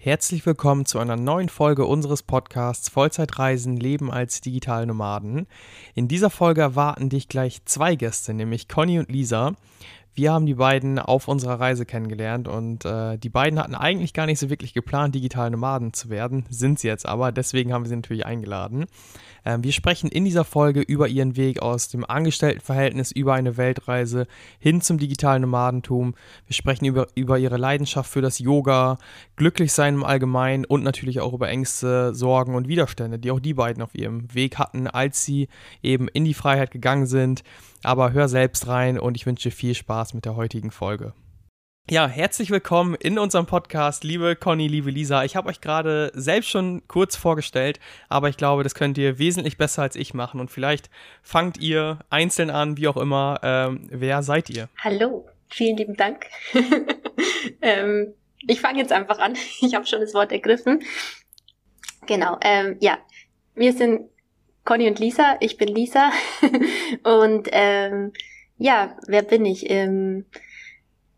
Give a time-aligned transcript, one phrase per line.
[0.00, 5.48] Herzlich willkommen zu einer neuen Folge unseres Podcasts Vollzeitreisen Leben als digitale Nomaden.
[5.96, 9.56] In dieser Folge erwarten dich gleich zwei Gäste, nämlich Conny und Lisa.
[10.14, 14.26] Wir haben die beiden auf unserer Reise kennengelernt und äh, die beiden hatten eigentlich gar
[14.26, 17.88] nicht so wirklich geplant, digitale Nomaden zu werden, sind sie jetzt aber, deswegen haben wir
[17.88, 18.86] sie natürlich eingeladen.
[19.44, 24.26] Ähm, wir sprechen in dieser Folge über ihren Weg aus dem Angestelltenverhältnis über eine Weltreise
[24.58, 26.14] hin zum digitalen Nomadentum.
[26.46, 28.98] Wir sprechen über, über ihre Leidenschaft für das Yoga,
[29.36, 33.82] Glücklichsein im Allgemeinen und natürlich auch über Ängste, Sorgen und Widerstände, die auch die beiden
[33.82, 35.48] auf ihrem Weg hatten, als sie
[35.82, 37.42] eben in die Freiheit gegangen sind.
[37.82, 41.12] Aber hör selbst rein und ich wünsche viel Spaß mit der heutigen Folge.
[41.90, 45.24] Ja, herzlich willkommen in unserem Podcast, liebe Conny, liebe Lisa.
[45.24, 47.80] Ich habe euch gerade selbst schon kurz vorgestellt,
[48.10, 50.38] aber ich glaube, das könnt ihr wesentlich besser als ich machen.
[50.38, 50.90] Und vielleicht
[51.22, 53.40] fangt ihr einzeln an, wie auch immer.
[53.42, 54.68] Ähm, wer seid ihr?
[54.84, 56.26] Hallo, vielen lieben Dank.
[57.62, 58.12] ähm,
[58.46, 59.34] ich fange jetzt einfach an.
[59.62, 60.82] Ich habe schon das Wort ergriffen.
[62.06, 62.98] Genau, ähm, ja,
[63.54, 64.10] wir sind
[64.66, 65.38] Conny und Lisa.
[65.40, 66.10] Ich bin Lisa.
[67.02, 68.12] und ähm,
[68.58, 69.64] ja, wer bin ich?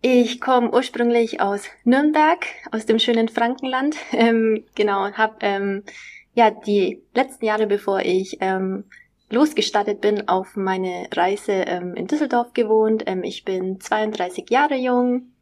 [0.03, 3.97] Ich komme ursprünglich aus Nürnberg, aus dem schönen Frankenland.
[4.13, 5.85] Ähm, genau, habe ähm,
[6.35, 8.85] ja die letzten Jahre, bevor ich ähm,
[9.29, 13.03] losgestartet bin, auf meine Reise ähm, in Düsseldorf gewohnt.
[13.07, 15.33] Ähm, ich bin 32 Jahre jung,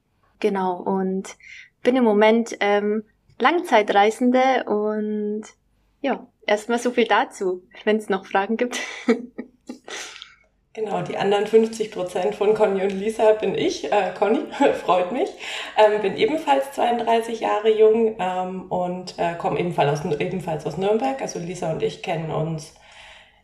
[0.41, 1.37] genau und
[1.85, 3.05] bin im Moment ähm,
[3.39, 5.45] Langzeitreisende und
[6.01, 8.81] ja, erstmal so viel dazu, wenn es noch Fragen gibt.
[10.79, 13.91] Genau, die anderen 50 Prozent von Conny und Lisa bin ich.
[13.91, 14.43] Äh, Conny,
[14.85, 15.29] freut mich.
[15.77, 21.21] Ähm, bin ebenfalls 32 Jahre jung ähm, und äh, komme ebenfalls aus, ebenfalls aus Nürnberg.
[21.21, 22.77] Also Lisa und ich kennen uns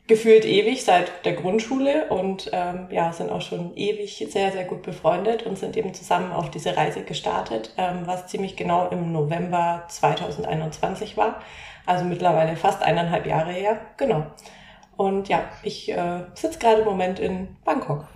[0.06, 4.82] gefühlt ewig seit der Grundschule und ähm, ja, sind auch schon ewig sehr, sehr gut
[4.82, 9.82] befreundet und sind eben zusammen auf diese Reise gestartet, ähm, was ziemlich genau im November
[9.88, 11.42] 2021 war.
[11.84, 13.80] Also mittlerweile fast eineinhalb Jahre her.
[13.96, 14.24] Genau.
[14.96, 18.06] Und ja, ich äh, sitze gerade im Moment in Bangkok.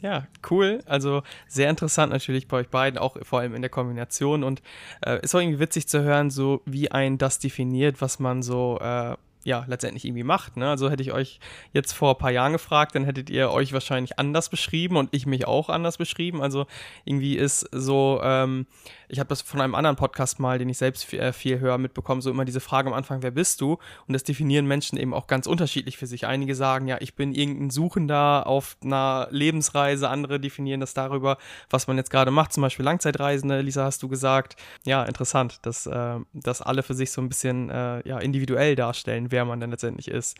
[0.00, 0.82] Ja, cool.
[0.86, 4.44] Also sehr interessant natürlich bei euch beiden, auch vor allem in der Kombination.
[4.44, 4.62] Und
[5.04, 8.78] äh, ist auch irgendwie witzig zu hören, so wie ein das definiert, was man so
[8.80, 10.56] äh, ja, letztendlich irgendwie macht.
[10.56, 10.68] Ne?
[10.68, 11.38] Also hätte ich euch
[11.72, 15.24] jetzt vor ein paar Jahren gefragt, dann hättet ihr euch wahrscheinlich anders beschrieben und ich
[15.24, 16.42] mich auch anders beschrieben.
[16.42, 16.66] Also
[17.04, 18.66] irgendwie ist so, ähm,
[19.08, 21.78] ich habe das von einem anderen Podcast mal, den ich selbst viel, äh, viel höre,
[21.78, 23.78] mitbekommen, so immer diese Frage am Anfang, wer bist du?
[24.08, 26.26] Und das definieren Menschen eben auch ganz unterschiedlich für sich.
[26.26, 31.38] Einige sagen, ja, ich bin irgendein Suchender auf einer Lebensreise, andere definieren das darüber,
[31.70, 34.56] was man jetzt gerade macht, zum Beispiel Langzeitreisende, Lisa, hast du gesagt.
[34.84, 39.30] Ja, interessant, dass, äh, dass alle für sich so ein bisschen äh, ja, individuell darstellen,
[39.36, 40.38] wer man denn letztendlich ist.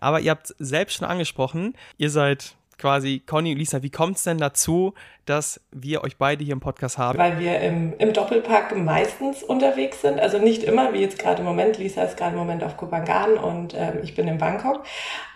[0.00, 4.22] Aber ihr habt selbst schon angesprochen, ihr seid quasi, Conny und Lisa, wie kommt es
[4.22, 7.18] denn dazu, dass wir euch beide hier im Podcast haben?
[7.18, 11.46] Weil wir im, im Doppelpack meistens unterwegs sind, also nicht immer, wie jetzt gerade im
[11.46, 11.78] Moment.
[11.78, 14.84] Lisa ist gerade im Moment auf Kopangan und ähm, ich bin in Bangkok.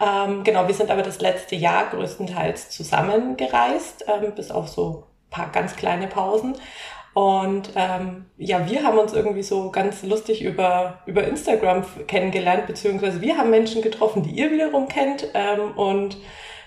[0.00, 5.50] Ähm, genau, wir sind aber das letzte Jahr größtenteils zusammengereist, ähm, bis auf so paar
[5.50, 6.56] ganz kleine Pausen.
[7.12, 13.21] Und ähm, ja, wir haben uns irgendwie so ganz lustig über, über Instagram kennengelernt, beziehungsweise
[13.21, 15.26] wir haben Menschen getroffen, die ihr wiederum kennt.
[15.34, 16.19] Ähm, und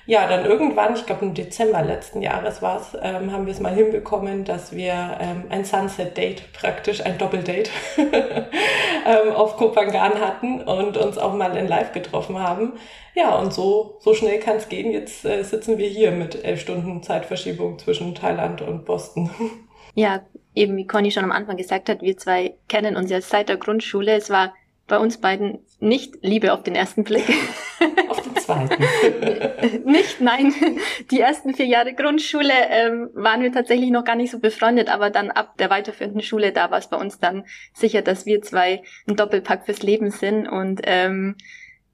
[0.05, 3.61] ja, dann irgendwann, ich glaube im Dezember letzten Jahres war es, ähm, haben wir es
[3.61, 10.97] mal hinbekommen, dass wir ähm, ein Sunset-Date, praktisch ein Doppeldate ähm, auf Kopangan hatten und
[10.97, 12.73] uns auch mal in Live getroffen haben.
[13.15, 14.91] Ja, und so, so schnell kann es gehen.
[14.91, 19.29] Jetzt äh, sitzen wir hier mit elf Stunden Zeitverschiebung zwischen Thailand und Boston.
[19.95, 23.49] Ja, eben wie Conny schon am Anfang gesagt hat, wir zwei kennen uns ja seit
[23.49, 24.13] der Grundschule.
[24.13, 24.53] Es war
[24.87, 27.25] bei uns beiden nicht Liebe auf den ersten Blick.
[28.09, 28.81] Auf den zweiten.
[29.89, 30.53] nicht, nein.
[31.11, 35.09] Die ersten vier Jahre Grundschule ähm, waren wir tatsächlich noch gar nicht so befreundet, aber
[35.09, 38.83] dann ab der weiterführenden Schule, da war es bei uns dann sicher, dass wir zwei
[39.07, 40.47] ein Doppelpack fürs Leben sind.
[40.47, 41.35] Und ähm,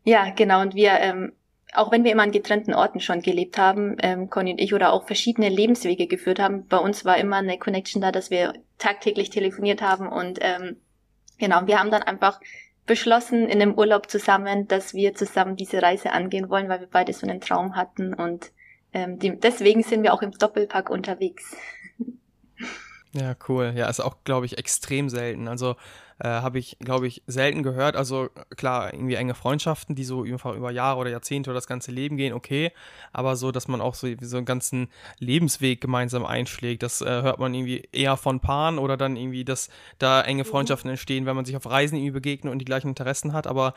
[0.04, 1.34] ja, genau, und wir, ähm,
[1.74, 4.92] auch wenn wir immer an getrennten Orten schon gelebt haben, ähm, Conny und ich, oder
[4.94, 9.30] auch verschiedene Lebenswege geführt haben, bei uns war immer eine Connection da, dass wir tagtäglich
[9.30, 10.78] telefoniert haben und ähm,
[11.38, 12.40] genau, wir haben dann einfach
[12.86, 17.14] beschlossen in dem Urlaub zusammen, dass wir zusammen diese Reise angehen wollen, weil wir beide
[17.14, 18.52] so einen Traum hatten und
[18.94, 21.56] ähm, die, deswegen sind wir auch im Doppelpack unterwegs.
[23.12, 23.74] Ja, cool.
[23.76, 25.48] Ja, ist auch, glaube ich, extrem selten.
[25.48, 25.76] Also
[26.20, 27.96] äh, habe ich, glaube ich, selten gehört.
[27.96, 31.92] Also klar, irgendwie enge Freundschaften, die so einfach über Jahre oder Jahrzehnte oder das ganze
[31.92, 32.72] Leben gehen, okay.
[33.14, 34.90] Aber so, dass man auch so, so einen ganzen
[35.20, 39.70] Lebensweg gemeinsam einschlägt, das äh, hört man irgendwie eher von Paaren oder dann irgendwie, dass
[39.98, 40.48] da enge mhm.
[40.48, 43.48] Freundschaften entstehen, wenn man sich auf Reisen irgendwie begegnet und die gleichen Interessen hat.
[43.48, 43.74] Aber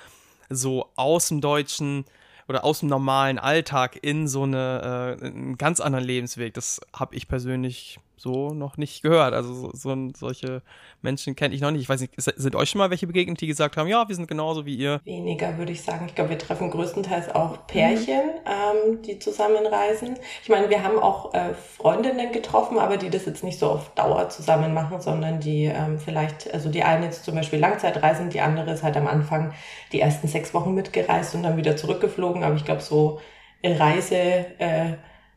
[0.50, 2.04] so aus dem Deutschen
[2.48, 6.54] oder aus dem normalen Alltag in so eine, äh, einen ganz anderen Lebensweg.
[6.54, 9.34] Das habe ich persönlich so noch nicht gehört.
[9.34, 10.62] Also so, so solche
[11.02, 11.82] Menschen kenne ich noch nicht.
[11.82, 14.28] Ich weiß nicht, sind euch schon mal welche begegnet, die gesagt haben, ja, wir sind
[14.28, 15.00] genauso wie ihr?
[15.04, 16.06] Weniger, würde ich sagen.
[16.06, 18.92] Ich glaube, wir treffen größtenteils auch Pärchen, mhm.
[18.94, 20.16] ähm, die zusammenreisen.
[20.42, 23.94] Ich meine, wir haben auch äh, Freundinnen getroffen, aber die das jetzt nicht so auf
[23.94, 28.40] Dauer zusammen machen, sondern die ähm, vielleicht, also die eine jetzt zum Beispiel Langzeitreisen, die
[28.40, 29.52] andere ist halt am Anfang
[29.92, 32.44] die ersten sechs Wochen mitgereist und dann wieder zurückgeflogen.
[32.44, 33.20] Aber ich glaube, so
[33.64, 34.94] Reise, äh,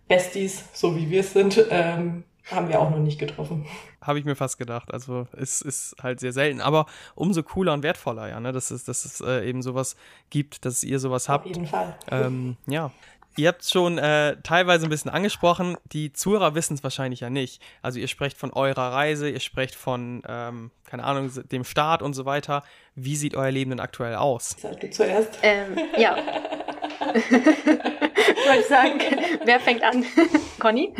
[0.08, 3.66] Besties, so wie wir es sind, ähm, haben wir auch noch nicht getroffen.
[4.02, 4.94] Habe ich mir fast gedacht.
[4.94, 8.52] Also es ist halt sehr selten, aber umso cooler und wertvoller, ja, ne?
[8.52, 9.96] dass es, dass es äh, eben sowas
[10.30, 11.46] gibt, dass ihr sowas habt.
[11.46, 11.96] Auf jeden Fall.
[12.12, 12.92] Ähm, ja.
[13.38, 17.62] Ihr habt schon äh, teilweise ein bisschen angesprochen, die Zuhörer wissen es wahrscheinlich ja nicht.
[17.82, 22.14] Also ihr sprecht von eurer Reise, ihr sprecht von, ähm, keine Ahnung, dem Start und
[22.14, 22.64] so weiter.
[22.94, 24.56] Wie sieht euer Leben denn aktuell aus?
[24.58, 25.40] Sag du zuerst.
[25.42, 26.16] Ähm, ja.
[27.16, 29.00] ich wollte sagen,
[29.44, 30.06] wer fängt an?
[30.60, 30.94] Conny?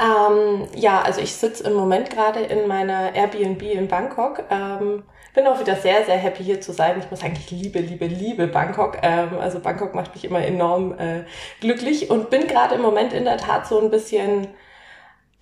[0.00, 4.44] Ähm, ja, also ich sitze im Moment gerade in meiner Airbnb in Bangkok.
[4.50, 5.02] Ähm,
[5.34, 6.98] bin auch wieder sehr, sehr happy hier zu sein.
[6.98, 8.98] Ich muss sagen, ich liebe, liebe, liebe Bangkok.
[9.02, 11.24] Ähm, also Bangkok macht mich immer enorm äh,
[11.60, 14.48] glücklich und bin gerade im Moment in der Tat so ein bisschen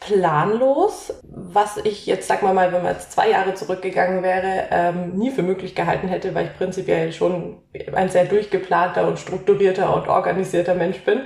[0.01, 5.17] planlos, was ich jetzt, sag mal mal, wenn man jetzt zwei Jahre zurückgegangen wäre, ähm,
[5.17, 7.59] nie für möglich gehalten hätte, weil ich prinzipiell schon
[7.93, 11.23] ein sehr durchgeplanter und strukturierter und organisierter Mensch bin.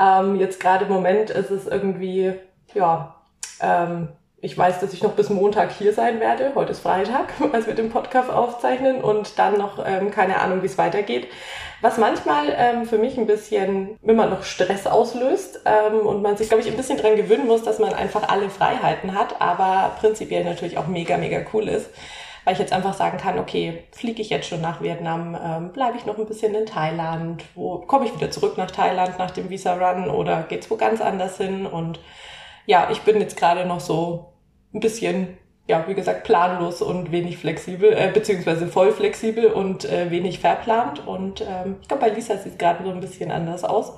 [0.00, 2.34] Ähm, jetzt gerade im Moment ist es irgendwie
[2.74, 3.14] ja,
[3.60, 4.08] ähm,
[4.44, 6.52] ich weiß, dass ich noch bis Montag hier sein werde.
[6.54, 10.66] Heute ist Freitag, als wir den Podcast aufzeichnen und dann noch ähm, keine Ahnung, wie
[10.66, 11.28] es weitergeht.
[11.80, 16.48] Was manchmal ähm, für mich ein bisschen immer noch Stress auslöst ähm, und man sich,
[16.48, 20.44] glaube ich, ein bisschen dran gewöhnen muss, dass man einfach alle Freiheiten hat, aber prinzipiell
[20.44, 21.88] natürlich auch mega, mega cool ist.
[22.44, 25.96] Weil ich jetzt einfach sagen kann, okay, fliege ich jetzt schon nach Vietnam, ähm, bleibe
[25.96, 29.48] ich noch ein bisschen in Thailand, wo komme ich wieder zurück nach Thailand nach dem
[29.48, 31.98] Visa Run oder geht's wo ganz anders hin und
[32.66, 34.32] ja, ich bin jetzt gerade noch so
[34.72, 40.10] ein bisschen, ja, wie gesagt, planlos und wenig flexibel, äh, beziehungsweise voll flexibel und äh,
[40.10, 41.06] wenig verplant.
[41.06, 43.92] Und ähm, ich glaube, bei Lisa sieht es gerade so ein bisschen anders aus.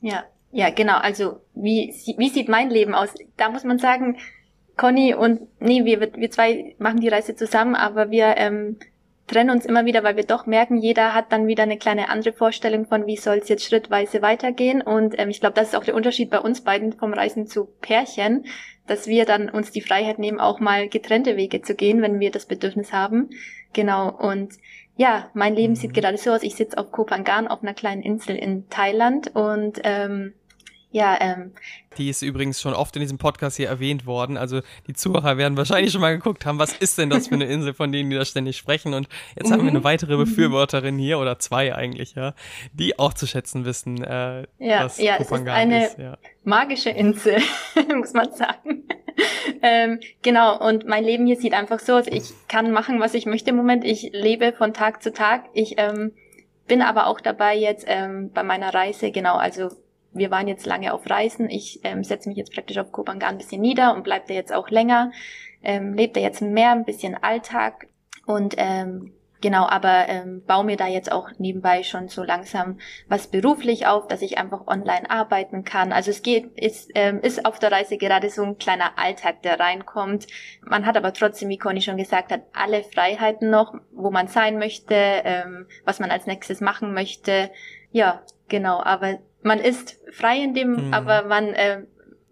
[0.00, 0.96] Ja, ja, genau.
[0.96, 3.12] Also wie, wie sieht mein Leben aus?
[3.36, 4.16] Da muss man sagen,
[4.76, 8.78] Conny und nee, wir, wir zwei machen die Reise zusammen, aber wir ähm,
[9.26, 12.32] trennen uns immer wieder, weil wir doch merken, jeder hat dann wieder eine kleine andere
[12.32, 14.82] Vorstellung von, wie soll es jetzt schrittweise weitergehen.
[14.82, 17.66] Und ähm, ich glaube, das ist auch der Unterschied bei uns beiden vom Reisen zu
[17.80, 18.46] Pärchen,
[18.86, 22.30] dass wir dann uns die Freiheit nehmen, auch mal getrennte Wege zu gehen, wenn wir
[22.30, 23.30] das Bedürfnis haben.
[23.72, 24.10] Genau.
[24.10, 24.54] Und
[24.96, 25.76] ja, mein Leben mhm.
[25.76, 26.42] sieht gerade so aus.
[26.42, 30.34] Ich sitze auf Kopangan auf einer kleinen Insel in Thailand und ähm,
[30.96, 31.52] ja, ähm,
[31.98, 34.38] die ist übrigens schon oft in diesem Podcast hier erwähnt worden.
[34.38, 37.44] Also die Zuhörer werden wahrscheinlich schon mal geguckt haben, was ist denn das für eine
[37.44, 38.94] Insel, von denen die da ständig sprechen.
[38.94, 39.06] Und
[39.38, 42.32] jetzt haben wir eine weitere Befürworterin hier, oder zwei eigentlich, ja,
[42.72, 45.98] die auch zu schätzen wissen, äh, ja, was ja, Kopangan es ist.
[45.98, 46.18] Eine ist, ja.
[46.44, 47.42] magische Insel,
[47.94, 48.88] muss man sagen.
[49.60, 52.06] ähm, genau, und mein Leben hier sieht einfach so aus.
[52.06, 53.84] Ich kann machen, was ich möchte im Moment.
[53.84, 55.44] Ich lebe von Tag zu Tag.
[55.52, 56.12] Ich ähm,
[56.66, 59.68] bin aber auch dabei jetzt ähm, bei meiner Reise, genau, also
[60.16, 61.50] wir waren jetzt lange auf Reisen.
[61.50, 64.52] Ich ähm, setze mich jetzt praktisch auf Kopangan ein bisschen nieder und bleib da jetzt
[64.52, 65.12] auch länger.
[65.62, 67.88] Ähm, lebt da jetzt mehr, ein bisschen Alltag
[68.26, 73.28] und ähm, genau, aber ähm, baue mir da jetzt auch nebenbei schon so langsam was
[73.28, 75.92] beruflich auf, dass ich einfach online arbeiten kann.
[75.92, 79.60] Also es geht, ist, ähm, ist auf der Reise gerade so ein kleiner Alltag, der
[79.60, 80.26] reinkommt.
[80.62, 84.58] Man hat aber trotzdem, wie Conny schon gesagt hat, alle Freiheiten noch, wo man sein
[84.58, 87.50] möchte, ähm, was man als nächstes machen möchte.
[87.92, 90.94] Ja, genau, aber man ist frei in dem, mhm.
[90.94, 91.82] aber man äh,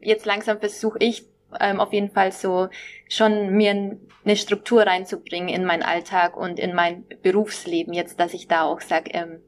[0.01, 1.25] jetzt langsam versuche ich
[1.61, 2.69] ähm, auf jeden Fall so
[3.09, 8.49] schon mir eine Struktur reinzubringen in meinen Alltag und in mein Berufsleben jetzt, dass ich
[8.49, 9.41] da auch sage, ähm,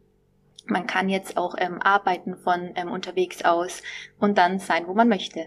[0.66, 3.82] man kann jetzt auch ähm, arbeiten von ähm, unterwegs aus
[4.18, 5.46] und dann sein, wo man möchte.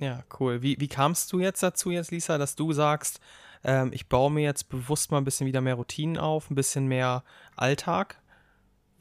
[0.00, 0.62] Ja, cool.
[0.62, 3.20] Wie, wie kamst du jetzt dazu jetzt, Lisa, dass du sagst,
[3.64, 6.86] ähm, ich baue mir jetzt bewusst mal ein bisschen wieder mehr Routinen auf, ein bisschen
[6.86, 7.24] mehr
[7.56, 8.20] Alltag?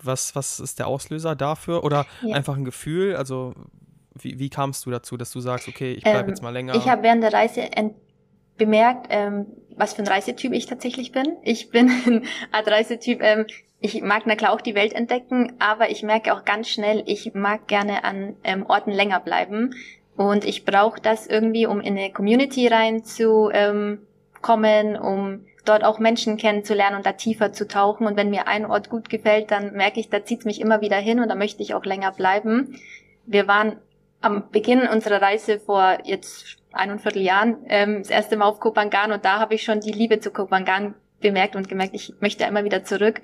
[0.04, 1.84] Was, was ist der Auslöser dafür?
[1.84, 2.36] Oder ja.
[2.36, 3.16] einfach ein Gefühl?
[3.16, 3.54] Also,
[4.14, 6.76] wie, wie kamst du dazu, dass du sagst, okay, ich bleibe ähm, jetzt mal länger?
[6.76, 7.70] Ich habe während der Reise
[8.58, 11.38] bemerkt, ähm, was für ein Reisetyp ich tatsächlich bin.
[11.44, 13.46] Ich bin ein Art Reisetyp, ähm,
[13.80, 17.34] ich mag na klar auch die Welt entdecken, aber ich merke auch ganz schnell, ich
[17.34, 19.76] mag gerne an ähm, Orten länger bleiben.
[20.16, 24.00] Und ich brauche das irgendwie, um in eine Community reinzukommen,
[24.96, 28.08] ähm, um dort auch Menschen kennenzulernen und da tiefer zu tauchen.
[28.08, 30.98] Und wenn mir ein Ort gut gefällt, dann merke ich, da zieht's mich immer wieder
[30.98, 32.80] hin und da möchte ich auch länger bleiben.
[33.26, 33.78] Wir waren
[34.22, 38.60] am Beginn unserer Reise vor jetzt ein und Viertel Jahren ähm, das erste Mal auf
[38.60, 42.44] Kopangan und da habe ich schon die Liebe zu Kopangan bemerkt und gemerkt, ich möchte
[42.46, 43.22] immer wieder zurück.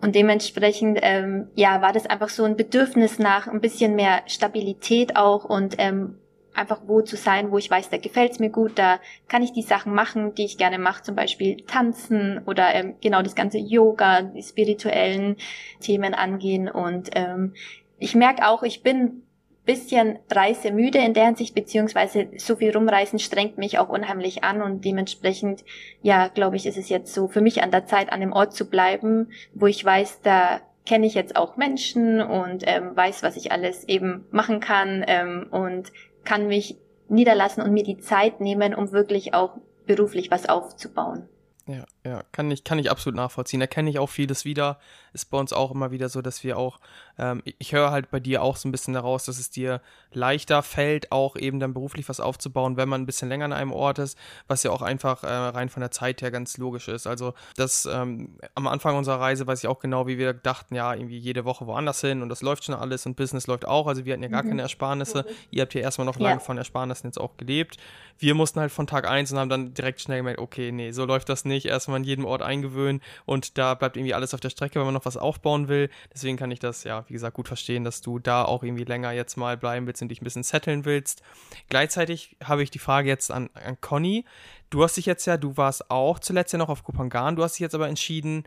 [0.00, 5.16] Und dementsprechend, ähm, ja, war das einfach so ein Bedürfnis nach ein bisschen mehr Stabilität
[5.16, 6.18] auch und ähm,
[6.54, 9.62] einfach wo zu sein, wo ich weiß, da gefällt's mir gut, da kann ich die
[9.62, 14.22] Sachen machen, die ich gerne mache, zum Beispiel tanzen oder ähm, genau das ganze Yoga,
[14.22, 15.36] die spirituellen
[15.80, 16.68] Themen angehen.
[16.68, 17.54] Und ähm,
[17.98, 19.24] ich merke auch, ich bin
[19.64, 24.84] bisschen reisemüde in der Hinsicht, beziehungsweise so viel rumreisen strengt mich auch unheimlich an und
[24.84, 25.64] dementsprechend,
[26.02, 28.52] ja, glaube ich, ist es jetzt so für mich an der Zeit, an dem Ort
[28.52, 33.36] zu bleiben, wo ich weiß, da kenne ich jetzt auch Menschen und ähm, weiß, was
[33.36, 35.90] ich alles eben machen kann ähm, und
[36.24, 36.78] kann mich
[37.08, 41.28] niederlassen und mir die Zeit nehmen, um wirklich auch beruflich was aufzubauen.
[41.66, 43.60] Ja, ja, kann ich, kann ich absolut nachvollziehen.
[43.60, 44.78] Da kenne ich auch vieles wieder.
[45.14, 46.78] Ist bei uns auch immer wieder so, dass wir auch,
[47.18, 49.80] ähm, ich höre halt bei dir auch so ein bisschen daraus, dass es dir
[50.12, 53.72] leichter fällt, auch eben dann beruflich was aufzubauen, wenn man ein bisschen länger an einem
[53.72, 54.18] Ort ist,
[54.48, 57.06] was ja auch einfach äh, rein von der Zeit her ganz logisch ist.
[57.06, 60.92] Also das ähm, am Anfang unserer Reise weiß ich auch genau, wie wir dachten, ja,
[60.92, 63.86] irgendwie jede Woche woanders hin und das läuft schon alles und Business läuft auch.
[63.86, 64.48] Also wir hatten ja gar mhm.
[64.50, 65.24] keine Ersparnisse.
[65.50, 66.28] Ihr habt ja erstmal noch ja.
[66.28, 67.78] lange von Ersparnissen jetzt auch gelebt.
[68.18, 71.04] Wir mussten halt von Tag eins und haben dann direkt schnell gemerkt, okay, nee, so
[71.04, 71.66] läuft das nicht.
[71.66, 74.94] Erstmal man jedem Ort eingewöhnen und da bleibt irgendwie alles auf der Strecke, wenn man
[74.94, 75.90] noch was aufbauen will.
[76.12, 79.12] Deswegen kann ich das, ja, wie gesagt, gut verstehen, dass du da auch irgendwie länger
[79.12, 81.22] jetzt mal bleiben willst und dich ein bisschen setteln willst.
[81.68, 84.24] Gleichzeitig habe ich die Frage jetzt an, an Conny.
[84.70, 87.54] Du hast dich jetzt ja, du warst auch zuletzt ja noch auf Kupangan, du hast
[87.54, 88.44] dich jetzt aber entschieden,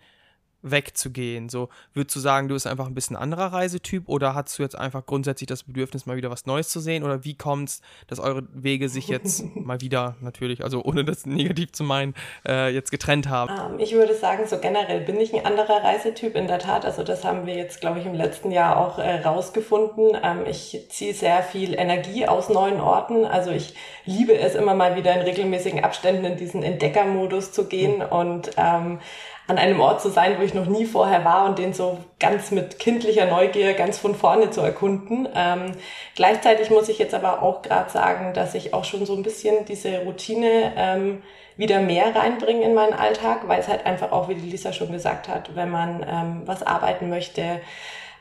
[0.72, 1.50] wegzugehen?
[1.50, 4.78] So, würdest du sagen, du bist einfach ein bisschen anderer Reisetyp oder hast du jetzt
[4.78, 7.04] einfach grundsätzlich das Bedürfnis, mal wieder was Neues zu sehen?
[7.04, 11.26] Oder wie kommt es, dass eure Wege sich jetzt mal wieder natürlich, also ohne das
[11.26, 12.14] negativ zu meinen,
[12.48, 13.52] äh, jetzt getrennt haben?
[13.52, 16.86] Um, ähm, ich würde sagen, so generell bin ich ein anderer Reisetyp in der Tat.
[16.86, 20.18] Also das haben wir jetzt, glaube ich, im letzten Jahr auch äh, rausgefunden.
[20.22, 23.26] Ähm, ich ziehe sehr viel Energie aus neuen Orten.
[23.26, 23.74] Also ich
[24.06, 28.06] liebe es immer mal wieder in regelmäßigen Abständen in diesen Entdeckermodus zu gehen mhm.
[28.06, 29.00] und ähm,
[29.48, 32.51] an einem Ort zu sein, wo ich noch nie vorher war und den so ganz
[32.51, 35.27] mit kindlicher Neugier ganz von vorne zu erkunden.
[35.34, 35.72] Ähm,
[36.16, 39.63] gleichzeitig muss ich jetzt aber auch gerade sagen, dass ich auch schon so ein bisschen
[39.66, 41.24] diese Routine ähm,
[41.56, 44.92] wieder mehr reinbringe in meinen Alltag, weil es halt einfach auch, wie die Lisa schon
[44.92, 47.62] gesagt hat, wenn man ähm, was arbeiten möchte,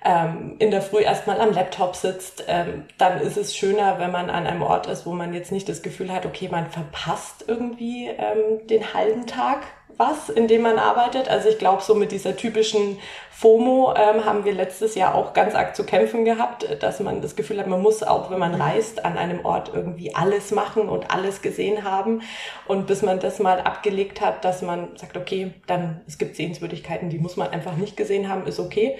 [0.04, 4.30] ähm, in der Früh erstmal am Laptop sitzt, ähm, dann ist es schöner, wenn man
[4.30, 8.06] an einem Ort ist, wo man jetzt nicht das Gefühl hat, okay, man verpasst irgendwie
[8.06, 9.64] ähm, den halben Tag
[9.97, 11.29] was, in dem man arbeitet.
[11.29, 12.99] Also ich glaube, so mit dieser typischen
[13.31, 17.37] FOMO ähm, haben wir letztes Jahr auch ganz arg zu kämpfen gehabt, dass man das
[17.37, 21.11] Gefühl hat, man muss auch, wenn man reist, an einem Ort irgendwie alles machen und
[21.11, 22.23] alles gesehen haben.
[22.67, 27.11] Und bis man das mal abgelegt hat, dass man sagt, okay, dann es gibt Sehenswürdigkeiten,
[27.11, 28.97] die muss man einfach nicht gesehen haben, ist okay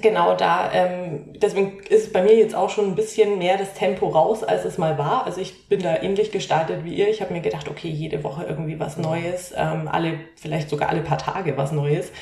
[0.00, 4.08] genau da, ähm, deswegen ist bei mir jetzt auch schon ein bisschen mehr das Tempo
[4.08, 5.26] raus, als es mal war.
[5.26, 7.08] Also ich bin da ähnlich gestartet wie ihr.
[7.08, 11.02] Ich habe mir gedacht, okay, jede Woche irgendwie was Neues, ähm, alle, vielleicht sogar alle
[11.02, 12.12] paar Tage was Neues.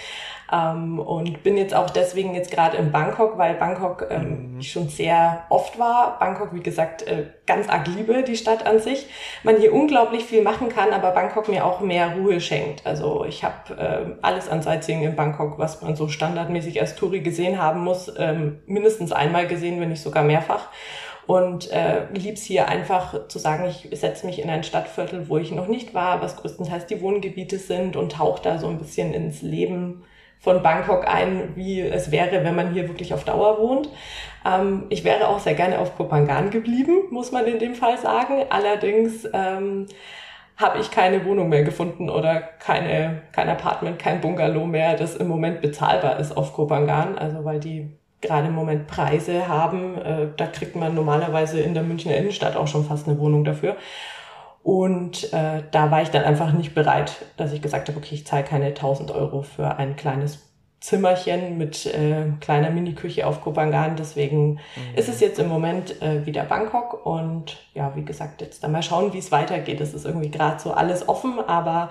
[0.52, 4.62] Ähm, und bin jetzt auch deswegen jetzt gerade in Bangkok, weil Bangkok ähm, mhm.
[4.62, 6.18] schon sehr oft war.
[6.18, 9.06] Bangkok, wie gesagt, äh, ganz arg liebe, die Stadt an sich.
[9.44, 12.86] Man hier unglaublich viel machen kann, aber Bangkok mir auch mehr Ruhe schenkt.
[12.86, 17.20] Also ich habe äh, alles an Sightseeing in Bangkok, was man so standardmäßig als Touri
[17.20, 20.68] gesehen haben muss, ähm, mindestens einmal gesehen, wenn nicht sogar mehrfach
[21.26, 25.52] und äh, lieb's hier einfach zu sagen, ich setze mich in ein Stadtviertel, wo ich
[25.52, 29.40] noch nicht war, was größtenteils die Wohngebiete sind und tauche da so ein bisschen ins
[29.40, 30.02] Leben
[30.42, 33.88] von Bangkok ein, wie es wäre, wenn man hier wirklich auf Dauer wohnt.
[34.44, 38.44] Ähm, ich wäre auch sehr gerne auf Kopangan geblieben, muss man in dem Fall sagen.
[38.50, 39.86] Allerdings ähm,
[40.56, 45.28] habe ich keine Wohnung mehr gefunden oder keine, kein Apartment, kein Bungalow mehr, das im
[45.28, 47.16] Moment bezahlbar ist auf Kopangan.
[47.16, 49.96] Also weil die gerade im Moment Preise haben.
[49.98, 53.76] Äh, da kriegt man normalerweise in der Münchner Innenstadt auch schon fast eine Wohnung dafür.
[54.62, 58.26] Und äh, da war ich dann einfach nicht bereit, dass ich gesagt habe, okay, ich
[58.26, 60.38] zahle keine 1000 Euro für ein kleines
[60.80, 63.96] Zimmerchen mit äh, kleiner Mini-Küche auf Kopangan.
[63.96, 64.58] Deswegen mhm.
[64.96, 67.06] ist es jetzt im Moment äh, wieder Bangkok.
[67.06, 69.80] Und ja, wie gesagt, jetzt dann mal schauen, wie es weitergeht.
[69.80, 71.90] Es ist irgendwie gerade so alles offen, aber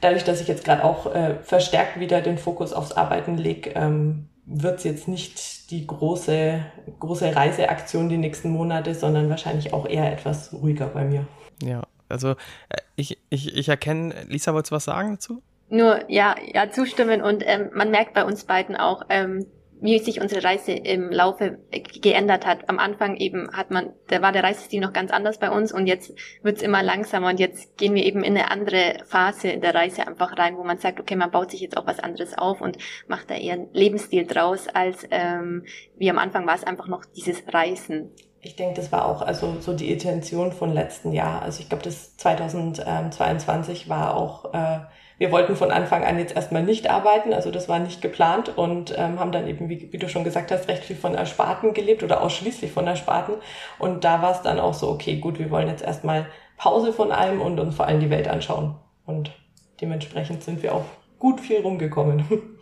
[0.00, 4.28] dadurch, dass ich jetzt gerade auch äh, verstärkt wieder den Fokus aufs Arbeiten lege, ähm,
[4.46, 6.60] wird es jetzt nicht die große,
[6.98, 11.26] große Reiseaktion die nächsten Monate, sondern wahrscheinlich auch eher etwas ruhiger bei mir.
[11.62, 15.42] Ja, Also äh, ich, ich, ich erkenne, Lisa, wolltest du was sagen dazu?
[15.68, 19.46] Nur, ja, ja, zustimmen und ähm, man merkt bei uns beiden auch, ähm,
[19.80, 21.58] wie sich unsere Reise im Laufe
[22.02, 22.68] geändert hat.
[22.68, 25.86] Am Anfang eben hat man, da war der Reisestil noch ganz anders bei uns und
[25.86, 26.12] jetzt
[26.42, 30.06] wird's immer langsamer und jetzt gehen wir eben in eine andere Phase in der Reise
[30.06, 32.76] einfach rein, wo man sagt, okay, man baut sich jetzt auch was anderes auf und
[33.08, 35.64] macht da eher einen Lebensstil draus, als ähm,
[35.96, 38.10] wie am Anfang war es einfach noch dieses Reisen.
[38.42, 41.42] Ich denke, das war auch also so die Intention von letzten Jahr.
[41.42, 44.80] Also ich glaube, das 2022 war auch äh,
[45.20, 48.94] wir wollten von Anfang an jetzt erstmal nicht arbeiten, also das war nicht geplant und
[48.96, 52.02] ähm, haben dann eben, wie, wie du schon gesagt hast, recht viel von Ersparten gelebt
[52.02, 53.34] oder ausschließlich von Ersparten.
[53.78, 57.12] Und da war es dann auch so, okay, gut, wir wollen jetzt erstmal Pause von
[57.12, 58.76] allem und uns vor allem die Welt anschauen.
[59.04, 59.30] Und
[59.82, 60.86] dementsprechend sind wir auch
[61.18, 62.24] gut viel rumgekommen.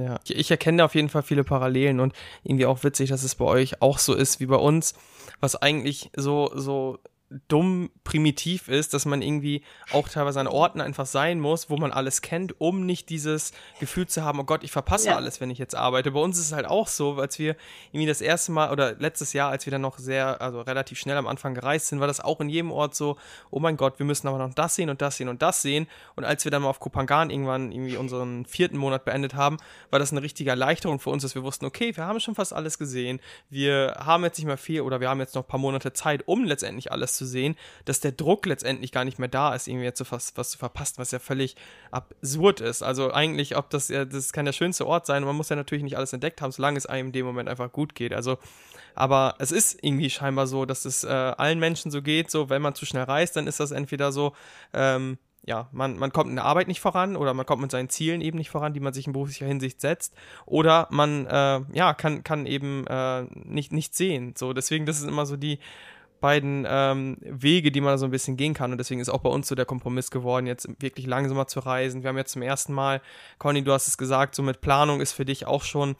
[0.00, 2.12] Ja, ich erkenne auf jeden Fall viele Parallelen und
[2.44, 4.94] irgendwie auch witzig, dass es bei euch auch so ist wie bei uns,
[5.40, 7.00] was eigentlich so, so
[7.48, 11.92] dumm primitiv ist, dass man irgendwie auch teilweise an Orten einfach sein muss, wo man
[11.92, 15.16] alles kennt, um nicht dieses Gefühl zu haben, oh Gott, ich verpasse ja.
[15.16, 16.12] alles, wenn ich jetzt arbeite.
[16.12, 17.56] Bei uns ist es halt auch so, als wir
[17.92, 21.18] irgendwie das erste Mal oder letztes Jahr, als wir dann noch sehr, also relativ schnell
[21.18, 23.18] am Anfang gereist sind, war das auch in jedem Ort so,
[23.50, 25.86] oh mein Gott, wir müssen aber noch das sehen und das sehen und das sehen.
[26.16, 29.58] Und als wir dann mal auf Kopangan irgendwann irgendwie unseren vierten Monat beendet haben,
[29.90, 32.54] war das eine richtige Erleichterung für uns, dass wir wussten, okay, wir haben schon fast
[32.54, 33.20] alles gesehen.
[33.50, 36.26] Wir haben jetzt nicht mehr viel oder wir haben jetzt noch ein paar Monate Zeit,
[36.26, 39.84] um letztendlich alles zu sehen, dass der Druck letztendlich gar nicht mehr da ist, irgendwie
[39.84, 41.56] jetzt so was, was zu verpassen, was ja völlig
[41.90, 42.82] absurd ist.
[42.82, 45.24] Also eigentlich, ob das ja, das kann der schönste Ort sein.
[45.24, 47.70] Man muss ja natürlich nicht alles entdeckt haben, solange es einem in dem Moment einfach
[47.72, 48.14] gut geht.
[48.14, 48.38] Also,
[48.94, 52.30] aber es ist irgendwie scheinbar so, dass es äh, allen Menschen so geht.
[52.30, 54.32] So, wenn man zu schnell reist, dann ist das entweder so,
[54.72, 57.88] ähm, ja, man, man kommt in der Arbeit nicht voran oder man kommt mit seinen
[57.88, 60.14] Zielen eben nicht voran, die man sich in beruflicher Hinsicht setzt.
[60.44, 64.34] Oder man, äh, ja, kann, kann eben äh, nicht, nicht sehen.
[64.36, 65.58] So, deswegen, das ist immer so die,
[66.20, 68.72] beiden ähm, Wege, die man so ein bisschen gehen kann.
[68.72, 72.02] Und deswegen ist auch bei uns so der Kompromiss geworden, jetzt wirklich langsamer zu reisen.
[72.02, 73.00] Wir haben jetzt zum ersten Mal,
[73.38, 75.96] Conny, du hast es gesagt, so mit Planung ist für dich auch schon,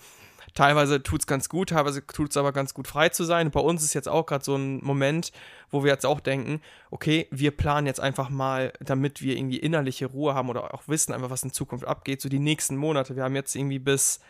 [0.54, 3.50] teilweise tut es ganz gut, teilweise tut es aber ganz gut frei zu sein.
[3.50, 5.33] bei uns ist jetzt auch gerade so ein Moment,
[5.70, 10.07] wo wir jetzt auch denken, okay, wir planen jetzt einfach mal, damit wir irgendwie innerliche
[10.07, 13.16] Ruhe haben oder auch wissen einfach, was in Zukunft abgeht, so die nächsten Monate.
[13.16, 14.20] Wir haben jetzt irgendwie bis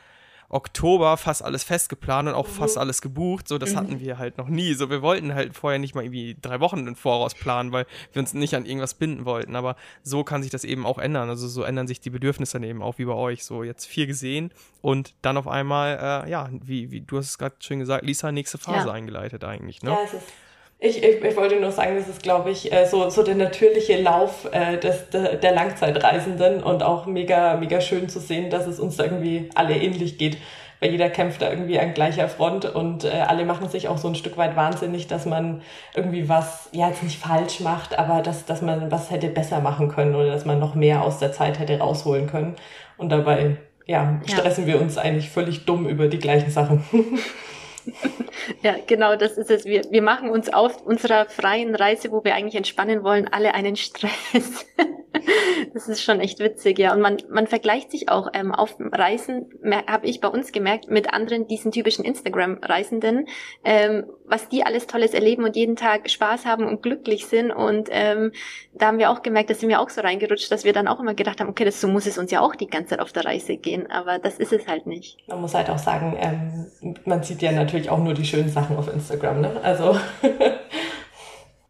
[0.50, 2.52] Oktober fast alles festgeplant und auch mhm.
[2.52, 3.48] fast alles gebucht.
[3.48, 3.76] So, das mhm.
[3.76, 4.74] hatten wir halt noch nie.
[4.74, 8.20] So, wir wollten halt vorher nicht mal irgendwie drei Wochen im Voraus planen, weil wir
[8.20, 9.56] uns nicht an irgendwas binden wollten.
[9.56, 11.28] Aber so kann sich das eben auch ändern.
[11.28, 13.44] Also so ändern sich die Bedürfnisse dann eben auch wie bei euch.
[13.44, 17.38] So, jetzt viel gesehen und dann auf einmal, äh, ja, wie, wie du hast es
[17.38, 18.92] gerade schön gesagt, Lisa, nächste Phase ja.
[18.92, 19.82] eingeleitet eigentlich.
[19.82, 19.90] Ne?
[19.90, 20.32] Ja, es ist
[20.80, 24.00] ich, ich, ich wollte nur sagen, das ist, glaube ich, äh, so, so der natürliche
[24.00, 28.98] Lauf äh, des, der Langzeitreisenden und auch mega, mega schön zu sehen, dass es uns
[28.98, 30.38] irgendwie alle ähnlich geht.
[30.80, 34.06] Weil jeder kämpft da irgendwie an gleicher Front und äh, alle machen sich auch so
[34.06, 35.62] ein Stück weit wahnsinnig, dass man
[35.96, 39.88] irgendwie was, ja, jetzt nicht falsch macht, aber dass, dass man was hätte besser machen
[39.88, 42.54] können oder dass man noch mehr aus der Zeit hätte rausholen können.
[42.96, 44.74] Und dabei, ja, stressen ja.
[44.74, 46.84] wir uns eigentlich völlig dumm über die gleichen Sachen.
[48.62, 49.64] ja, genau, das ist es.
[49.64, 53.76] Wir, wir machen uns auf unserer freien Reise, wo wir eigentlich entspannen wollen, alle einen
[53.76, 54.66] Stress.
[55.74, 56.92] das ist schon echt witzig, ja.
[56.92, 59.50] Und man, man vergleicht sich auch ähm, auf Reisen,
[59.86, 63.26] habe ich bei uns gemerkt, mit anderen diesen typischen Instagram-Reisenden,
[63.64, 67.50] ähm, was die alles Tolles erleben und jeden Tag Spaß haben und glücklich sind.
[67.50, 68.32] Und ähm,
[68.74, 71.00] da haben wir auch gemerkt, dass sind wir auch so reingerutscht, dass wir dann auch
[71.00, 73.12] immer gedacht haben, okay, das so muss es uns ja auch die ganze Zeit auf
[73.12, 73.90] der Reise gehen.
[73.90, 75.18] Aber das ist es halt nicht.
[75.28, 78.76] Man muss halt auch sagen, ähm, man sieht ja natürlich auch nur die schönen Sachen
[78.76, 79.60] auf Instagram, ne?
[79.62, 79.98] Also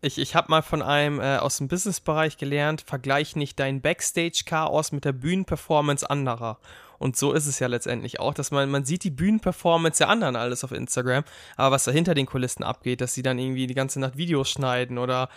[0.00, 4.92] Ich, ich habe mal von einem äh, aus dem Businessbereich gelernt, vergleich nicht dein Backstage-Chaos
[4.92, 6.58] mit der Bühnenperformance anderer.
[6.98, 10.36] Und so ist es ja letztendlich auch, dass man, man sieht die Bühnenperformance der anderen
[10.36, 11.24] alles auf Instagram,
[11.56, 14.50] aber was da hinter den Kulissen abgeht, dass sie dann irgendwie die ganze Nacht Videos
[14.50, 15.28] schneiden oder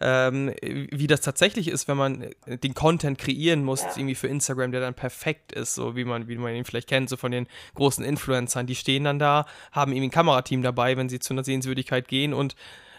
[0.00, 4.80] ähm, wie das tatsächlich ist, wenn man den Content kreieren muss, irgendwie für Instagram, der
[4.80, 8.04] dann perfekt ist, so wie man, wie man ihn vielleicht kennt, so von den großen
[8.04, 8.66] Influencern.
[8.66, 12.32] Die stehen dann da, haben irgendwie ein Kamerateam dabei, wenn sie zu einer Sehenswürdigkeit gehen
[12.32, 12.56] und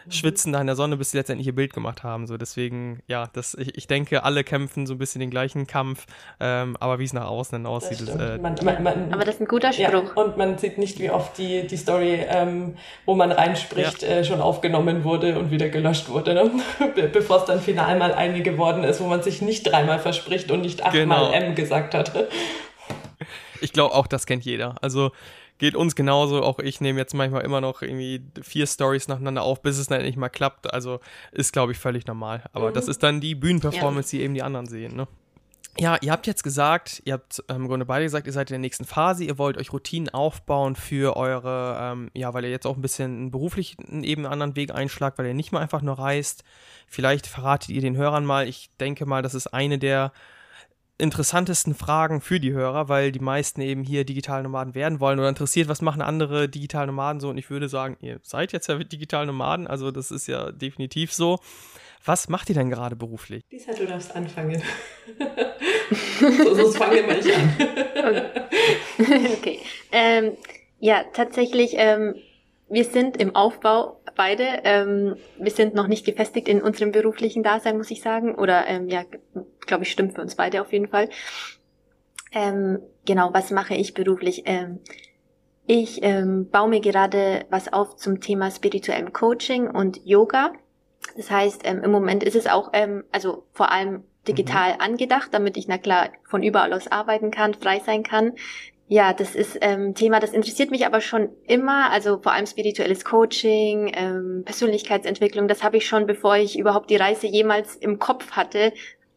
[0.10, 2.28] schwitzen da in der Sonne, bis sie letztendlich ihr Bild gemacht haben.
[2.28, 6.06] So, deswegen, ja, das, ich, ich denke, alle kämpfen so ein bisschen den gleichen Kampf,
[6.40, 8.02] ähm, aber wie es nach außen dann aussieht.
[8.02, 10.16] Das, äh, man, man, man, aber das ist ein guter Spruch.
[10.16, 14.10] Ja, und man sieht nicht, wie oft die, die Story, ähm, wo man reinspricht, ja.
[14.10, 16.52] äh, schon aufgenommen wurde und wieder gelöscht wurde, ne?
[17.14, 20.62] bevor es dann final mal eine geworden ist, wo man sich nicht dreimal verspricht und
[20.62, 21.32] nicht achtmal genau.
[21.32, 22.12] M gesagt hat.
[23.64, 24.76] Ich glaube, auch das kennt jeder.
[24.82, 25.12] Also
[25.62, 26.42] geht uns genauso.
[26.42, 30.00] Auch ich nehme jetzt manchmal immer noch irgendwie vier Stories nacheinander auf, bis es dann
[30.00, 30.74] endlich mal klappt.
[30.74, 31.00] Also
[31.32, 32.44] ist, glaube ich, völlig normal.
[32.52, 32.74] Aber mhm.
[32.74, 34.20] das ist dann die Bühnenperformance, ja.
[34.20, 35.08] die eben die anderen sehen, ne?
[35.80, 38.56] ja, ihr habt jetzt gesagt, ihr habt ähm, im Grunde beide gesagt, ihr seid in
[38.56, 42.68] der nächsten Phase, ihr wollt euch Routinen aufbauen für eure, ähm, ja, weil ihr jetzt
[42.68, 45.98] auch ein bisschen beruflich eben einen anderen Weg einschlagt, weil ihr nicht mal einfach nur
[45.98, 46.44] reist.
[46.88, 50.12] Vielleicht verratet ihr den Hörern mal, ich denke mal, das ist eine der
[51.02, 55.30] interessantesten Fragen für die Hörer, weil die meisten eben hier digitale Nomaden werden wollen oder
[55.30, 57.30] interessiert, was machen andere digitale Nomaden so.
[57.30, 61.12] Und ich würde sagen, ihr seid jetzt ja digitale Nomaden, also das ist ja definitiv
[61.12, 61.40] so.
[62.04, 63.44] Was macht ihr denn gerade beruflich?
[63.52, 64.62] Lisa, du darfst anfangen.
[66.20, 68.22] so, sonst fangen wir mal nicht an.
[69.38, 69.60] okay.
[69.94, 70.38] Ähm,
[70.80, 72.16] ja, tatsächlich, ähm,
[72.72, 74.44] wir sind im Aufbau beide.
[74.64, 78.36] Ähm, wir sind noch nicht gefestigt in unserem beruflichen Dasein, muss ich sagen.
[78.36, 79.04] Oder ähm, ja,
[79.68, 81.10] glaube ich, stimmt für uns beide auf jeden Fall.
[82.32, 84.44] Ähm, genau, was mache ich beruflich?
[84.46, 84.80] Ähm,
[85.68, 90.54] ich ähm, baue mir gerade was auf zum Thema spirituellem Coaching und Yoga.
[91.18, 94.82] Das heißt, ähm, im Moment ist es auch, ähm, also vor allem digital mhm.
[94.82, 98.34] angedacht, damit ich na klar von überall aus arbeiten kann, frei sein kann.
[98.94, 103.06] Ja, das ist ähm, Thema, das interessiert mich aber schon immer, also vor allem spirituelles
[103.06, 108.32] Coaching, ähm, Persönlichkeitsentwicklung, das habe ich schon, bevor ich überhaupt die Reise jemals im Kopf
[108.32, 108.74] hatte,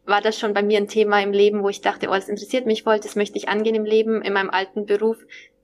[0.06, 2.66] war das schon bei mir ein Thema im Leben, wo ich dachte, oh, das interessiert
[2.66, 4.22] mich voll, das möchte ich angehen im Leben.
[4.22, 5.16] In meinem alten Beruf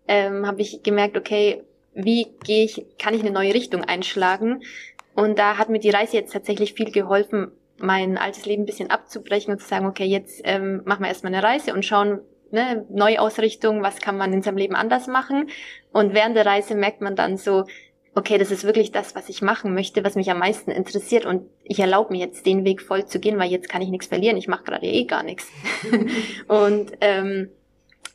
[0.08, 1.62] ähm, habe ich gemerkt, okay,
[1.94, 4.64] wie gehe ich, kann ich eine neue Richtung einschlagen?
[5.14, 8.90] Und da hat mir die Reise jetzt tatsächlich viel geholfen, mein altes Leben ein bisschen
[8.90, 12.18] abzubrechen und zu sagen, okay, jetzt ähm, machen wir erstmal eine Reise und schauen,
[12.52, 15.48] ne, Neuausrichtung, was kann man in seinem Leben anders machen.
[15.92, 17.64] Und während der Reise merkt man dann so,
[18.14, 21.48] okay, das ist wirklich das, was ich machen möchte, was mich am meisten interessiert und
[21.62, 24.36] ich erlaube mir jetzt den Weg voll zu gehen, weil jetzt kann ich nichts verlieren,
[24.36, 25.48] ich mache gerade eh gar nichts.
[26.48, 27.50] und ähm,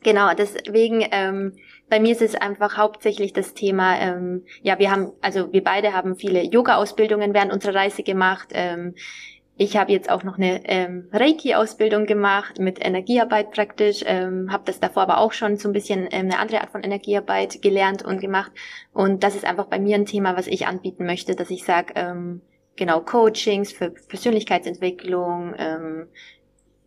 [0.03, 1.53] genau, deswegen ähm,
[1.89, 5.93] bei mir ist es einfach hauptsächlich das Thema, ähm, ja, wir haben, also wir beide
[5.93, 8.49] haben viele Yoga-Ausbildungen während unserer Reise gemacht.
[8.51, 8.95] Ähm,
[9.57, 14.81] ich habe jetzt auch noch eine ähm, Reiki-Ausbildung gemacht mit Energiearbeit praktisch, ähm, habe das
[14.81, 18.19] davor aber auch schon so ein bisschen ähm, eine andere Art von Energiearbeit gelernt und
[18.19, 18.51] gemacht.
[18.93, 21.93] Und das ist einfach bei mir ein Thema, was ich anbieten möchte, dass ich sage,
[21.95, 22.41] ähm,
[22.75, 26.07] genau, Coachings für Persönlichkeitsentwicklung, ähm,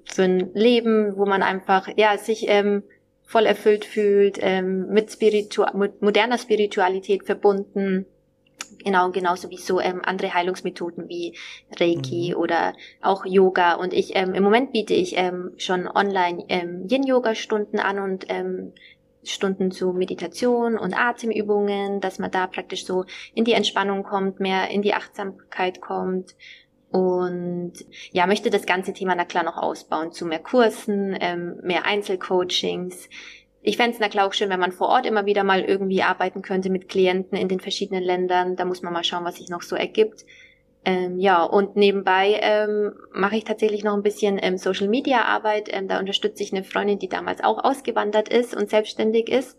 [0.05, 2.83] für ein Leben, wo man einfach ja sich ähm,
[3.23, 8.07] voll erfüllt fühlt, ähm, mit, Spiritu mit moderner Spiritualität verbunden
[8.85, 11.37] Genau, genauso wie so ähm, andere Heilungsmethoden wie
[11.79, 12.41] Reiki mhm.
[12.41, 13.75] oder auch Yoga.
[13.75, 18.73] Und ich ähm, im Moment biete ich ähm, schon online ähm, Yin-Yoga-Stunden an und ähm,
[19.25, 24.71] Stunden zu Meditation und Atemübungen, dass man da praktisch so in die Entspannung kommt, mehr
[24.71, 26.35] in die Achtsamkeit kommt.
[26.91, 27.75] Und
[28.13, 33.11] ja, möchte das ganze Thema na klar noch ausbauen zu mehr Kursen, ähm, mehr Einzelcoachings,
[33.63, 36.03] ich fände es na klar auch schön, wenn man vor Ort immer wieder mal irgendwie
[36.03, 38.57] arbeiten könnte mit Klienten in den verschiedenen Ländern.
[38.57, 40.25] Da muss man mal schauen, was sich noch so ergibt.
[40.85, 45.69] Ähm, ja, und nebenbei ähm, mache ich tatsächlich noch ein bisschen ähm, Social Media Arbeit.
[45.71, 49.59] Ähm, da unterstütze ich eine Freundin, die damals auch ausgewandert ist und selbstständig ist.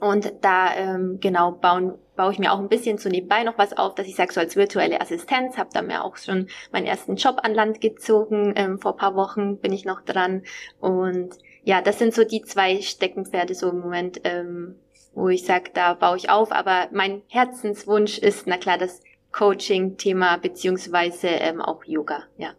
[0.00, 3.76] Und da ähm, genau bauen, baue ich mir auch ein bisschen so nebenbei noch was
[3.76, 7.16] auf, dass ich sage, so als virtuelle Assistenz, habe da mir auch schon meinen ersten
[7.16, 8.54] Job an Land gezogen.
[8.56, 10.42] Ähm, vor paar Wochen bin ich noch dran.
[10.80, 14.76] Und ja, das sind so die zwei Steckenpferde so im Moment, ähm,
[15.14, 16.52] wo ich sage, da baue ich auf.
[16.52, 22.24] Aber mein Herzenswunsch ist, na klar, das Coaching-Thema beziehungsweise ähm, auch Yoga.
[22.36, 22.54] Ja,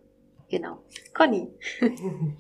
[0.50, 0.80] genau.
[1.14, 1.48] Conny.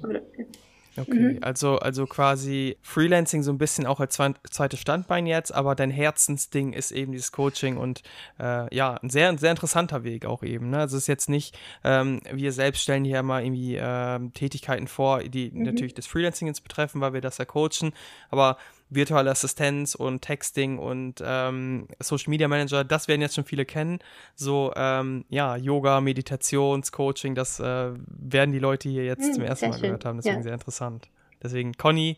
[0.97, 1.39] Okay, mhm.
[1.41, 4.17] also, also quasi Freelancing so ein bisschen auch als
[4.49, 8.01] zweites Standbein jetzt, aber dein Herzensding ist eben dieses Coaching und
[8.39, 10.69] äh, ja, ein sehr, sehr interessanter Weg auch eben.
[10.69, 10.79] Ne?
[10.79, 15.19] Also es ist jetzt nicht, ähm, wir selbst stellen hier mal irgendwie ähm, Tätigkeiten vor,
[15.23, 15.63] die mhm.
[15.63, 17.93] natürlich das Freelancing jetzt betreffen, weil wir das ja coachen,
[18.29, 18.57] aber
[18.89, 23.99] virtuelle Assistenz und Texting und ähm, Social Media Manager, das werden jetzt schon viele kennen.
[24.35, 29.69] So, ähm, ja, Yoga, Meditationscoaching, das äh, werden die Leute hier jetzt hm, zum ersten
[29.69, 29.81] Mal schön.
[29.83, 30.17] gehört haben.
[30.17, 30.43] Deswegen ja.
[30.43, 31.09] sehr interessant.
[31.41, 32.17] Deswegen, Conny,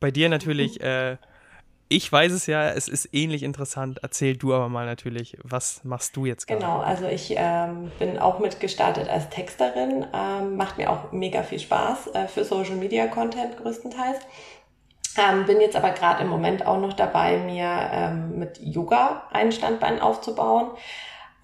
[0.00, 1.16] bei dir natürlich, äh,
[1.88, 3.98] ich weiß es ja, es ist ähnlich interessant.
[4.02, 6.60] Erzähl du aber mal natürlich, was machst du jetzt gerade?
[6.60, 10.06] Genau, also ich ähm, bin auch mitgestartet als Texterin.
[10.14, 14.18] Ähm, macht mir auch mega viel Spaß äh, für Social Media Content größtenteils.
[15.18, 19.52] Ähm, bin jetzt aber gerade im Moment auch noch dabei, mir ähm, mit Yoga ein
[19.52, 20.70] Standbein aufzubauen,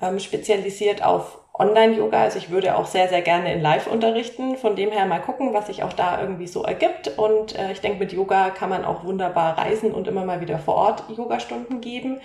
[0.00, 2.22] ähm, spezialisiert auf Online-Yoga.
[2.22, 4.56] Also ich würde auch sehr, sehr gerne in Live unterrichten.
[4.56, 7.18] Von dem her mal gucken, was sich auch da irgendwie so ergibt.
[7.18, 10.58] Und äh, ich denke, mit Yoga kann man auch wunderbar reisen und immer mal wieder
[10.58, 12.20] vor Ort Yoga-Stunden geben.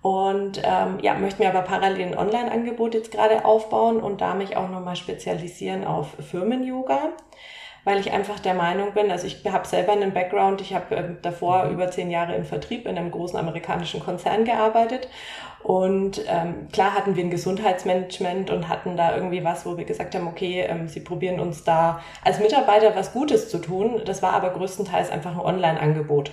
[0.00, 4.56] Und ähm, ja, möchte mir aber parallel ein Online-Angebot jetzt gerade aufbauen und da mich
[4.56, 7.10] auch nochmal spezialisieren auf Firmen-Yoga
[7.88, 11.16] weil ich einfach der Meinung bin, also ich habe selber einen Background, ich habe ähm,
[11.22, 11.72] davor mhm.
[11.72, 15.08] über zehn Jahre im Vertrieb in einem großen amerikanischen Konzern gearbeitet
[15.62, 20.14] und ähm, klar hatten wir ein Gesundheitsmanagement und hatten da irgendwie was, wo wir gesagt
[20.14, 24.02] haben, okay, ähm, sie probieren uns da als Mitarbeiter was Gutes zu tun.
[24.04, 26.30] Das war aber größtenteils einfach ein Online-Angebot.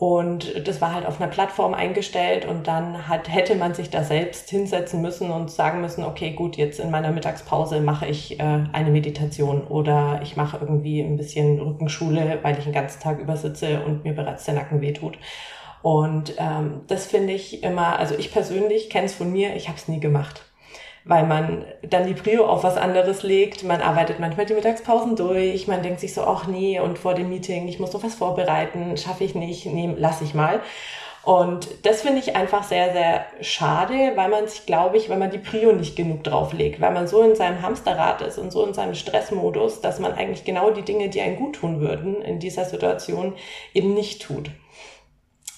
[0.00, 4.02] Und das war halt auf einer Plattform eingestellt und dann hat, hätte man sich da
[4.02, 8.64] selbst hinsetzen müssen und sagen müssen, okay, gut, jetzt in meiner Mittagspause mache ich äh,
[8.72, 13.82] eine Meditation oder ich mache irgendwie ein bisschen Rückenschule, weil ich den ganzen Tag übersitze
[13.84, 15.18] und mir bereits der Nacken wehtut.
[15.82, 19.76] Und ähm, das finde ich immer, also ich persönlich kenne es von mir, ich habe
[19.76, 20.49] es nie gemacht
[21.10, 23.64] weil man dann die Prio auf was anderes legt.
[23.64, 27.28] Man arbeitet manchmal die Mittagspausen durch, man denkt sich so, ach nee, und vor dem
[27.28, 30.60] Meeting, ich muss noch was vorbereiten, schaffe ich nicht, nee, lass ich mal.
[31.24, 35.32] Und das finde ich einfach sehr, sehr schade, weil man sich, glaube ich, wenn man
[35.32, 38.72] die Prio nicht genug drauflegt, weil man so in seinem Hamsterrad ist und so in
[38.72, 42.64] seinem Stressmodus, dass man eigentlich genau die Dinge, die einen gut tun würden in dieser
[42.66, 43.34] Situation,
[43.74, 44.50] eben nicht tut.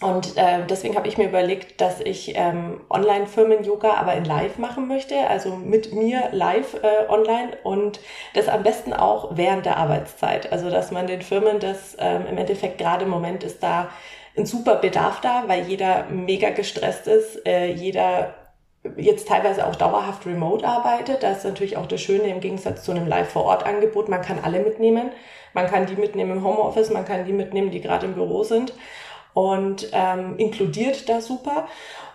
[0.03, 4.89] Und äh, deswegen habe ich mir überlegt, dass ich ähm, Online-Firmen-Yoga aber in Live machen
[4.89, 8.01] möchte, also mit mir live äh, online und
[8.35, 10.51] das am besten auch während der Arbeitszeit.
[10.51, 13.91] Also dass man den Firmen das ähm, im Endeffekt gerade im Moment ist da
[14.37, 18.35] ein super Bedarf da, weil jeder mega gestresst ist, äh, jeder
[18.97, 21.23] jetzt teilweise auch dauerhaft remote arbeitet.
[21.23, 24.09] Das ist natürlich auch das Schöne im Gegensatz zu einem Live-vor-Ort-Angebot.
[24.09, 25.13] Man kann alle mitnehmen.
[25.55, 28.73] Man kann die mitnehmen im Homeoffice, man kann die mitnehmen, die gerade im Büro sind
[29.35, 31.67] und ähm, inkludiert da super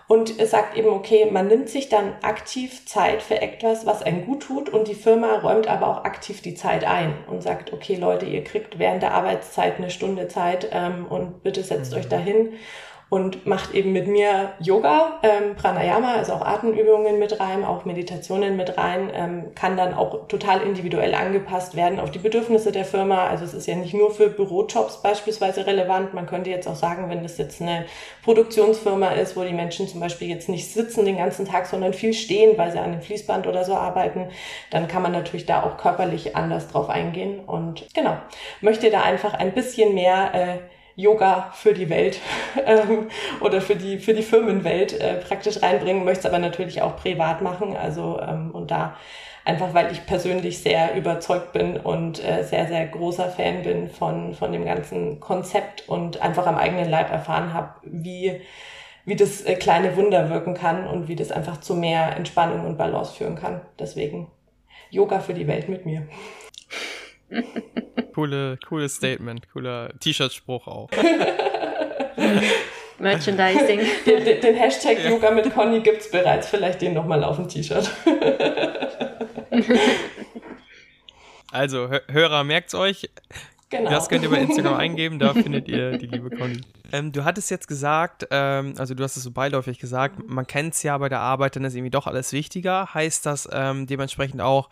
[0.08, 4.42] und sagt eben, okay, man nimmt sich dann aktiv Zeit für etwas, was einen gut
[4.42, 8.24] tut und die Firma räumt aber auch aktiv die Zeit ein und sagt, okay Leute,
[8.24, 11.98] ihr kriegt während der Arbeitszeit eine Stunde Zeit ähm, und bitte setzt mhm.
[11.98, 12.54] euch dahin
[13.10, 18.56] und macht eben mit mir Yoga, ähm, Pranayama, also auch Atemübungen mit rein, auch Meditationen
[18.56, 23.26] mit rein, ähm, kann dann auch total individuell angepasst werden auf die Bedürfnisse der Firma.
[23.26, 26.12] Also es ist ja nicht nur für Bürojobs beispielsweise relevant.
[26.12, 27.86] Man könnte jetzt auch sagen, wenn das jetzt eine
[28.24, 32.12] Produktionsfirma ist, wo die Menschen zum Beispiel jetzt nicht sitzen den ganzen Tag, sondern viel
[32.12, 34.28] stehen, weil sie an dem Fließband oder so arbeiten,
[34.70, 37.40] dann kann man natürlich da auch körperlich anders drauf eingehen.
[37.40, 38.18] Und genau,
[38.60, 40.58] möchte da einfach ein bisschen mehr äh,
[40.98, 42.18] Yoga für die Welt
[42.66, 43.08] ähm,
[43.40, 47.40] oder für die, für die Firmenwelt äh, praktisch reinbringen, möchte es aber natürlich auch privat
[47.40, 47.76] machen.
[47.76, 48.96] Also ähm, und da
[49.44, 54.34] einfach, weil ich persönlich sehr überzeugt bin und äh, sehr, sehr großer Fan bin von,
[54.34, 58.40] von dem ganzen Konzept und einfach am eigenen Leib erfahren habe, wie
[59.04, 62.76] wie das äh, kleine Wunder wirken kann und wie das einfach zu mehr Entspannung und
[62.76, 63.60] Balance führen kann.
[63.78, 64.26] Deswegen
[64.90, 66.08] Yoga für die Welt mit mir.
[68.18, 70.90] Coole, cooles Statement, cooler T-Shirt-Spruch auch.
[72.98, 73.78] Merchandising.
[74.04, 75.10] Den, den, den Hashtag ja.
[75.10, 76.48] Yoga mit Conny gibt's bereits.
[76.48, 77.88] Vielleicht den nochmal auf dem T-Shirt.
[81.52, 83.08] also, Hörer, merkt's euch.
[83.70, 83.88] Genau.
[83.88, 86.60] Das könnt ihr bei Instagram eingeben, da findet ihr die liebe Conny.
[86.90, 90.74] Ähm, du hattest jetzt gesagt, ähm, also du hast es so beiläufig gesagt, man kennt
[90.74, 92.92] es ja bei der Arbeit, dann ist irgendwie doch alles wichtiger.
[92.94, 94.70] Heißt das ähm, dementsprechend auch,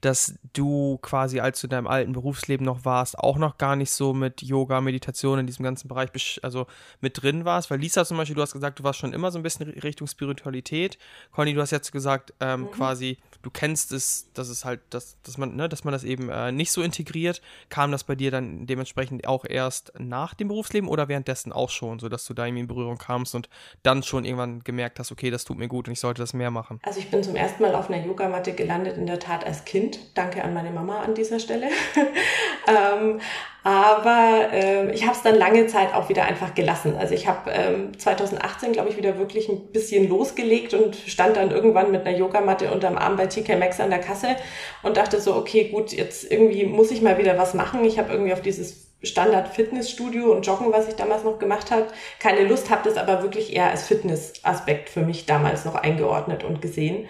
[0.00, 3.90] dass du quasi, als du in deinem alten Berufsleben noch warst, auch noch gar nicht
[3.90, 6.10] so mit Yoga, Meditation in diesem ganzen Bereich
[6.42, 6.66] also
[7.00, 7.70] mit drin warst?
[7.70, 10.06] Weil Lisa zum Beispiel, du hast gesagt, du warst schon immer so ein bisschen Richtung
[10.06, 10.98] Spiritualität.
[11.32, 12.70] Conny, du hast jetzt gesagt, ähm, mhm.
[12.70, 16.28] quasi, du kennst es, dass es halt, dass, dass man, ne, dass man das eben
[16.28, 17.40] äh, nicht so integriert.
[17.68, 21.98] Kam das bei dir dann dementsprechend auch erst nach dem Berufsleben oder währenddessen auch schon,
[21.98, 23.48] sodass du da irgendwie in Berührung kamst und
[23.82, 26.50] dann schon irgendwann gemerkt hast, okay, das tut mir gut und ich sollte das mehr
[26.50, 26.80] machen?
[26.82, 29.98] Also ich bin zum ersten Mal auf einer Yogamatte gelandet, in der Tat als Kind.
[30.14, 31.68] Danke an meine Mama an dieser Stelle.
[32.66, 33.20] ähm,
[33.62, 36.96] aber äh, ich habe es dann lange Zeit auch wieder einfach gelassen.
[36.98, 41.50] Also ich habe ähm, 2018, glaube ich, wieder wirklich ein bisschen losgelegt und stand dann
[41.50, 44.36] irgendwann mit einer Yogamatte unterm Arm bei TK Maxx an der Kasse
[44.82, 47.84] und dachte so, okay, gut, jetzt irgendwie muss ich mal wieder was machen.
[47.84, 51.86] Ich habe irgendwie auf dieses Standard Fitnessstudio und Joggen, was ich damals noch gemacht habe,
[52.18, 56.60] keine Lust, habe das aber wirklich eher als Fitnessaspekt für mich damals noch eingeordnet und
[56.60, 57.06] gesehen.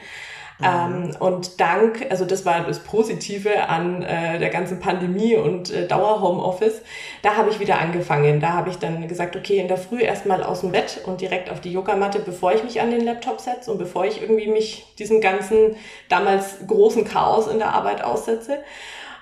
[0.63, 5.87] Ähm, und dank, also das war das Positive an äh, der ganzen Pandemie und äh,
[5.87, 6.83] Dauer-Homeoffice,
[7.23, 8.41] da habe ich wieder angefangen.
[8.41, 11.51] Da habe ich dann gesagt, okay, in der Früh erstmal aus dem Bett und direkt
[11.51, 14.95] auf die Yogamatte, bevor ich mich an den Laptop setze und bevor ich irgendwie mich
[14.99, 15.77] diesem ganzen
[16.09, 18.59] damals großen Chaos in der Arbeit aussetze.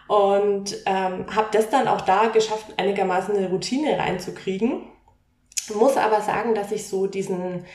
[0.08, 4.82] Und ähm, habe das dann auch da geschafft, einigermaßen eine Routine reinzukriegen.
[5.74, 7.66] Muss aber sagen, dass ich so diesen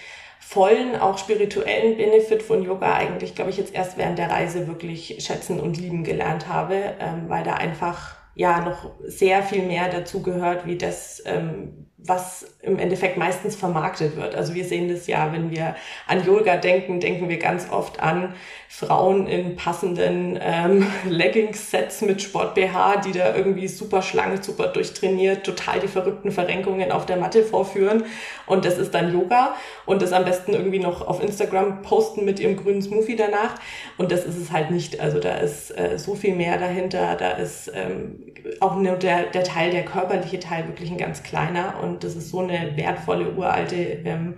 [0.45, 5.17] vollen, auch spirituellen Benefit von Yoga eigentlich, glaube ich, jetzt erst während der Reise wirklich
[5.19, 10.21] schätzen und lieben gelernt habe, ähm, weil da einfach ja noch sehr viel mehr dazu
[10.21, 14.35] gehört, wie das, ähm, was im Endeffekt meistens vermarktet wird.
[14.35, 15.75] Also wir sehen das ja, wenn wir
[16.07, 18.33] an Yoga denken, denken wir ganz oft an
[18.75, 25.79] Frauen in passenden ähm, Leggings-Sets mit Sport-BH, die da irgendwie super schlank, super durchtrainiert, total
[25.79, 28.05] die verrückten Verrenkungen auf der Matte vorführen.
[28.47, 29.53] Und das ist dann Yoga
[29.85, 33.59] und das am besten irgendwie noch auf Instagram posten mit ihrem grünen Smoothie danach.
[33.99, 34.99] Und das ist es halt nicht.
[34.99, 37.15] Also da ist äh, so viel mehr dahinter.
[37.15, 41.75] Da ist ähm, auch nur der, der Teil, der körperliche Teil wirklich ein ganz kleiner.
[41.83, 44.33] Und das ist so eine wertvolle, uralte ähm,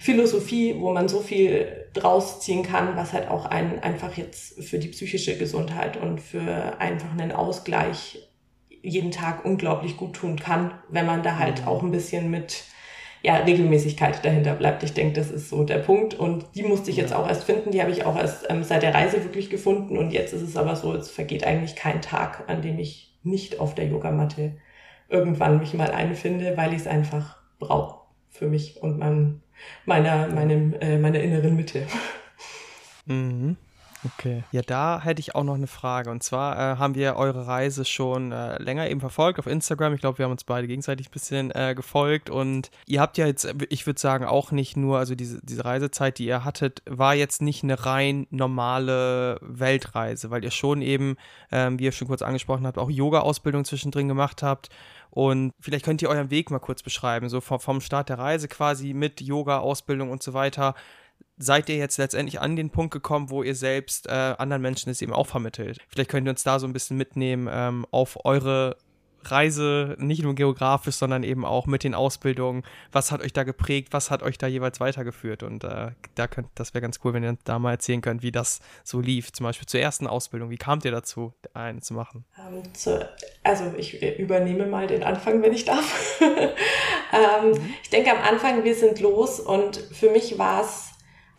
[0.00, 4.78] Philosophie, wo man so viel draus ziehen kann, was halt auch einen einfach jetzt für
[4.78, 8.28] die psychische Gesundheit und für einfach einen Ausgleich
[8.82, 11.68] jeden Tag unglaublich gut tun kann, wenn man da halt mhm.
[11.68, 12.64] auch ein bisschen mit
[13.22, 14.82] ja, Regelmäßigkeit dahinter bleibt.
[14.82, 16.14] Ich denke, das ist so der Punkt.
[16.14, 17.70] Und die musste ich jetzt auch erst finden.
[17.70, 19.96] Die habe ich auch erst ähm, seit der Reise wirklich gefunden.
[19.96, 23.60] Und jetzt ist es aber so, es vergeht eigentlich kein Tag, an dem ich nicht
[23.60, 24.56] auf der Yogamatte
[25.08, 28.01] irgendwann mich mal einfinde, weil ich es einfach brauche
[28.32, 29.42] für mich und mein,
[29.84, 31.86] meiner, meinem, äh, meiner inneren Mitte.
[33.06, 33.56] Mhm.
[34.04, 34.42] Okay.
[34.50, 36.10] Ja, da hätte ich auch noch eine Frage.
[36.10, 39.94] Und zwar äh, haben wir eure Reise schon äh, länger eben verfolgt auf Instagram.
[39.94, 42.28] Ich glaube, wir haben uns beide gegenseitig ein bisschen äh, gefolgt.
[42.28, 46.18] Und ihr habt ja jetzt, ich würde sagen, auch nicht nur, also diese, diese Reisezeit,
[46.18, 51.16] die ihr hattet, war jetzt nicht eine rein normale Weltreise, weil ihr schon eben,
[51.52, 54.68] ähm, wie ihr schon kurz angesprochen habt, auch Yoga-Ausbildung zwischendrin gemacht habt.
[55.14, 58.48] Und vielleicht könnt ihr euren Weg mal kurz beschreiben, so vom, vom Start der Reise
[58.48, 60.74] quasi mit Yoga, Ausbildung und so weiter
[61.38, 65.02] seid ihr jetzt letztendlich an den Punkt gekommen, wo ihr selbst äh, anderen Menschen es
[65.02, 65.78] eben auch vermittelt?
[65.88, 68.76] Vielleicht könnt ihr uns da so ein bisschen mitnehmen ähm, auf eure
[69.24, 72.62] Reise, nicht nur geografisch, sondern eben auch mit den Ausbildungen.
[72.90, 73.88] Was hat euch da geprägt?
[73.92, 75.42] Was hat euch da jeweils weitergeführt?
[75.42, 78.32] Und äh, da könnt, das wäre ganz cool, wenn ihr da mal erzählen könnt, wie
[78.32, 79.32] das so lief.
[79.32, 80.50] Zum Beispiel zur ersten Ausbildung.
[80.50, 82.24] Wie kamt ihr dazu, eine zu machen?
[82.36, 83.08] Um, ähm, zu,
[83.42, 86.20] also ich übernehme mal den Anfang, wenn ich darf.
[86.20, 87.74] ähm, mhm.
[87.82, 90.91] Ich denke am Anfang, wir sind los und für mich war es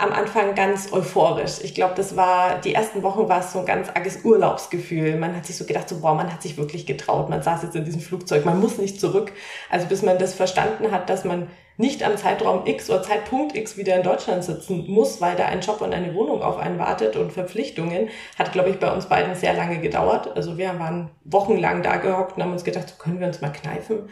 [0.04, 1.60] am Anfang ganz euphorisch.
[1.64, 5.16] Ich glaube, das war, die ersten Wochen war es so ein ganz arges Urlaubsgefühl.
[5.16, 7.30] Man hat sich so gedacht, so, boah, man hat sich wirklich getraut.
[7.30, 9.32] Man saß jetzt in diesem Flugzeug, man muss nicht zurück.
[9.70, 13.78] Also bis man das verstanden hat, dass man nicht am Zeitraum X oder Zeitpunkt X
[13.78, 17.16] wieder in Deutschland sitzen muss, weil da ein Job und eine Wohnung auf einen wartet
[17.16, 20.36] und Verpflichtungen, hat, glaube ich, bei uns beiden sehr lange gedauert.
[20.36, 23.52] Also wir waren wochenlang da gehockt und haben uns gedacht, so können wir uns mal
[23.52, 24.10] kneifen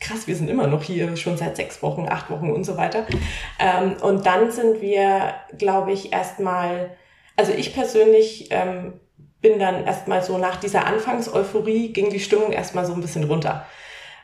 [0.00, 3.06] krass, wir sind immer noch hier, schon seit sechs Wochen, acht Wochen und so weiter.
[3.58, 6.96] Ähm, und dann sind wir, glaube ich, erstmal,
[7.36, 8.94] also ich persönlich ähm,
[9.40, 13.66] bin dann erstmal so nach dieser Anfangseuphorie ging die Stimmung erstmal so ein bisschen runter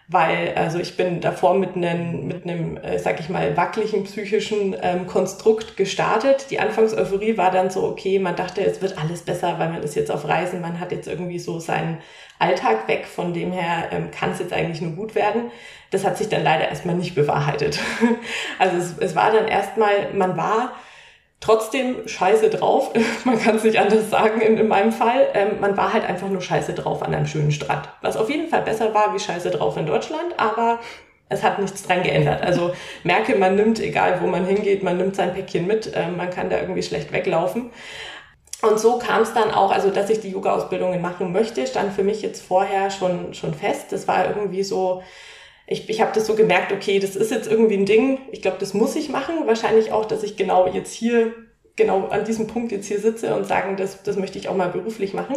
[0.07, 4.77] weil also ich bin davor mit einem, mit einem, äh, sag ich mal, wackeligen psychischen
[4.83, 6.51] ähm, Konstrukt gestartet.
[6.51, 9.97] Die Anfangseuphorie war dann so, okay, man dachte, es wird alles besser, weil man ist
[9.97, 11.99] jetzt auf Reisen, man hat jetzt irgendwie so seinen
[12.39, 15.51] Alltag weg, von dem her ähm, kann es jetzt eigentlich nur gut werden.
[15.91, 17.81] Das hat sich dann leider erstmal nicht bewahrheitet.
[18.59, 20.73] also es, es war dann erstmal, man war
[21.45, 22.91] trotzdem scheiße drauf.
[23.25, 25.29] man kann es nicht anders sagen in, in meinem Fall.
[25.35, 27.89] Ähm, man war halt einfach nur scheiße drauf an einem schönen Strand.
[28.01, 30.81] Was auf jeden Fall besser war wie scheiße drauf in Deutschland, aber
[31.29, 32.43] es hat nichts dran geändert.
[32.43, 32.73] Also
[33.05, 36.49] merke, man nimmt, egal wo man hingeht, man nimmt sein Päckchen mit, ähm, man kann
[36.49, 37.71] da irgendwie schlecht weglaufen.
[38.63, 42.03] Und so kam es dann auch, also dass ich die Yoga-Ausbildungen machen möchte, stand für
[42.03, 43.93] mich jetzt vorher schon, schon fest.
[43.93, 45.03] Das war irgendwie so,
[45.67, 48.59] ich, ich habe das so gemerkt, okay, das ist jetzt irgendwie ein Ding, ich glaube,
[48.61, 49.47] das muss ich machen.
[49.47, 51.33] Wahrscheinlich auch, dass ich genau jetzt hier,
[51.77, 54.69] genau an diesem Punkt jetzt hier sitze und sagen, das, das möchte ich auch mal
[54.69, 55.37] beruflich machen.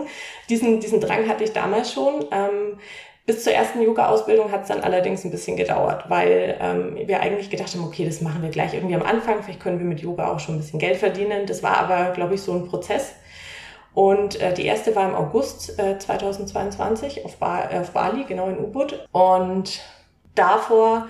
[0.49, 2.25] Diesen, diesen Drang hatte ich damals schon.
[2.31, 2.77] Ähm,
[3.25, 7.49] bis zur ersten Yoga-Ausbildung hat es dann allerdings ein bisschen gedauert, weil ähm, wir eigentlich
[7.49, 10.31] gedacht haben, okay, das machen wir gleich irgendwie am Anfang, vielleicht können wir mit Yoga
[10.31, 11.45] auch schon ein bisschen Geld verdienen.
[11.45, 13.13] Das war aber, glaube ich, so ein Prozess.
[13.93, 18.59] Und äh, die erste war im August äh, 2022 auf, ba auf Bali, genau in
[18.59, 19.07] Ubud.
[19.11, 19.81] Und
[20.37, 21.07] davor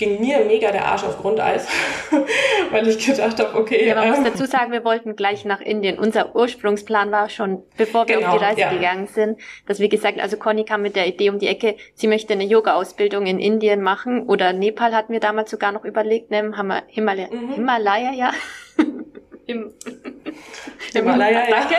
[0.00, 1.68] ging mir mega der Arsch auf Grundeis,
[2.70, 3.86] weil ich gedacht habe, okay.
[3.86, 5.98] Ja, man ähm, muss dazu sagen, wir wollten gleich nach Indien.
[5.98, 8.72] Unser Ursprungsplan war schon, bevor wir genau, auf die Reise ja.
[8.72, 9.38] gegangen sind,
[9.68, 12.44] dass wir gesagt, also Conny kam mit der Idee um die Ecke, sie möchte eine
[12.44, 16.50] Yoga-Ausbildung in Indien machen oder Nepal hatten wir damals sogar noch überlegt, ne,
[16.88, 17.52] Himalaya, mhm.
[17.52, 18.32] Himalaya, ja.
[19.46, 19.72] Im,
[20.92, 21.50] Himalaya, ja.
[21.50, 21.76] Danke.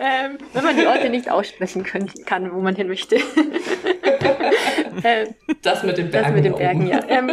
[0.00, 3.16] ähm, wenn man die Orte nicht aussprechen können, kann, wo man hin möchte.
[5.04, 5.28] Ähm,
[5.62, 6.26] das mit den Bergen.
[6.26, 7.00] Das mit den Bergen, ja.
[7.08, 7.30] Ähm,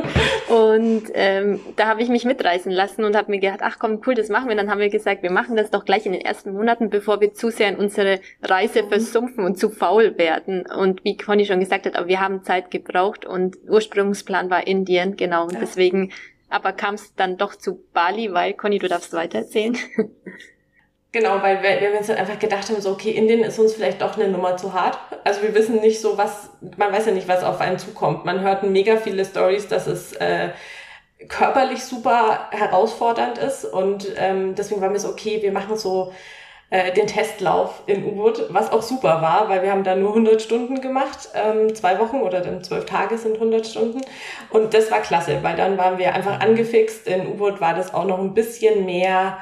[0.49, 4.15] und ähm, da habe ich mich mitreißen lassen und habe mir gedacht, ach komm, cool,
[4.15, 4.55] das machen wir.
[4.55, 7.33] Dann haben wir gesagt, wir machen das doch gleich in den ersten Monaten, bevor wir
[7.33, 8.89] zu sehr in unsere Reise mhm.
[8.89, 10.65] versumpfen und zu faul werden.
[10.65, 15.17] Und wie Conny schon gesagt hat, aber wir haben Zeit gebraucht und Ursprungsplan war Indien,
[15.17, 15.43] genau.
[15.43, 16.11] Und deswegen
[16.53, 19.75] aber kam es dann doch zu Bali, weil, Conny, du darfst weitererzählen.
[21.13, 24.01] Genau, weil wir, wir uns dann einfach gedacht haben, so, okay, Indien ist uns vielleicht
[24.01, 24.97] doch eine Nummer zu hart.
[25.23, 28.25] Also wir wissen nicht so, was, man weiß ja nicht, was auf einen zukommt.
[28.25, 30.49] Man hört mega viele Stories, dass es äh,
[31.29, 33.63] körperlich super herausfordernd ist.
[33.63, 36.11] Und ähm, deswegen war mir so, okay, wir machen so
[36.71, 40.41] äh, den Testlauf in U-Boot, was auch super war, weil wir haben da nur 100
[40.41, 44.01] Stunden gemacht, ähm, zwei Wochen oder dann zwölf Tage sind 100 Stunden.
[44.49, 47.05] Und das war klasse, weil dann waren wir einfach angefixt.
[47.05, 49.37] In U-Boot war das auch noch ein bisschen mehr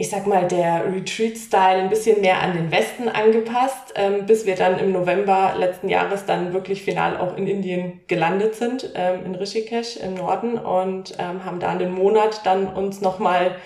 [0.00, 4.54] ich sag mal, der Retreat-Style ein bisschen mehr an den Westen angepasst, ähm, bis wir
[4.54, 9.34] dann im November letzten Jahres dann wirklich final auch in Indien gelandet sind, ähm, in
[9.34, 13.56] Rishikesh im Norden und ähm, haben da einen Monat dann uns nochmal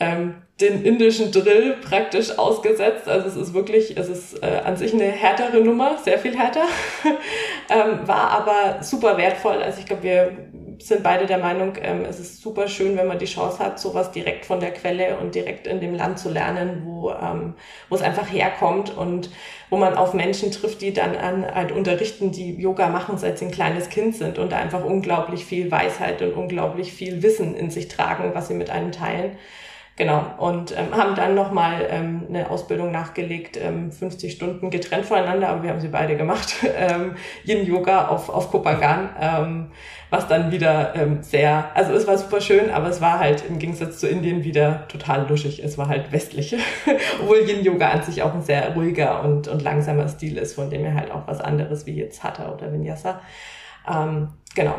[0.00, 3.06] ähm, den indischen Drill praktisch ausgesetzt.
[3.06, 6.64] Also es ist wirklich, es ist äh, an sich eine härtere Nummer, sehr viel härter,
[7.68, 9.62] ähm, war aber super wertvoll.
[9.62, 10.32] Also ich glaube, wir
[10.78, 14.12] sind beide der Meinung, ähm, es ist super schön, wenn man die Chance hat, sowas
[14.12, 17.54] direkt von der Quelle und direkt in dem Land zu lernen, wo, ähm,
[17.88, 19.30] wo es einfach herkommt und
[19.70, 23.46] wo man auf Menschen trifft, die dann an, halt unterrichten, die Yoga machen, seit sie
[23.46, 27.70] ein kleines Kind sind und da einfach unglaublich viel Weisheit und unglaublich viel Wissen in
[27.70, 29.36] sich tragen, was sie mit einem teilen.
[29.96, 35.48] Genau, und ähm, haben dann nochmal ähm, eine Ausbildung nachgelegt, ähm, 50 Stunden getrennt voneinander,
[35.48, 39.70] aber wir haben sie beide gemacht, ähm, Yin-Yoga auf, auf Kopangan, ähm,
[40.10, 43.58] was dann wieder ähm, sehr, also es war super schön, aber es war halt im
[43.58, 46.54] Gegensatz zu Indien wieder total luschig, es war halt westlich,
[47.22, 50.84] obwohl Yin-Yoga an sich auch ein sehr ruhiger und, und langsamer Stil ist, von dem
[50.84, 53.22] er halt auch was anderes wie jetzt Hatha oder Vinyasa.
[53.90, 54.74] Ähm, genau,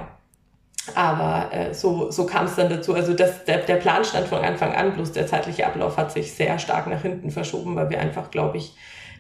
[0.96, 2.94] aber äh, so, so kam es dann dazu.
[2.94, 6.34] Also das, der, der Plan stand von Anfang an, bloß der zeitliche Ablauf hat sich
[6.34, 8.76] sehr stark nach hinten verschoben, weil wir einfach, glaube ich,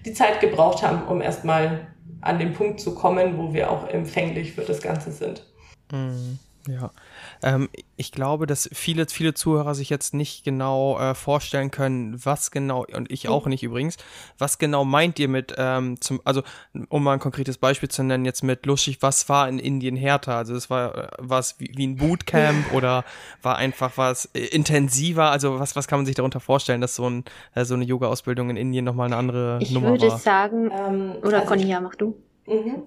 [0.05, 1.88] die Zeit gebraucht haben, um erstmal
[2.22, 5.43] an den Punkt zu kommen, wo wir auch empfänglich für das Ganze sind.
[5.91, 6.91] Mhm, ja.
[7.44, 12.52] Ähm, ich glaube, dass viele, viele Zuhörer sich jetzt nicht genau äh, vorstellen können, was
[12.52, 13.98] genau, und ich auch nicht übrigens,
[14.38, 16.44] was genau meint ihr mit, ähm, zum, also
[16.90, 20.36] um mal ein konkretes Beispiel zu nennen, jetzt mit lustig, was war in Indien härter?
[20.36, 23.04] Also es war äh, was wie, wie ein Bootcamp oder
[23.42, 25.32] war einfach was äh, intensiver?
[25.32, 27.26] Also was, was kann man sich darunter vorstellen, dass so, ein,
[27.56, 29.96] äh, so eine Yoga-Ausbildung in Indien nochmal eine andere ich Nummer war?
[29.96, 32.16] Ich würde sagen, ähm, oder also Conny, ja, mach du.
[32.48, 32.84] Mhm.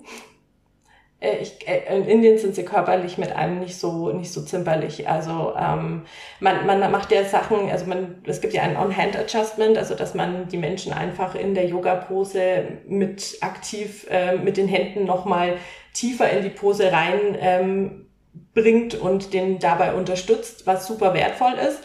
[1.20, 5.08] Äh, ich, äh, in Indien sind sie körperlich mit einem nicht so nicht so zimperlich.
[5.08, 6.02] Also ähm,
[6.40, 10.48] man, man macht ja Sachen, also man es gibt ja ein On-Hand-Adjustment, also dass man
[10.48, 15.58] die Menschen einfach in der Yoga-Pose mit aktiv äh, mit den Händen nochmal
[15.92, 18.06] tiefer in die Pose rein ähm,
[18.54, 21.80] bringt und den dabei unterstützt, was super wertvoll ist.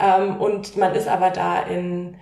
[0.00, 2.16] Ähm, und man ist aber da in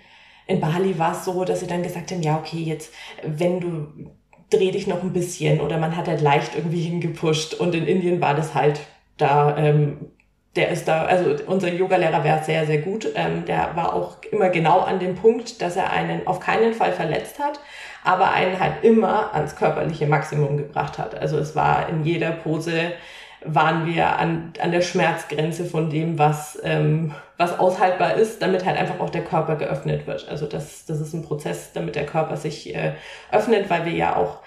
[0.48, 2.92] in Bali war es so, dass sie dann gesagt haben, ja, okay, jetzt,
[3.24, 4.12] wenn du
[4.50, 8.20] dreh dich noch ein bisschen oder man hat halt leicht irgendwie hingepusht und in Indien
[8.20, 8.80] war das halt
[9.16, 10.10] da, ähm,
[10.54, 13.06] der ist da, also unser Yogalehrer wäre sehr, sehr gut.
[13.14, 16.92] Ähm, der war auch immer genau an dem Punkt, dass er einen auf keinen Fall
[16.92, 17.60] verletzt hat,
[18.04, 21.14] aber einen halt immer ans körperliche Maximum gebracht hat.
[21.20, 22.92] Also es war in jeder Pose
[23.46, 28.78] waren wir an, an der Schmerzgrenze von dem, was, ähm, was aushaltbar ist, damit halt
[28.78, 30.28] einfach auch der Körper geöffnet wird.
[30.28, 32.92] Also das, das ist ein Prozess, damit der Körper sich äh,
[33.30, 34.40] öffnet, weil wir ja auch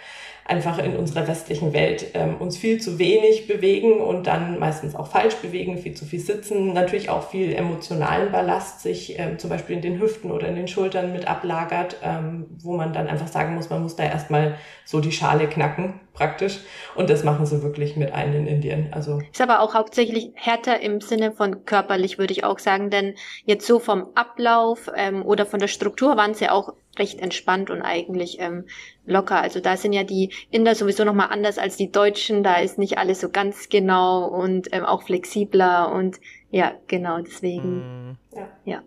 [0.49, 5.07] einfach in unserer westlichen Welt ähm, uns viel zu wenig bewegen und dann meistens auch
[5.07, 9.75] falsch bewegen, viel zu viel sitzen, natürlich auch viel emotionalen Ballast sich ähm, zum Beispiel
[9.75, 13.53] in den Hüften oder in den Schultern mit ablagert, ähm, wo man dann einfach sagen
[13.53, 16.59] muss, man muss da erstmal so die Schale knacken praktisch
[16.95, 18.89] und das machen sie wirklich mit ein in Indien.
[18.91, 23.15] Also ist aber auch hauptsächlich härter im Sinne von körperlich, würde ich auch sagen, denn
[23.45, 27.81] jetzt so vom Ablauf ähm, oder von der Struktur waren sie auch recht entspannt und
[27.81, 28.65] eigentlich ähm,
[29.05, 29.41] locker.
[29.41, 32.43] Also da sind ja die Inder sowieso nochmal anders als die Deutschen.
[32.43, 36.19] Da ist nicht alles so ganz genau und ähm, auch flexibler und
[36.51, 38.09] ja, genau, deswegen.
[38.11, 38.17] Mm.
[38.35, 38.47] Ja.
[38.65, 38.83] ja.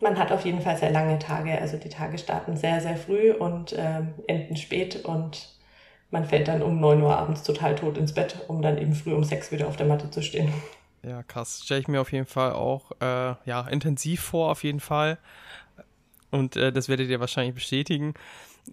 [0.00, 1.60] Man hat auf jeden Fall sehr lange Tage.
[1.60, 5.59] Also die Tage starten sehr, sehr früh und ähm, enden spät und
[6.10, 9.12] man fällt dann um neun Uhr abends total tot ins Bett, um dann eben früh
[9.12, 10.52] um sechs wieder auf der Matte zu stehen.
[11.02, 11.62] Ja, krass.
[11.64, 15.18] Stelle ich mir auf jeden Fall auch äh, ja, intensiv vor, auf jeden Fall.
[16.30, 18.14] Und äh, das werdet ihr wahrscheinlich bestätigen.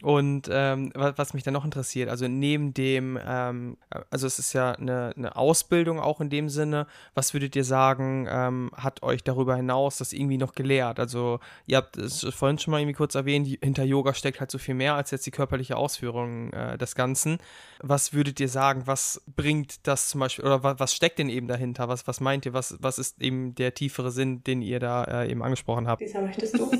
[0.03, 3.77] Und ähm, was mich dann noch interessiert, also neben dem, ähm,
[4.11, 6.85] also es ist ja eine, eine, Ausbildung auch in dem Sinne,
[7.15, 10.99] was würdet ihr sagen, ähm, hat euch darüber hinaus das irgendwie noch gelehrt?
[10.99, 14.59] Also ihr habt es vorhin schon mal irgendwie kurz erwähnt, hinter Yoga steckt halt so
[14.59, 17.39] viel mehr als jetzt die körperliche Ausführung äh, des Ganzen.
[17.81, 21.47] Was würdet ihr sagen, was bringt das zum Beispiel, oder was, was steckt denn eben
[21.47, 21.87] dahinter?
[21.87, 25.31] Was, was meint ihr, was, was ist eben der tiefere Sinn, den ihr da äh,
[25.31, 26.01] eben angesprochen habt?
[26.01, 26.71] Lisa, möchtest du?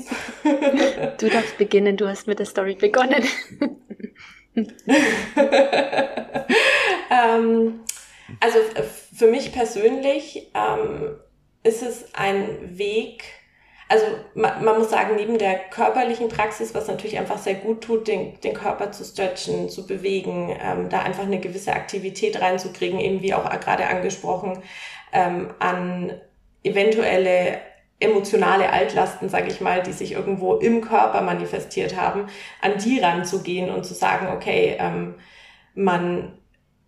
[1.18, 3.24] du darfst beginnen, du hast mit der Story begonnen
[7.10, 7.80] ähm,
[8.40, 8.58] also
[9.14, 11.16] für mich persönlich ähm,
[11.62, 13.24] ist es ein Weg,
[13.88, 18.06] also man, man, muss sagen, neben der körperlichen Praxis, was natürlich einfach sehr gut tut,
[18.06, 23.22] den, den Körper zu stretchen, zu bewegen, ähm, da einfach eine gewisse Aktivität reinzukriegen, eben
[23.22, 24.62] wie auch gerade angesprochen,
[25.12, 26.12] ähm, an
[26.62, 27.60] eventuelle
[28.00, 32.26] emotionale Altlasten, sage ich mal, die sich irgendwo im Körper manifestiert haben,
[32.60, 35.14] an die ranzugehen und zu sagen, okay, ähm,
[35.74, 36.37] man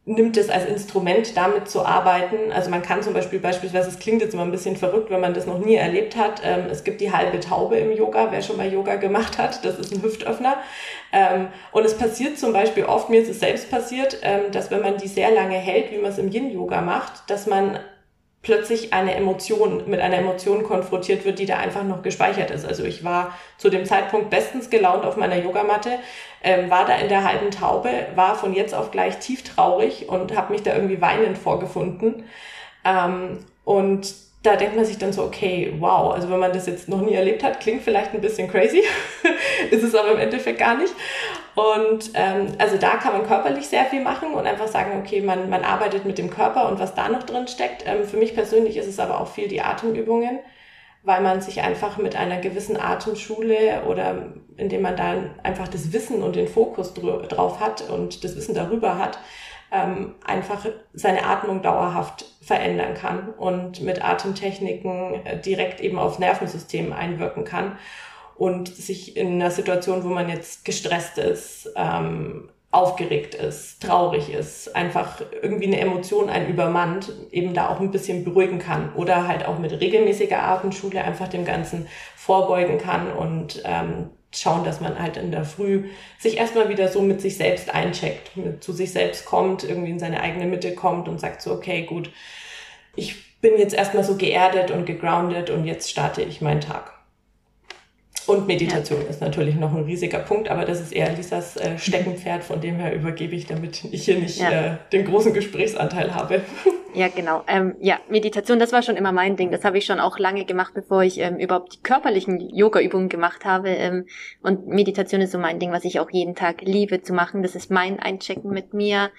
[0.07, 2.53] nimmt es als Instrument, damit zu arbeiten.
[2.53, 5.34] Also man kann zum Beispiel beispielsweise, es klingt jetzt immer ein bisschen verrückt, wenn man
[5.34, 8.57] das noch nie erlebt hat, ähm, es gibt die halbe Taube im Yoga, wer schon
[8.57, 10.57] mal Yoga gemacht hat, das ist ein Hüftöffner.
[11.12, 14.80] Ähm, und es passiert zum Beispiel oft, mir ist es selbst passiert, ähm, dass wenn
[14.80, 17.78] man die sehr lange hält, wie man es im Yin-Yoga macht, dass man
[18.43, 22.64] plötzlich eine Emotion, mit einer Emotion konfrontiert wird, die da einfach noch gespeichert ist.
[22.64, 25.99] Also ich war zu dem Zeitpunkt bestens gelaunt auf meiner Yogamatte,
[26.43, 30.34] ähm, war da in der halben Taube, war von jetzt auf gleich tief traurig und
[30.36, 32.24] habe mich da irgendwie weinend vorgefunden.
[32.84, 36.88] Ähm, und da denkt man sich dann so, okay, wow, also wenn man das jetzt
[36.88, 38.82] noch nie erlebt hat, klingt vielleicht ein bisschen crazy,
[39.70, 40.95] ist es aber im Endeffekt gar nicht.
[41.55, 45.51] Und ähm, also da kann man körperlich sehr viel machen und einfach sagen, okay, man,
[45.51, 47.84] man arbeitet mit dem Körper und was da noch drin steckt.
[47.86, 50.38] Ähm, für mich persönlich ist es aber auch viel die Atemübungen,
[51.03, 56.22] weil man sich einfach mit einer gewissen Atemschule oder indem man da einfach das Wissen
[56.22, 59.18] und den Fokus drauf hat und das Wissen darüber hat,
[59.72, 66.92] ähm, einfach seine Atmung dauerhaft verändern kann und mit Atemtechniken äh, direkt eben aufs Nervensystem
[66.92, 67.78] einwirken kann
[68.36, 74.74] und sich in einer Situation, wo man jetzt gestresst ist, ähm, aufgeregt ist, traurig ist,
[74.76, 79.44] einfach irgendwie eine Emotion einen übermannt, eben da auch ein bisschen beruhigen kann oder halt
[79.44, 85.16] auch mit regelmäßiger Atemschule einfach dem Ganzen vorbeugen kann und ähm, schauen, dass man halt
[85.16, 89.64] in der Früh sich erstmal wieder so mit sich selbst eincheckt, zu sich selbst kommt,
[89.64, 92.10] irgendwie in seine eigene Mitte kommt und sagt so, okay, gut,
[92.94, 96.92] ich bin jetzt erstmal so geerdet und gegroundet und jetzt starte ich meinen Tag.
[98.30, 99.08] Und Meditation ja.
[99.08, 102.76] ist natürlich noch ein riesiger Punkt, aber das ist eher Lisas äh, Steckenpferd, von dem
[102.76, 104.50] her übergebe ich, damit ich hier nicht ja.
[104.50, 106.42] äh, den großen Gesprächsanteil habe.
[106.92, 107.44] Ja, genau.
[107.46, 109.52] Ähm, ja, Meditation, das war schon immer mein Ding.
[109.52, 113.44] Das habe ich schon auch lange gemacht, bevor ich ähm, überhaupt die körperlichen Yoga-Übungen gemacht
[113.44, 113.68] habe.
[113.68, 114.06] Ähm,
[114.42, 117.44] und Meditation ist so mein Ding, was ich auch jeden Tag liebe zu machen.
[117.44, 119.10] Das ist mein Einchecken mit mir,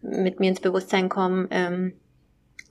[0.00, 1.48] mit mir ins Bewusstsein kommen.
[1.50, 1.92] Ähm,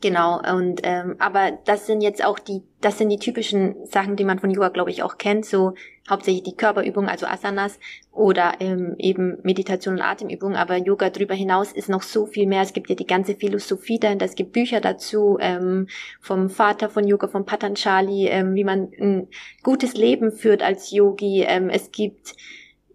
[0.02, 4.24] Genau, und ähm, aber das sind jetzt auch die, das sind die typischen Sachen, die
[4.24, 5.76] man von Yoga, glaube ich, auch kennt, so
[6.10, 7.80] hauptsächlich die Körperübungen, also Asanas
[8.12, 12.64] oder ähm, eben Meditation und Atemübungen, aber Yoga darüber hinaus ist noch so viel mehr.
[12.64, 15.88] Es gibt ja die ganze Philosophie dahinter, es gibt Bücher dazu, ähm,
[16.20, 19.28] vom Vater von Yoga, von Patanjali, ähm, wie man ein
[19.62, 21.46] gutes Leben führt als Yogi.
[21.48, 22.36] Ähm, es gibt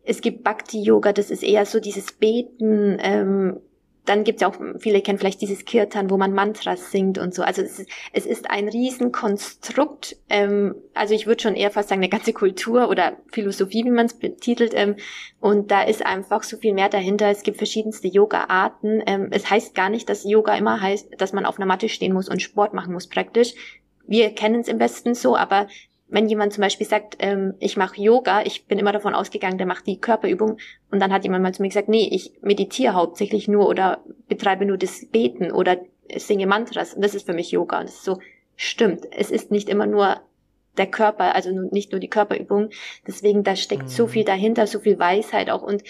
[0.03, 3.61] es gibt Bhakti-Yoga, das ist eher so dieses Beten, ähm,
[4.07, 7.43] dann gibt es auch, viele kennen vielleicht dieses Kirtan, wo man Mantras singt und so.
[7.43, 10.17] Also es ist, es ist ein Riesenkonstrukt.
[10.29, 14.07] Ähm, also ich würde schon eher fast sagen, eine ganze Kultur oder Philosophie, wie man
[14.07, 14.73] es betitelt.
[14.75, 14.97] Ähm,
[15.41, 17.29] und da ist einfach so viel mehr dahinter.
[17.29, 19.03] Es gibt verschiedenste Yoga-Arten.
[19.07, 22.13] Ähm, es heißt gar nicht, dass Yoga immer heißt, dass man auf einer Matte stehen
[22.13, 23.55] muss und Sport machen muss praktisch.
[24.07, 25.67] Wir kennen es im Westen so, aber
[26.09, 29.67] wenn jemand zum Beispiel sagt, ähm, ich mache Yoga, ich bin immer davon ausgegangen, der
[29.67, 30.59] macht die Körperübung.
[30.91, 34.67] Und dann hat jemand mal zu mir gesagt, nee, ich meditiere hauptsächlich nur oder betreibe
[34.67, 35.79] nur das Beten oder
[36.15, 36.95] singe Mantras.
[36.95, 37.81] Und das ist für mich Yoga.
[37.81, 38.21] Und das ist so,
[38.55, 40.21] stimmt, es ist nicht immer nur
[40.77, 42.71] der Körper, also nicht nur die Körperübung,
[43.07, 43.89] deswegen da steckt mhm.
[43.89, 45.63] so viel dahinter, so viel Weisheit auch.
[45.63, 45.83] Und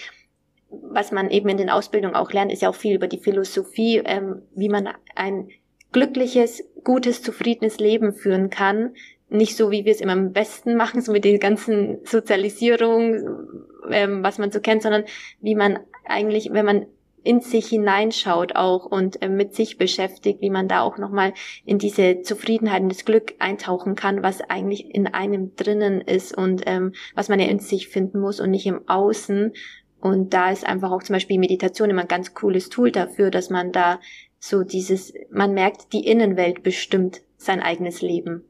[0.69, 4.01] was man eben in den Ausbildungen auch lernt, ist ja auch viel über die Philosophie,
[4.03, 5.49] ähm, wie man ein
[5.91, 8.93] glückliches, gutes, zufriedenes Leben führen kann,
[9.29, 13.59] nicht so, wie wir es immer am besten machen, so mit der ganzen Sozialisierung,
[13.89, 15.03] ähm, was man so kennt, sondern
[15.41, 16.85] wie man eigentlich, wenn man
[17.23, 21.33] in sich hineinschaut auch und äh, mit sich beschäftigt, wie man da auch nochmal
[21.65, 26.63] in diese Zufriedenheit und das Glück eintauchen kann, was eigentlich in einem drinnen ist und
[26.65, 29.51] ähm, was man ja in sich finden muss und nicht im Außen.
[29.99, 33.49] Und da ist einfach auch zum Beispiel Meditation immer ein ganz cooles Tool dafür, dass
[33.49, 33.99] man da
[34.39, 38.45] so dieses, man merkt, die Innenwelt bestimmt sein eigenes Leben.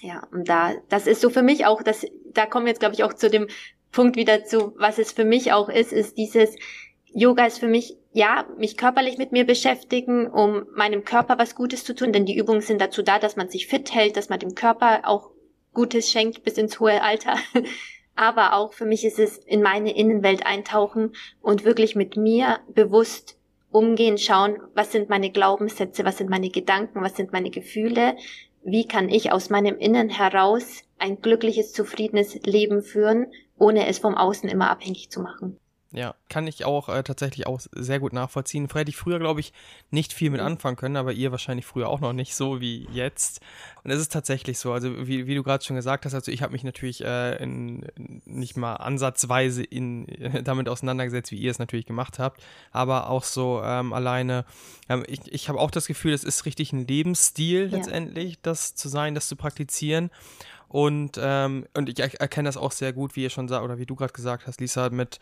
[0.00, 2.94] Ja, und da, das ist so für mich auch, das, da kommen wir jetzt, glaube
[2.94, 3.48] ich, auch zu dem
[3.92, 6.56] Punkt wieder zu, was es für mich auch ist, ist dieses,
[7.12, 11.84] Yoga ist für mich, ja, mich körperlich mit mir beschäftigen, um meinem Körper was Gutes
[11.84, 14.38] zu tun, denn die Übungen sind dazu da, dass man sich fit hält, dass man
[14.38, 15.30] dem Körper auch
[15.72, 17.36] Gutes schenkt bis ins hohe Alter.
[18.16, 23.38] Aber auch für mich ist es in meine Innenwelt eintauchen und wirklich mit mir bewusst
[23.70, 28.16] umgehen, schauen, was sind meine Glaubenssätze, was sind meine Gedanken, was sind meine Gefühle,
[28.62, 33.26] wie kann ich aus meinem Innen heraus ein glückliches, zufriedenes Leben führen,
[33.58, 35.59] ohne es vom Außen immer abhängig zu machen.
[35.92, 38.68] Ja, kann ich auch äh, tatsächlich auch sehr gut nachvollziehen.
[38.68, 39.52] Vorher hätte ich früher, glaube ich,
[39.90, 40.46] nicht viel mit mhm.
[40.46, 43.40] anfangen können, aber ihr wahrscheinlich früher auch noch nicht so wie jetzt.
[43.82, 44.72] Und es ist tatsächlich so.
[44.72, 47.84] Also wie, wie du gerade schon gesagt hast, also ich habe mich natürlich äh, in,
[48.24, 50.06] nicht mal ansatzweise in,
[50.44, 54.44] damit auseinandergesetzt, wie ihr es natürlich gemacht habt, aber auch so ähm, alleine.
[54.88, 57.76] Ähm, ich ich habe auch das Gefühl, es ist richtig ein Lebensstil ja.
[57.76, 60.10] letztendlich, das zu sein, das zu praktizieren.
[60.70, 63.86] Und, ähm, und ich erkenne das auch sehr gut, wie ihr schon sagt, oder wie
[63.86, 65.18] du gerade gesagt hast, Lisa, mit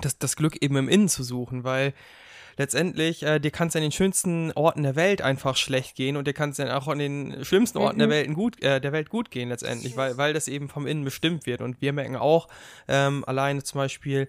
[0.00, 1.94] das, das Glück eben im Innen zu suchen, weil
[2.56, 6.26] letztendlich, äh, dir kann es an den schönsten Orten der Welt einfach schlecht gehen und
[6.26, 8.00] dir kann es dann auch an den schlimmsten Orten mhm.
[8.00, 11.04] der, Welt gut, äh, der Welt gut gehen letztendlich, weil, weil das eben vom Innen
[11.04, 11.60] bestimmt wird.
[11.60, 12.48] Und wir merken auch
[12.88, 14.28] ähm, alleine zum Beispiel,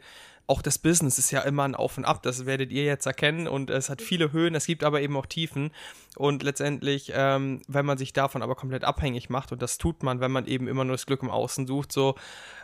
[0.50, 3.48] auch das Business ist ja immer ein Auf und Ab, das werdet ihr jetzt erkennen
[3.48, 5.72] und es hat viele Höhen, es gibt aber eben auch Tiefen
[6.18, 10.22] und letztendlich, ähm, wenn man sich davon aber komplett abhängig macht und das tut man,
[10.22, 12.16] wenn man eben immer nur das Glück im Außen sucht, so,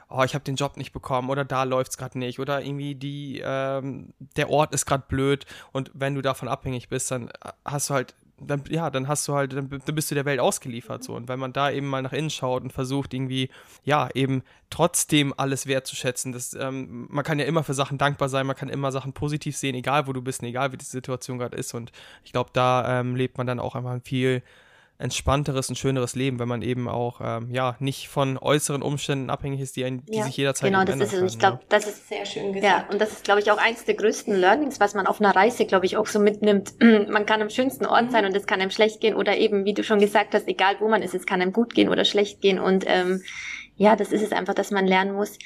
[0.09, 3.43] oh, ich habe den Job nicht bekommen oder da läuft's gerade nicht oder irgendwie die,
[3.45, 7.29] ähm, der Ort ist gerade blöd und wenn du davon abhängig bist, dann
[7.63, 10.39] hast du halt dann, ja, dann hast du halt, dann, dann bist du der Welt
[10.39, 11.15] ausgeliefert so.
[11.15, 13.49] Und wenn man da eben mal nach innen schaut und versucht irgendwie,
[13.83, 18.45] ja, eben trotzdem alles wertzuschätzen, das, ähm, man kann ja immer für Sachen dankbar sein,
[18.45, 21.57] man kann immer Sachen positiv sehen, egal wo du bist, egal wie die Situation gerade
[21.57, 21.73] ist.
[21.73, 21.91] Und
[22.23, 24.43] ich glaube, da ähm, lebt man dann auch einfach viel
[24.97, 29.59] entspannteres und schöneres Leben, wenn man eben auch ähm, ja nicht von äußeren Umständen abhängig
[29.59, 32.25] ist, die, die ja, sich jederzeit genau, das ist können, ich glaube, das ist sehr
[32.25, 32.63] schön gesagt.
[32.63, 35.35] Ja, und das ist glaube ich auch eins der größten Learnings, was man auf einer
[35.35, 36.75] Reise glaube ich auch so mitnimmt.
[37.09, 39.73] man kann am schönsten Ort sein und es kann einem schlecht gehen oder eben wie
[39.73, 42.39] du schon gesagt hast, egal wo man ist, es kann einem gut gehen oder schlecht
[42.39, 43.21] gehen und ähm,
[43.75, 45.37] ja, das ist es einfach, dass man lernen muss,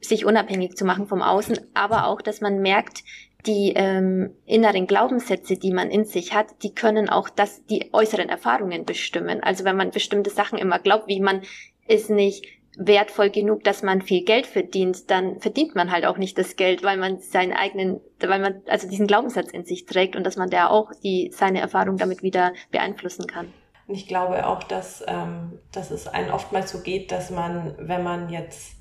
[0.00, 3.02] sich unabhängig zu machen vom Außen, aber auch, dass man merkt,
[3.46, 8.28] die ähm, inneren Glaubenssätze, die man in sich hat, die können auch das, die äußeren
[8.28, 9.42] Erfahrungen bestimmen.
[9.42, 11.42] Also wenn man bestimmte Sachen immer glaubt, wie man
[11.86, 16.38] ist nicht wertvoll genug, dass man viel Geld verdient, dann verdient man halt auch nicht
[16.38, 20.24] das Geld, weil man seinen eigenen, weil man also diesen Glaubenssatz in sich trägt und
[20.24, 23.52] dass man da auch die seine Erfahrung damit wieder beeinflussen kann.
[23.88, 28.30] ich glaube auch, dass, ähm, dass es einen oftmals so geht, dass man, wenn man
[28.30, 28.76] jetzt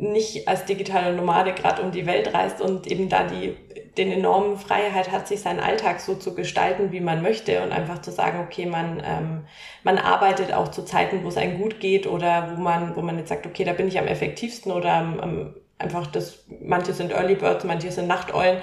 [0.00, 3.56] nicht als digitale Nomade gerade um die Welt reist und eben da die
[3.96, 8.00] den enormen Freiheit hat, sich seinen Alltag so zu gestalten, wie man möchte und einfach
[8.00, 9.44] zu sagen, okay, man ähm,
[9.82, 13.18] man arbeitet auch zu Zeiten, wo es einem gut geht oder wo man wo man
[13.18, 17.12] jetzt sagt, okay, da bin ich am effektivsten oder am, am einfach das, manche sind
[17.12, 18.58] Early Birds, manche sind Nachteulen,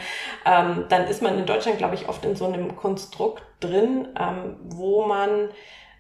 [0.46, 4.58] ähm, dann ist man in Deutschland, glaube ich, oft in so einem Konstrukt drin, ähm,
[4.64, 5.50] wo man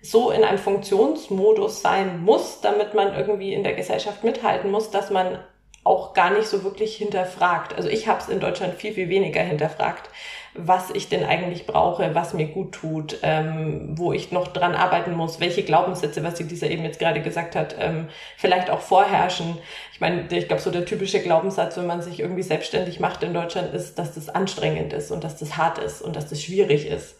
[0.09, 5.09] so in einem Funktionsmodus sein muss, damit man irgendwie in der Gesellschaft mithalten muss, dass
[5.09, 5.39] man
[5.83, 7.75] auch gar nicht so wirklich hinterfragt.
[7.75, 10.09] Also ich habe es in Deutschland viel, viel weniger hinterfragt,
[10.55, 15.13] was ich denn eigentlich brauche, was mir gut tut, ähm, wo ich noch dran arbeiten
[15.13, 19.57] muss, welche Glaubenssätze, was die dieser eben jetzt gerade gesagt hat, ähm, vielleicht auch vorherrschen.
[19.93, 23.33] Ich meine, ich glaube, so der typische Glaubenssatz, wenn man sich irgendwie selbstständig macht in
[23.33, 26.87] Deutschland, ist, dass das anstrengend ist und dass das hart ist und dass das schwierig
[26.87, 27.15] ist.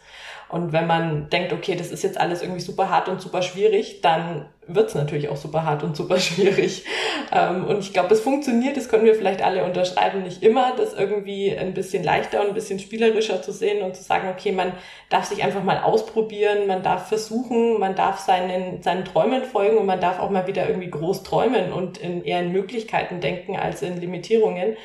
[0.47, 4.01] Und wenn man denkt, okay, das ist jetzt alles irgendwie super hart und super schwierig,
[4.01, 6.85] dann wird es natürlich auch super hart und super schwierig.
[7.31, 10.93] Ähm, und ich glaube, es funktioniert, das können wir vielleicht alle unterschreiben, nicht immer, das
[10.93, 14.73] irgendwie ein bisschen leichter und ein bisschen spielerischer zu sehen und zu sagen, okay, man
[15.09, 19.85] darf sich einfach mal ausprobieren, man darf versuchen, man darf seinen, seinen Träumen folgen und
[19.85, 23.81] man darf auch mal wieder irgendwie groß träumen und in eher in Möglichkeiten denken als
[23.81, 24.77] in Limitierungen.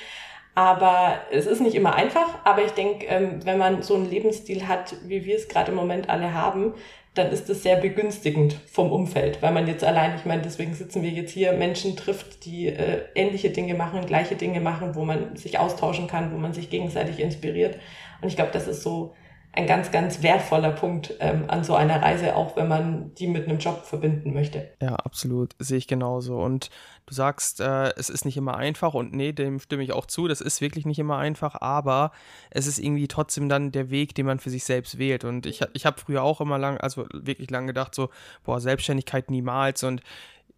[0.54, 4.66] Aber es ist nicht immer einfach, aber ich denke, ähm, wenn man so einen Lebensstil
[4.66, 6.74] hat, wie wir es gerade im Moment alle haben,
[7.14, 11.02] dann ist es sehr begünstigend vom Umfeld, weil man jetzt allein, ich meine, deswegen sitzen
[11.02, 15.36] wir jetzt hier, Menschen trifft, die äh, ähnliche Dinge machen, gleiche Dinge machen, wo man
[15.36, 17.78] sich austauschen kann, wo man sich gegenseitig inspiriert.
[18.20, 19.14] Und ich glaube, das ist so
[19.52, 23.48] ein ganz, ganz wertvoller Punkt ähm, an so einer Reise, auch wenn man die mit
[23.48, 24.70] einem Job verbinden möchte.
[24.80, 26.38] Ja, absolut, sehe ich genauso.
[26.38, 26.70] Und
[27.06, 30.28] du sagst, äh, es ist nicht immer einfach und nee, dem stimme ich auch zu,
[30.28, 32.12] das ist wirklich nicht immer einfach, aber
[32.50, 35.24] es ist irgendwie trotzdem dann der Weg, den man für sich selbst wählt.
[35.24, 38.10] Und ich, ich habe früher auch immer lang, also wirklich lang gedacht, so,
[38.44, 40.00] boah, Selbstständigkeit niemals und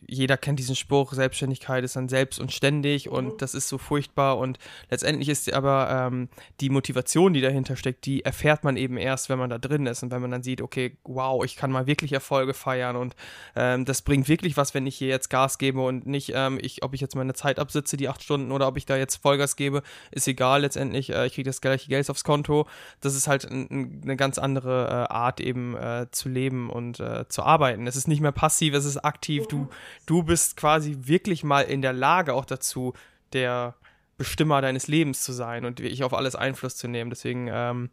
[0.07, 3.39] jeder kennt diesen Spruch, Selbstständigkeit ist dann selbst und ständig und mhm.
[3.39, 4.59] das ist so furchtbar und
[4.91, 6.29] letztendlich ist aber ähm,
[6.61, 10.03] die Motivation, die dahinter steckt, die erfährt man eben erst, wenn man da drin ist
[10.03, 13.15] und wenn man dann sieht, okay, wow, ich kann mal wirklich Erfolge feiern und
[13.57, 16.83] ähm, das bringt wirklich was, wenn ich hier jetzt Gas gebe und nicht, ähm, ich,
[16.83, 19.57] ob ich jetzt meine Zeit absitze, die acht Stunden oder ob ich da jetzt Vollgas
[19.57, 22.67] gebe, ist egal letztendlich, äh, ich kriege das gleiche Geld aufs Konto,
[23.01, 27.29] das ist halt ein, eine ganz andere äh, Art eben äh, zu leben und äh,
[27.29, 27.87] zu arbeiten.
[27.87, 29.69] Es ist nicht mehr passiv, es ist aktiv, du
[30.07, 32.93] du bist quasi wirklich mal in der Lage auch dazu,
[33.33, 33.75] der
[34.19, 37.11] Bestimmer deines Lebens zu sein und wirklich auf alles Einfluss zu nehmen.
[37.11, 37.91] Deswegen, ähm,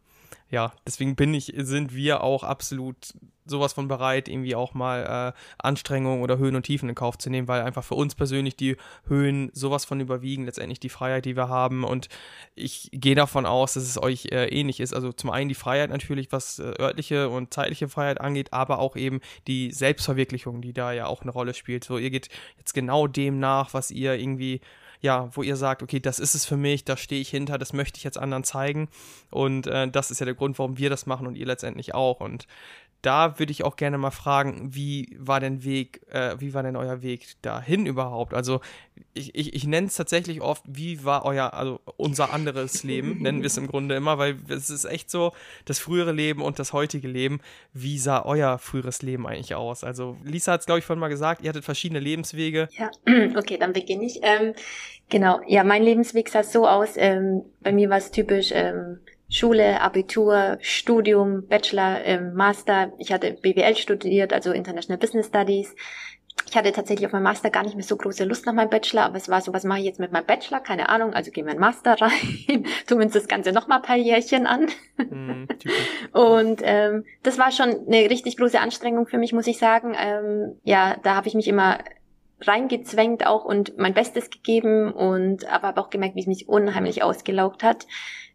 [0.50, 3.14] ja, deswegen bin ich, sind wir auch absolut
[3.50, 7.28] sowas von bereit, irgendwie auch mal äh, Anstrengungen oder Höhen und Tiefen in Kauf zu
[7.28, 8.76] nehmen, weil einfach für uns persönlich die
[9.06, 11.84] Höhen sowas von überwiegen, letztendlich die Freiheit, die wir haben.
[11.84, 12.08] Und
[12.54, 14.94] ich gehe davon aus, dass es euch äh, ähnlich ist.
[14.94, 18.96] Also zum einen die Freiheit natürlich, was äh, örtliche und zeitliche Freiheit angeht, aber auch
[18.96, 21.84] eben die Selbstverwirklichung, die da ja auch eine Rolle spielt.
[21.84, 24.60] So, ihr geht jetzt genau dem nach, was ihr irgendwie
[25.00, 27.72] ja, wo ihr sagt, okay, das ist es für mich, da stehe ich hinter, das
[27.72, 28.88] möchte ich jetzt anderen zeigen.
[29.30, 32.20] Und äh, das ist ja der Grund, warum wir das machen und ihr letztendlich auch.
[32.20, 32.46] Und
[33.02, 36.76] da würde ich auch gerne mal fragen, wie war denn Weg, äh, wie war denn
[36.76, 38.34] euer Weg dahin überhaupt?
[38.34, 38.60] Also
[39.14, 43.40] ich, ich, ich nenne es tatsächlich oft, wie war euer, also unser anderes Leben, nennen
[43.40, 45.32] wir es im Grunde immer, weil es ist echt so,
[45.64, 47.40] das frühere Leben und das heutige Leben,
[47.72, 49.82] wie sah euer früheres Leben eigentlich aus?
[49.82, 52.68] Also Lisa hat es, glaube ich, vorhin mal gesagt, ihr hattet verschiedene Lebenswege.
[52.72, 52.90] Ja,
[53.36, 54.20] okay, dann beginne ich.
[54.22, 54.52] Ähm,
[55.08, 59.00] genau, ja, mein Lebensweg sah so aus, ähm, bei mir war es typisch, ähm,
[59.30, 62.92] Schule, Abitur, Studium, Bachelor, ähm, Master.
[62.98, 65.74] Ich hatte BWL studiert, also International Business Studies.
[66.48, 69.04] Ich hatte tatsächlich auf meinem Master gar nicht mehr so große Lust nach meinem Bachelor,
[69.04, 70.58] aber es war so, was mache ich jetzt mit meinem Bachelor?
[70.58, 73.96] Keine Ahnung, also gehen wir in Master rein, uns das Ganze noch mal ein paar
[73.96, 74.66] Jährchen an.
[74.96, 75.44] Mm,
[76.12, 79.94] und ähm, das war schon eine richtig große Anstrengung für mich, muss ich sagen.
[79.96, 81.78] Ähm, ja, da habe ich mich immer
[82.42, 87.02] reingezwängt auch und mein Bestes gegeben und aber habe auch gemerkt, wie es mich unheimlich
[87.02, 87.86] ausgelaugt hat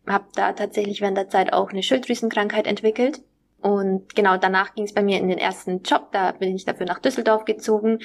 [0.07, 3.21] habe da tatsächlich während der Zeit auch eine Schilddrüsenkrankheit entwickelt.
[3.61, 6.09] Und genau danach ging es bei mir in den ersten Job.
[6.11, 7.97] Da bin ich dafür nach Düsseldorf gezogen,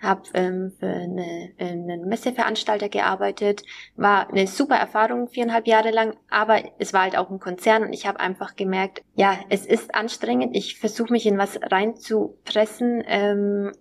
[0.00, 3.64] habe ähm, für eine, einen Messeveranstalter gearbeitet.
[3.96, 7.92] War eine super Erfahrung, viereinhalb Jahre lang, aber es war halt auch ein Konzern und
[7.92, 10.54] ich habe einfach gemerkt, ja, es ist anstrengend.
[10.54, 13.72] Ich versuche mich in was reinzupressen, ähm,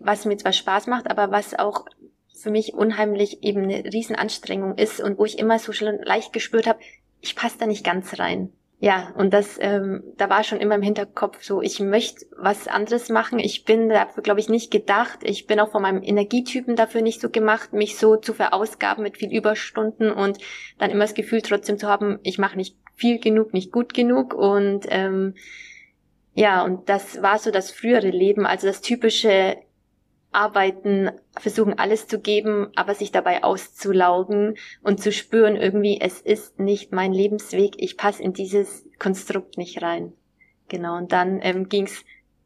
[0.00, 1.84] was mir zwar Spaß macht, aber was auch
[2.36, 6.66] für mich unheimlich eben eine Riesenanstrengung ist und wo ich immer so schon leicht gespürt
[6.66, 6.80] habe,
[7.24, 8.52] ich passe da nicht ganz rein.
[8.80, 13.08] Ja, und das, ähm, da war schon immer im Hinterkopf so, ich möchte was anderes
[13.08, 13.38] machen.
[13.38, 15.20] Ich bin dafür, glaube ich, nicht gedacht.
[15.22, 19.16] Ich bin auch von meinem Energietypen dafür nicht so gemacht, mich so zu verausgaben mit
[19.16, 20.36] viel Überstunden und
[20.78, 24.34] dann immer das Gefühl trotzdem zu haben, ich mache nicht viel genug, nicht gut genug.
[24.34, 25.34] Und ähm,
[26.34, 29.56] ja, und das war so das frühere Leben, also das typische
[30.34, 36.58] arbeiten, versuchen alles zu geben, aber sich dabei auszulaugen und zu spüren irgendwie, es ist
[36.58, 40.12] nicht mein Lebensweg, ich passe in dieses Konstrukt nicht rein.
[40.68, 41.88] Genau, und dann ähm, ging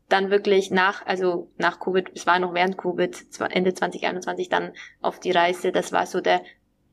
[0.08, 5.20] dann wirklich nach, also nach Covid, es war noch während Covid, Ende 2021 dann auf
[5.20, 5.70] die Reise.
[5.70, 6.42] Das war so der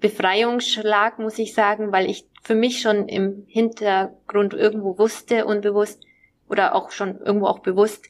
[0.01, 6.03] Befreiungsschlag, muss ich sagen, weil ich für mich schon im Hintergrund irgendwo wusste, unbewusst
[6.49, 8.09] oder auch schon irgendwo auch bewusst,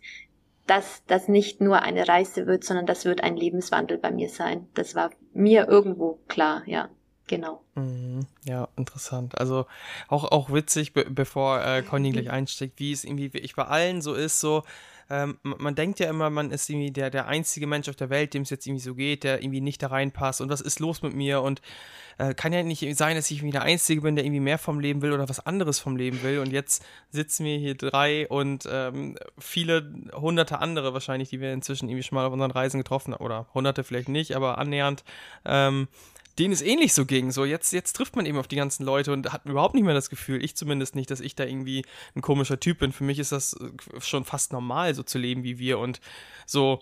[0.68, 4.68] dass das nicht nur eine Reise wird, sondern das wird ein Lebenswandel bei mir sein.
[4.74, 6.90] Das war mir irgendwo klar, ja.
[7.28, 7.64] Genau.
[7.74, 8.28] Mhm.
[8.44, 9.40] Ja, interessant.
[9.40, 9.66] Also
[10.08, 14.02] auch, auch witzig, be bevor äh, Conny gleich einsteigt, wie es irgendwie ich bei allen
[14.02, 14.64] so ist, so,
[15.10, 18.34] ähm, man denkt ja immer, man ist irgendwie der, der einzige Mensch auf der Welt,
[18.34, 20.42] dem es jetzt irgendwie so geht, der irgendwie nicht da reinpasst.
[20.42, 21.42] Und was ist los mit mir?
[21.42, 21.62] Und
[22.18, 24.80] äh, kann ja nicht sein, dass ich irgendwie der Einzige bin, der irgendwie mehr vom
[24.80, 26.40] Leben will oder was anderes vom Leben will.
[26.40, 31.90] Und jetzt sitzen wir hier drei und ähm, viele hunderte andere wahrscheinlich, die wir inzwischen
[31.90, 35.04] irgendwie schon mal auf unseren Reisen getroffen haben oder hunderte vielleicht nicht, aber annähernd
[35.46, 35.88] ähm,
[36.40, 37.32] denen es ähnlich so ging.
[37.32, 39.94] So, jetzt, jetzt trifft man eben auf die ganzen Leute und hat überhaupt nicht mehr
[39.94, 42.92] das Gefühl, ich zumindest nicht, dass ich da irgendwie ein komischer Typ bin.
[42.92, 46.02] Für mich ist das äh, schon fast normal, so zu leben wie wir und
[46.46, 46.80] so.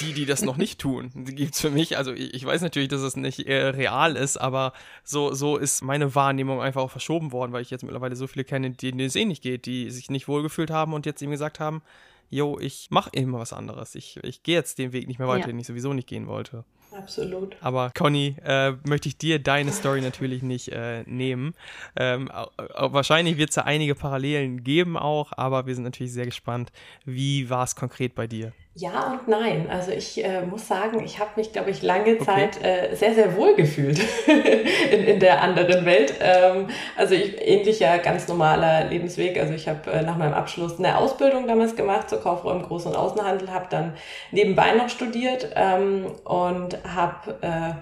[0.00, 1.98] Die, die das noch nicht tun, die gibt's für mich.
[1.98, 5.82] Also ich, ich weiß natürlich, dass es nicht äh, real ist, aber so, so ist
[5.82, 9.16] meine Wahrnehmung einfach auch verschoben worden, weil ich jetzt mittlerweile so viele kenne, denen es
[9.16, 11.82] eh nicht geht, die sich nicht wohlgefühlt haben und jetzt eben gesagt haben,
[12.30, 13.96] yo, ich mache eben was anderes.
[13.96, 15.46] Ich, ich gehe jetzt den Weg nicht mehr weiter, ja.
[15.48, 16.64] den ich sowieso nicht gehen wollte.
[16.96, 17.56] Absolut.
[17.60, 21.54] Aber Conny, äh, möchte ich dir deine Story natürlich nicht äh, nehmen.
[21.96, 22.30] Ähm,
[22.74, 26.70] wahrscheinlich wird es da einige Parallelen geben auch, aber wir sind natürlich sehr gespannt.
[27.04, 28.52] Wie war es konkret bei dir?
[28.74, 29.68] Ja und nein.
[29.70, 32.88] Also ich äh, muss sagen, ich habe mich, glaube ich, lange Zeit okay.
[32.92, 34.00] äh, sehr, sehr wohl gefühlt
[34.90, 36.14] in, in der anderen Welt.
[36.20, 39.38] Ähm, also ich, ähnlicher, ganz normaler Lebensweg.
[39.38, 42.86] Also ich habe äh, nach meinem Abschluss eine Ausbildung damals gemacht zur Kauffrau im Groß-
[42.86, 43.92] und Außenhandel, habe dann
[44.30, 47.74] nebenbei noch studiert ähm, und habe äh,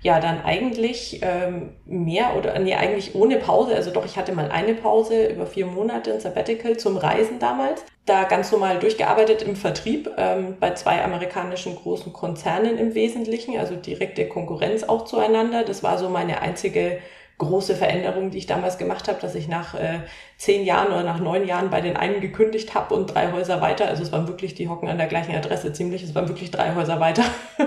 [0.00, 4.50] ja dann eigentlich ähm, mehr oder nee, eigentlich ohne Pause, also doch, ich hatte mal
[4.50, 7.84] eine Pause über vier Monate, ein Sabbatical zum Reisen damals.
[8.08, 13.76] Da ganz normal durchgearbeitet im Vertrieb ähm, bei zwei amerikanischen großen Konzernen im Wesentlichen, also
[13.76, 15.62] direkte Konkurrenz auch zueinander.
[15.62, 17.00] Das war so meine einzige
[17.36, 20.00] große Veränderung, die ich damals gemacht habe, dass ich nach äh,
[20.38, 23.86] zehn Jahren oder nach neun Jahren bei den einen gekündigt habe und drei Häuser weiter,
[23.86, 26.74] also es waren wirklich, die hocken an der gleichen Adresse ziemlich, es waren wirklich drei
[26.74, 27.24] Häuser weiter,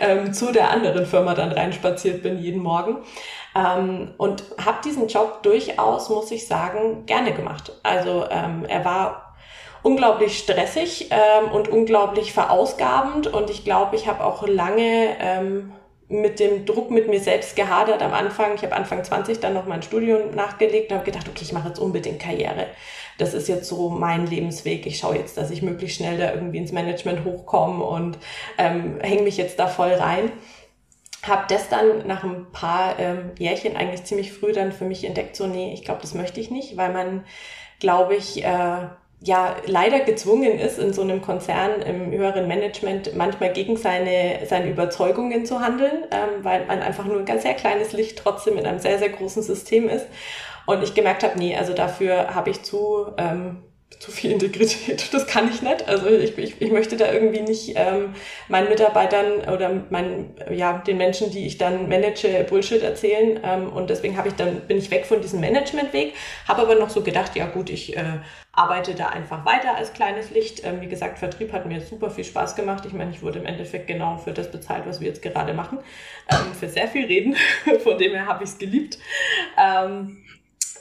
[0.00, 2.98] ähm, zu der anderen Firma dann reinspaziert bin jeden Morgen.
[3.54, 7.72] Ähm, und habe diesen Job durchaus, muss ich sagen, gerne gemacht.
[7.82, 9.31] Also ähm, er war
[9.82, 15.72] unglaublich stressig ähm, und unglaublich verausgabend und ich glaube, ich habe auch lange ähm,
[16.08, 18.54] mit dem Druck mit mir selbst gehadert am Anfang.
[18.54, 21.68] Ich habe Anfang 20 dann noch mein Studium nachgelegt und habe gedacht, okay, ich mache
[21.68, 22.66] jetzt unbedingt Karriere.
[23.18, 24.86] Das ist jetzt so mein Lebensweg.
[24.86, 28.18] Ich schaue jetzt, dass ich möglichst schnell da irgendwie ins Management hochkomme und
[28.58, 30.30] ähm, hänge mich jetzt da voll rein.
[31.22, 35.36] Habe das dann nach ein paar ähm, Jährchen eigentlich ziemlich früh dann für mich entdeckt,
[35.36, 37.24] so nee, ich glaube, das möchte ich nicht, weil man,
[37.78, 38.88] glaube ich, äh,
[39.24, 44.68] ja leider gezwungen ist, in so einem Konzern im höheren Management manchmal gegen seine, seine
[44.68, 48.66] Überzeugungen zu handeln, ähm, weil man einfach nur ein ganz sehr kleines Licht trotzdem in
[48.66, 50.06] einem sehr, sehr großen System ist.
[50.66, 53.62] Und ich gemerkt habe, nee, also dafür habe ich zu, ähm,
[53.98, 55.08] zu viel Integrität.
[55.12, 55.88] Das kann ich nicht.
[55.88, 58.14] Also ich, ich, ich möchte da irgendwie nicht ähm,
[58.48, 63.40] meinen Mitarbeitern oder meinen, ja, den Menschen, die ich dann manage, Bullshit erzählen.
[63.44, 66.14] Ähm, und deswegen habe ich dann, bin ich weg von diesem Managementweg,
[66.48, 68.20] habe aber noch so gedacht, ja gut, ich äh,
[68.52, 70.64] arbeite da einfach weiter als kleines Licht.
[70.64, 72.84] Ähm, wie gesagt, Vertrieb hat mir super viel Spaß gemacht.
[72.86, 75.78] Ich meine, ich wurde im Endeffekt genau für das bezahlt, was wir jetzt gerade machen.
[76.30, 77.36] Ähm, für sehr viel reden.
[77.82, 78.98] Von dem her habe ich es geliebt.
[79.58, 80.21] Ähm,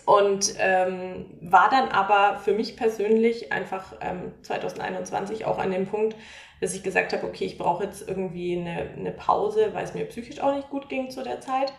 [0.05, 6.15] und ähm, war dann aber für mich persönlich einfach ähm, 2021 auch an dem Punkt,
[6.59, 10.05] dass ich gesagt habe, okay, ich brauche jetzt irgendwie eine, eine Pause, weil es mir
[10.05, 11.73] psychisch auch nicht gut ging zu der Zeit.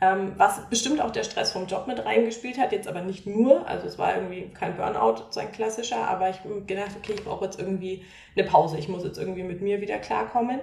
[0.00, 3.68] Ähm, was bestimmt auch der Stress vom Job mit reingespielt hat, jetzt aber nicht nur.
[3.68, 7.24] Also es war irgendwie kein Burnout, so ein klassischer, aber ich habe gedacht, okay, ich
[7.24, 8.04] brauche jetzt irgendwie
[8.36, 8.78] eine Pause.
[8.78, 10.60] Ich muss jetzt irgendwie mit mir wieder klarkommen.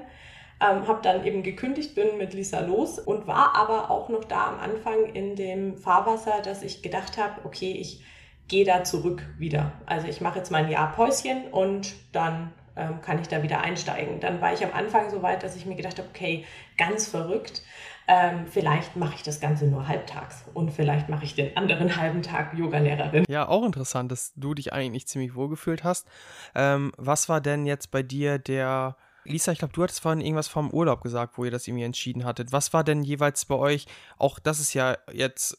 [0.62, 4.48] Ähm, habe dann eben gekündigt, bin mit Lisa los und war aber auch noch da
[4.48, 8.04] am Anfang in dem Fahrwasser, dass ich gedacht habe, okay, ich
[8.50, 9.72] gehe da zurück wieder.
[9.86, 14.20] Also ich mache jetzt mein Jahr Päuschen und dann ähm, kann ich da wieder einsteigen.
[14.20, 16.46] Dann war ich am Anfang so weit, dass ich mir gedacht habe, okay,
[16.78, 17.62] ganz verrückt.
[18.08, 22.24] Ähm, vielleicht mache ich das Ganze nur halbtags und vielleicht mache ich den anderen halben
[22.24, 23.24] Tag Yogalehrerin.
[23.30, 26.08] Ja, auch interessant, dass du dich eigentlich ziemlich wohlgefühlt hast.
[26.56, 28.98] Ähm, was war denn jetzt bei dir der
[29.30, 32.26] Lisa, ich glaube, du hattest vorhin irgendwas vom Urlaub gesagt, wo ihr das irgendwie entschieden
[32.26, 32.52] hattet.
[32.52, 33.86] Was war denn jeweils bei euch,
[34.18, 35.58] auch das ist ja jetzt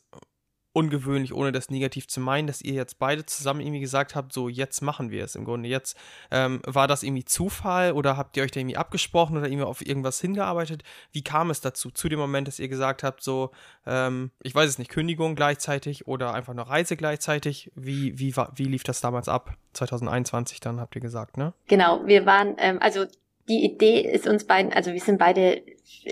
[0.72, 4.48] ungewöhnlich, ohne das negativ zu meinen, dass ihr jetzt beide zusammen irgendwie gesagt habt, so
[4.48, 5.68] jetzt machen wir es im Grunde.
[5.68, 5.96] Jetzt
[6.30, 9.84] ähm, war das irgendwie Zufall oder habt ihr euch da irgendwie abgesprochen oder irgendwie auf
[9.84, 10.84] irgendwas hingearbeitet?
[11.10, 13.50] Wie kam es dazu, zu dem Moment, dass ihr gesagt habt, so,
[13.84, 17.72] ähm, ich weiß es nicht, Kündigung gleichzeitig oder einfach eine Reise gleichzeitig?
[17.74, 19.54] Wie, wie, wie lief das damals ab?
[19.72, 21.52] 2021 dann habt ihr gesagt, ne?
[21.66, 23.06] Genau, wir waren, ähm, also
[23.48, 25.62] die Idee ist uns beiden, also wir sind beide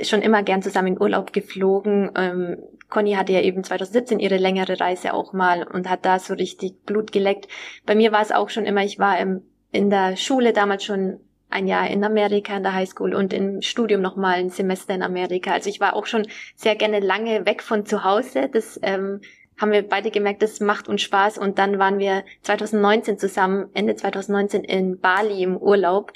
[0.03, 2.11] schon immer gern zusammen in Urlaub geflogen.
[2.17, 2.59] Ähm,
[2.89, 6.85] Conny hatte ja eben 2017 ihre längere Reise auch mal und hat da so richtig
[6.85, 7.49] Blut geleckt.
[7.87, 11.21] Bei mir war es auch schon immer, ich war im, in der Schule damals schon
[11.51, 15.53] ein Jahr in Amerika in der Highschool und im Studium nochmal ein Semester in Amerika.
[15.53, 16.27] Also ich war auch schon
[16.57, 18.51] sehr gerne lange weg von zu Hause.
[18.53, 19.21] Das ähm,
[19.59, 21.39] haben wir beide gemerkt, das macht uns Spaß.
[21.39, 26.13] Und dann waren wir 2019 zusammen, Ende 2019 in Bali im Urlaub.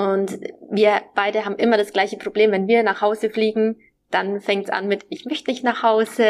[0.00, 0.40] Und
[0.70, 3.76] wir beide haben immer das gleiche Problem, wenn wir nach Hause fliegen,
[4.10, 6.24] dann fängt es an mit, ich möchte nicht nach Hause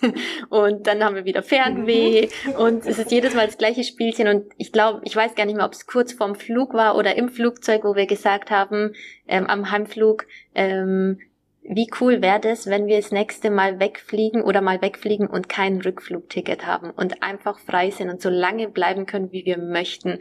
[0.48, 2.52] und dann haben wir wieder Fernweh mhm.
[2.52, 5.56] und es ist jedes Mal das gleiche Spielchen und ich glaube, ich weiß gar nicht
[5.56, 8.92] mehr, ob es kurz vorm Flug war oder im Flugzeug, wo wir gesagt haben,
[9.26, 11.18] ähm, am Heimflug, ähm,
[11.62, 15.80] wie cool wäre das, wenn wir das nächste Mal wegfliegen oder mal wegfliegen und kein
[15.80, 20.20] Rückflugticket haben und einfach frei sind und so lange bleiben können, wie wir möchten.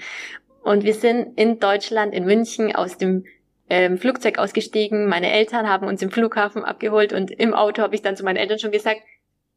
[0.66, 3.24] Und wir sind in Deutschland, in München, aus dem
[3.70, 5.08] ähm, Flugzeug ausgestiegen.
[5.08, 8.38] Meine Eltern haben uns im Flughafen abgeholt und im Auto habe ich dann zu meinen
[8.38, 9.02] Eltern schon gesagt,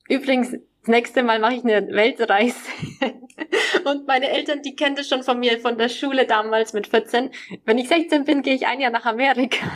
[0.07, 2.61] übrigens, das nächste Mal mache ich eine Weltreise.
[3.85, 7.31] und meine Eltern, die kennen das schon von mir, von der Schule damals mit 14.
[7.65, 9.67] Wenn ich 16 bin, gehe ich ein Jahr nach Amerika.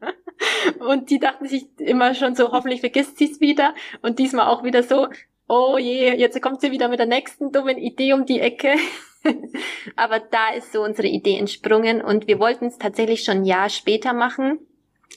[0.80, 3.76] und die dachten sich immer schon so, hoffentlich vergisst sie es wieder.
[4.02, 5.06] Und diesmal auch wieder so,
[5.46, 8.74] oh je, jetzt kommt sie wieder mit der nächsten dummen Idee um die Ecke.
[9.96, 13.68] Aber da ist so unsere Idee entsprungen und wir wollten es tatsächlich schon ein Jahr
[13.68, 14.58] später machen.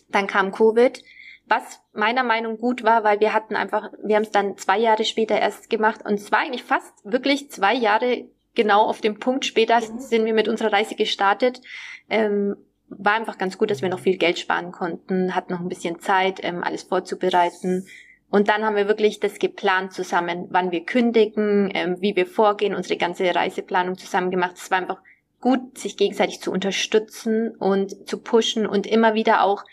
[0.09, 1.03] Dann kam Covid,
[1.47, 5.03] was meiner Meinung gut war, weil wir hatten einfach, wir haben es dann zwei Jahre
[5.05, 8.25] später erst gemacht und es war eigentlich fast wirklich zwei Jahre
[8.55, 9.99] genau auf dem Punkt später mhm.
[9.99, 11.61] sind wir mit unserer Reise gestartet.
[12.09, 12.55] Ähm,
[12.87, 15.99] war einfach ganz gut, dass wir noch viel Geld sparen konnten, hatten noch ein bisschen
[15.99, 17.87] Zeit, ähm, alles vorzubereiten
[18.31, 22.73] und dann haben wir wirklich das geplant zusammen, wann wir kündigen, ähm, wie wir vorgehen,
[22.73, 24.55] unsere ganze Reiseplanung zusammen gemacht.
[24.55, 25.01] Es war einfach
[25.41, 29.65] gut, sich gegenseitig zu unterstützen und zu pushen und immer wieder auch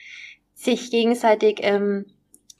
[0.55, 2.07] sich gegenseitig ähm,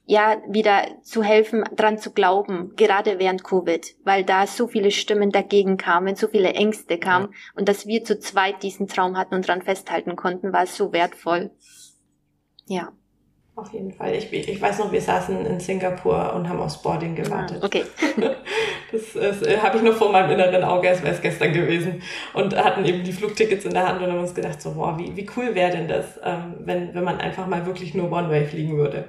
[0.07, 5.33] ja, wieder zu helfen, dran zu glauben, gerade während Covid, weil da so viele Stimmen
[5.33, 7.39] dagegen kamen, so viele Ängste kamen ja.
[7.57, 11.51] und dass wir zu zweit diesen Traum hatten und dran festhalten konnten, war so wertvoll.
[12.67, 12.93] Ja.
[13.59, 14.15] Auf jeden Fall.
[14.15, 17.65] Ich, ich weiß noch, wir saßen in Singapur und haben aufs Boarding ah, gewartet.
[17.65, 17.85] okay.
[18.91, 22.01] Das, das äh, habe ich noch vor meinem inneren Auge, als wäre es gestern gewesen.
[22.33, 25.15] Und hatten eben die Flugtickets in der Hand und haben uns gedacht, so, boah, wie,
[25.15, 28.79] wie cool wäre denn das, ähm, wenn, wenn man einfach mal wirklich nur One-Way fliegen
[28.79, 29.05] würde.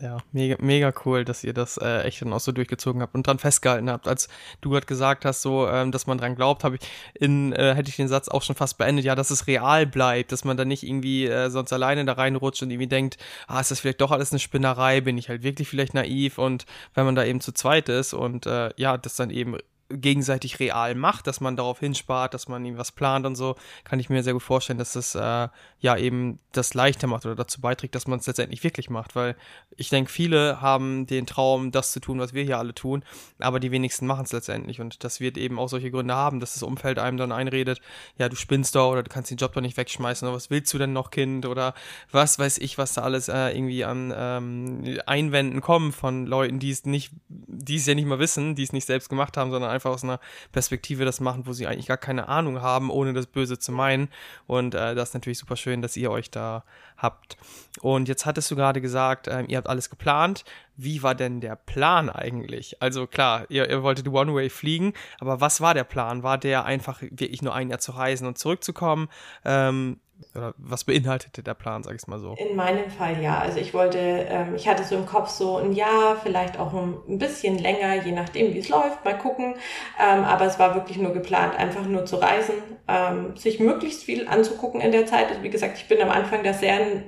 [0.00, 0.16] Ja.
[0.32, 3.38] Mega, mega cool, dass ihr das äh, echt dann auch so durchgezogen habt und dran
[3.38, 4.08] festgehalten habt.
[4.08, 4.28] Als
[4.62, 7.90] du gerade gesagt hast, so, ähm, dass man dran glaubt, habe ich in, äh, hätte
[7.90, 10.64] ich den Satz auch schon fast beendet, ja, dass es real bleibt, dass man da
[10.64, 14.10] nicht irgendwie äh, sonst alleine da reinrutscht und irgendwie denkt, ah, ist das vielleicht doch
[14.10, 17.52] alles eine Spinnerei, bin ich halt wirklich vielleicht naiv und wenn man da eben zu
[17.52, 19.58] zweit ist und äh, ja, das dann eben
[19.90, 24.00] gegenseitig real macht, dass man darauf hinspart, dass man ihm was plant und so, kann
[24.00, 25.48] ich mir sehr gut vorstellen, dass das äh,
[25.80, 29.36] ja eben das leichter macht oder dazu beiträgt, dass man es letztendlich wirklich macht, weil
[29.76, 33.04] ich denke, viele haben den Traum, das zu tun, was wir hier alle tun,
[33.38, 34.80] aber die wenigsten machen es letztendlich.
[34.80, 37.80] Und das wird eben auch solche Gründe haben, dass das Umfeld einem dann einredet,
[38.18, 40.72] ja, du spinnst doch oder du kannst den Job doch nicht wegschmeißen oder was willst
[40.74, 41.46] du denn noch, Kind?
[41.46, 41.74] Oder
[42.10, 46.70] was weiß ich, was da alles äh, irgendwie an ähm, Einwänden kommen von Leuten, die
[46.70, 49.70] es nicht, die es ja nicht mal wissen, die es nicht selbst gemacht haben, sondern
[49.70, 50.20] einfach einfach aus einer
[50.52, 54.08] Perspektive das machen, wo sie eigentlich gar keine Ahnung haben, ohne das Böse zu meinen.
[54.46, 56.64] Und äh, das ist natürlich super schön, dass ihr euch da
[56.98, 57.38] habt.
[57.80, 60.44] Und jetzt hattest du gerade gesagt, ähm, ihr habt alles geplant.
[60.76, 62.82] Wie war denn der Plan eigentlich?
[62.82, 66.22] Also klar, ihr, ihr wolltet One-Way fliegen, aber was war der Plan?
[66.22, 69.08] War der einfach wirklich nur ein Jahr zu reisen und zurückzukommen?
[69.44, 69.98] Ähm,
[70.34, 72.34] oder was beinhaltete der Plan, sag ich mal so?
[72.34, 73.38] In meinem Fall ja.
[73.38, 77.18] Also ich wollte, ähm, ich hatte so im Kopf so ein Jahr, vielleicht auch ein,
[77.18, 79.54] bisschen länger, je nachdem, wie es läuft, mal gucken.
[80.00, 82.54] Ähm, aber es war wirklich nur geplant, einfach nur zu reisen,
[82.88, 85.28] ähm, sich möglichst viel anzugucken in der Zeit.
[85.28, 87.02] Also wie gesagt, ich bin am Anfang da sehr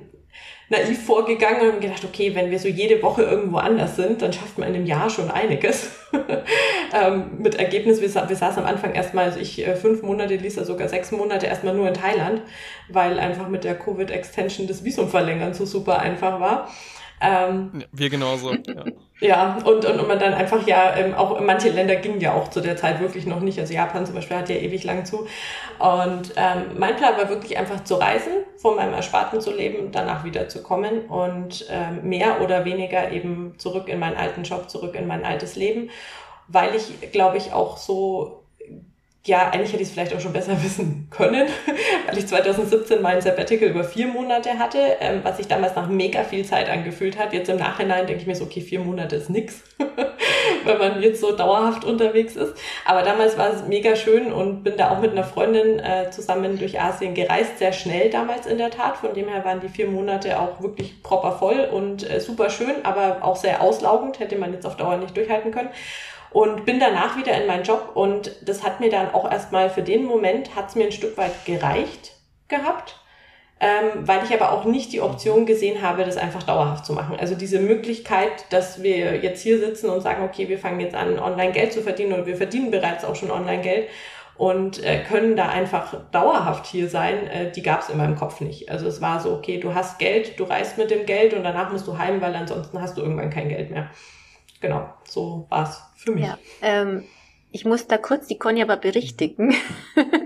[0.73, 4.59] naiv vorgegangen und gedacht, okay, wenn wir so jede Woche irgendwo anders sind, dann schafft
[4.59, 5.91] man in einem Jahr schon einiges.
[6.95, 10.65] ähm, mit Ergebnis, wir, wir saßen am Anfang erstmal, also ich äh, fünf Monate, Lisa
[10.65, 12.43] sogar sechs Monate erstmal nur in Thailand,
[12.89, 16.69] weil einfach mit der Covid-Extension das Visum verlängern so super einfach war.
[17.23, 18.53] Ähm, wir genauso.
[18.53, 18.85] Ja.
[19.21, 22.49] ja, und, und, und man dann einfach ja, ähm, auch manche Länder gingen ja auch
[22.49, 23.59] zu der Zeit wirklich noch nicht.
[23.61, 25.29] Also Japan zum Beispiel hat ja ewig lang zu.
[25.79, 30.25] Und ähm, mein Plan war wirklich einfach zu reisen, von meinem Ersparten zu leben, danach
[30.25, 34.97] wieder zu kommen und ähm, mehr oder weniger eben zurück in meinen alten Job, zurück
[34.97, 35.91] in mein altes Leben,
[36.49, 38.42] weil ich, glaube ich, auch so
[39.25, 41.49] ja, eigentlich hätte ich es vielleicht auch schon besser wissen können,
[42.07, 46.25] weil ich 2017 mein Sabbatical über vier Monate hatte, ähm, was sich damals nach mega
[46.25, 47.33] viel Zeit angefühlt hat.
[47.33, 49.63] Jetzt im Nachhinein denke ich mir so, okay, vier Monate ist nix,
[50.65, 52.55] wenn man jetzt so dauerhaft unterwegs ist.
[52.85, 56.59] Aber damals war es mega schön und bin da auch mit einer Freundin äh, zusammen
[56.59, 58.97] durch Asien gereist, sehr schnell damals in der Tat.
[58.97, 62.85] Von dem her waren die vier Monate auch wirklich proper voll und äh, super schön,
[62.85, 65.71] aber auch sehr auslaugend, hätte man jetzt auf Dauer nicht durchhalten können
[66.33, 69.83] und bin danach wieder in meinen Job und das hat mir dann auch erstmal für
[69.83, 72.13] den Moment, hat es mir ein Stück weit gereicht
[72.49, 72.99] gehabt,
[73.61, 77.17] ähm, weil ich aber auch nicht die Option gesehen habe, das einfach dauerhaft zu machen.
[77.19, 81.19] Also diese Möglichkeit, dass wir jetzt hier sitzen und sagen, okay, wir fangen jetzt an,
[81.19, 83.89] online Geld zu verdienen und wir verdienen bereits auch schon online Geld
[84.37, 88.41] und äh, können da einfach dauerhaft hier sein, äh, die gab es in meinem Kopf
[88.41, 88.71] nicht.
[88.71, 91.71] Also es war so, okay, du hast Geld, du reist mit dem Geld und danach
[91.71, 93.91] musst du heim, weil ansonsten hast du irgendwann kein Geld mehr.
[94.63, 96.25] Genau, so war's für mich.
[96.25, 97.05] Ja, ähm,
[97.51, 99.55] ich muss da kurz die Conny aber berichtigen.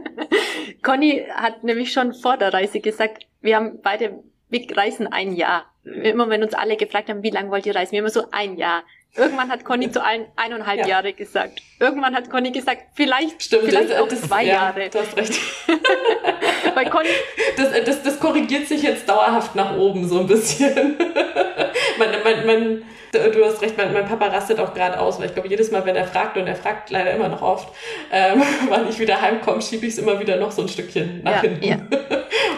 [0.83, 5.65] Conny hat nämlich schon vor der Reise gesagt, wir haben beide, wir reisen ein Jahr.
[5.85, 8.57] Immer wenn uns alle gefragt haben, wie lange wollt ihr reisen, wir immer so ein
[8.57, 8.85] Jahr.
[9.17, 10.87] Irgendwann hat Conny zu allen eineinhalb ja.
[10.87, 11.63] Jahre gesagt.
[11.81, 14.89] Irgendwann hat Conny gesagt, vielleicht, Stimmt, vielleicht das, auch das, zwei ja, Jahre.
[14.91, 15.41] Du hast recht.
[16.75, 17.09] Weil Conny
[17.57, 20.97] das, das, das korrigiert sich jetzt dauerhaft nach oben so ein bisschen.
[21.99, 25.35] man, man, man, du hast recht, mein, mein Papa rastet auch gerade aus, weil ich
[25.35, 27.69] glaube, jedes Mal, wenn er fragt, und er fragt leider immer noch oft,
[28.13, 31.43] ähm, wann ich wieder heimkomme, schiebe ich es immer wieder noch so ein Stückchen nach
[31.43, 31.65] ja, hinten.
[31.65, 31.79] Ja.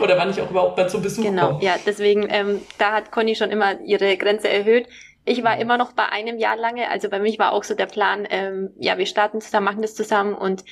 [0.00, 1.58] Oder wann ich auch überhaupt mal zum Besuch genau, komme.
[1.60, 4.86] Genau, ja, deswegen, ähm, da hat Conny schon immer ihre Grenze erhöht.
[5.28, 7.86] Ich war immer noch bei einem Jahr lange, also bei mich war auch so der
[7.86, 10.64] Plan, ähm, ja, wir starten zusammen, machen das zusammen und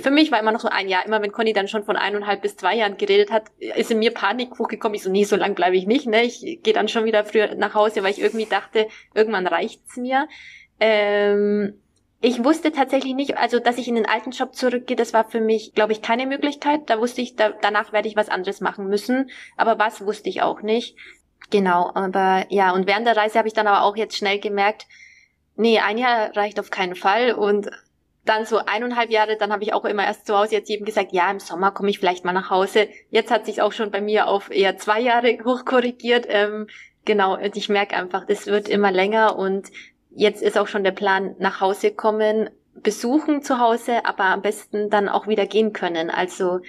[0.00, 1.04] für mich war immer noch so ein Jahr.
[1.04, 4.12] Immer wenn Conny dann schon von eineinhalb bis zwei Jahren geredet hat, ist in mir
[4.12, 4.94] Panik hochgekommen.
[4.94, 6.06] Ich so, nee, so lang bleibe ich nicht.
[6.06, 6.22] Ne?
[6.22, 10.28] Ich gehe dann schon wieder früher nach Hause, weil ich irgendwie dachte, irgendwann reicht's mir.
[10.80, 11.74] Ähm,
[12.22, 15.40] ich wusste tatsächlich nicht, also dass ich in den alten Job zurückgehe, das war für
[15.40, 16.88] mich, glaube ich, keine Möglichkeit.
[16.88, 19.30] Da wusste ich, da, danach werde ich was anderes machen müssen.
[19.56, 20.96] Aber was wusste ich auch nicht.
[21.52, 24.86] Genau, aber ja, und während der Reise habe ich dann aber auch jetzt schnell gemerkt,
[25.54, 27.32] nee, ein Jahr reicht auf keinen Fall.
[27.34, 27.70] Und
[28.24, 31.12] dann so eineinhalb Jahre, dann habe ich auch immer erst zu Hause jetzt eben gesagt,
[31.12, 32.88] ja, im Sommer komme ich vielleicht mal nach Hause.
[33.10, 36.24] Jetzt hat sich auch schon bei mir auf eher zwei Jahre hochkorrigiert.
[36.26, 36.68] Ähm,
[37.04, 39.70] genau, und ich merke einfach, das wird immer länger und
[40.10, 44.88] jetzt ist auch schon der Plan, nach Hause kommen, besuchen zu Hause, aber am besten
[44.88, 46.08] dann auch wieder gehen können.
[46.08, 46.60] Also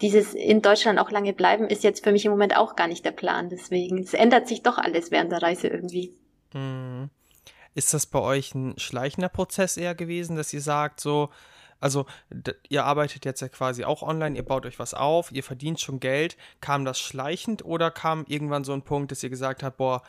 [0.00, 3.04] dieses in Deutschland auch lange bleiben ist jetzt für mich im Moment auch gar nicht
[3.04, 3.48] der Plan.
[3.48, 6.14] Deswegen, es ändert sich doch alles während der Reise irgendwie.
[6.54, 7.10] Mhm.
[7.74, 11.30] Ist das bei euch ein schleichender Prozess eher gewesen, dass ihr sagt, so,
[11.78, 12.06] also
[12.68, 16.00] ihr arbeitet jetzt ja quasi auch online, ihr baut euch was auf, ihr verdient schon
[16.00, 16.36] Geld.
[16.60, 20.02] Kam das schleichend oder kam irgendwann so ein Punkt, dass ihr gesagt habt, boah,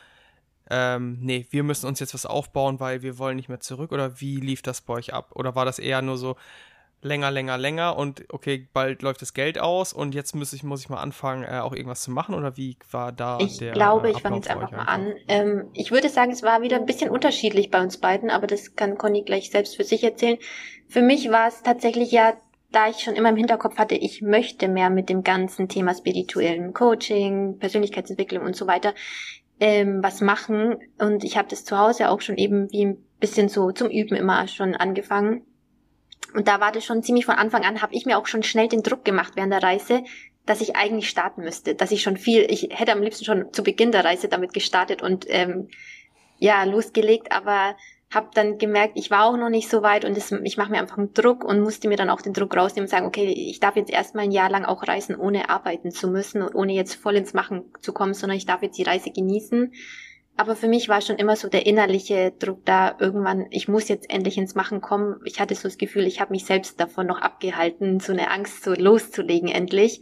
[0.70, 3.92] ähm, nee, wir müssen uns jetzt was aufbauen, weil wir wollen nicht mehr zurück?
[3.92, 5.30] Oder wie lief das bei euch ab?
[5.34, 6.36] Oder war das eher nur so,
[7.02, 10.80] länger, länger, länger und okay, bald läuft das Geld aus und jetzt muss ich, muss
[10.80, 13.74] ich mal anfangen, äh, auch irgendwas zu machen oder wie war da ich der Ich
[13.74, 15.12] glaube, ich fange jetzt einfach mal an.
[15.28, 18.76] Ähm, ich würde sagen, es war wieder ein bisschen unterschiedlich bei uns beiden, aber das
[18.76, 20.38] kann Conny gleich selbst für sich erzählen.
[20.88, 22.34] Für mich war es tatsächlich ja,
[22.70, 26.72] da ich schon immer im Hinterkopf hatte, ich möchte mehr mit dem ganzen Thema spirituellen
[26.72, 28.94] Coaching, Persönlichkeitsentwicklung und so weiter
[29.60, 33.48] ähm, was machen und ich habe das zu Hause auch schon eben wie ein bisschen
[33.48, 35.42] so zum Üben immer schon angefangen
[36.34, 38.68] und da war das schon ziemlich von Anfang an, habe ich mir auch schon schnell
[38.68, 40.02] den Druck gemacht während der Reise,
[40.46, 43.62] dass ich eigentlich starten müsste, dass ich schon viel, ich hätte am liebsten schon zu
[43.62, 45.68] Beginn der Reise damit gestartet und ähm,
[46.38, 47.76] ja losgelegt, aber
[48.12, 50.80] habe dann gemerkt, ich war auch noch nicht so weit und das, ich mache mir
[50.80, 53.60] einfach einen Druck und musste mir dann auch den Druck rausnehmen und sagen, okay, ich
[53.60, 56.94] darf jetzt erstmal ein Jahr lang auch reisen, ohne arbeiten zu müssen und ohne jetzt
[56.94, 59.72] voll ins Machen zu kommen, sondern ich darf jetzt die Reise genießen
[60.36, 64.10] aber für mich war schon immer so der innerliche Druck da, irgendwann, ich muss jetzt
[64.10, 65.20] endlich ins Machen kommen.
[65.24, 68.64] Ich hatte so das Gefühl, ich habe mich selbst davon noch abgehalten, so eine Angst
[68.64, 70.00] so loszulegen endlich.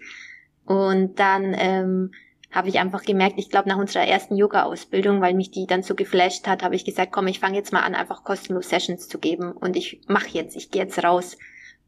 [0.65, 2.13] Und dann ähm,
[2.53, 5.95] habe ich einfach gemerkt, ich glaube nach unserer ersten Yoga-Ausbildung, weil mich die dann so
[5.97, 9.19] geflasht hat, habe ich gesagt, komm, ich fange jetzt mal an, einfach kostenlos Sessions zu
[9.19, 11.39] geben und ich mache jetzt, ich gehe jetzt raus.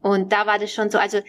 [0.01, 1.19] Und da war das schon so, also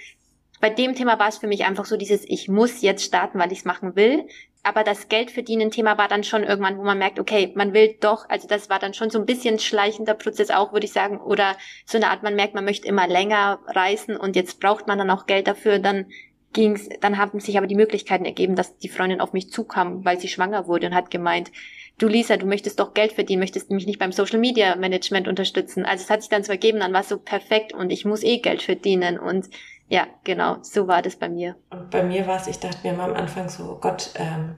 [0.61, 3.53] bei dem Thema war es für mich einfach so dieses, ich muss jetzt starten, weil
[3.53, 4.27] ich es machen will
[4.65, 7.97] aber das Geld verdienen Thema war dann schon irgendwann, wo man merkt, okay, man will
[8.01, 11.19] doch, also das war dann schon so ein bisschen schleichender Prozess auch, würde ich sagen,
[11.21, 11.57] oder
[11.87, 15.11] so eine Art, man merkt, man möchte immer länger reisen und jetzt braucht man dann
[15.11, 16.07] auch Geld dafür, dann
[16.55, 20.19] ging's, dann haben sich aber die Möglichkeiten ergeben, dass die Freundin auf mich zukam, weil
[20.19, 21.53] sie schwanger wurde und hat gemeint,
[21.99, 25.85] du Lisa, du möchtest doch Geld verdienen, möchtest mich nicht beim Social Media Management unterstützen.
[25.85, 28.23] Also es hat sich dann so ergeben, dann war es so perfekt und ich muss
[28.23, 29.49] eh Geld verdienen und
[29.89, 31.57] ja, genau, so war das bei mir.
[31.70, 34.57] Und bei mir war es, ich dachte mir mal am Anfang so, oh Gott, ähm,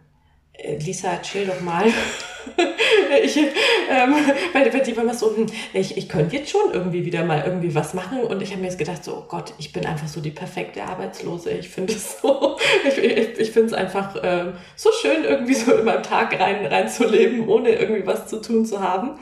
[0.52, 1.84] äh, Lisa, chill doch mal.
[3.22, 4.14] ich, ähm,
[4.52, 7.42] weil, weil die war immer so, hm, ich, ich könnte jetzt schon irgendwie wieder mal
[7.44, 8.20] irgendwie was machen.
[8.20, 10.82] Und ich habe mir jetzt gedacht, so, oh Gott, ich bin einfach so die perfekte
[10.84, 11.50] Arbeitslose.
[11.50, 12.56] Ich finde es so,
[12.88, 16.64] ich, ich, ich finde es einfach ähm, so schön, irgendwie so in meinem Tag rein,
[16.64, 19.18] reinzuleben, ohne irgendwie was zu tun zu haben.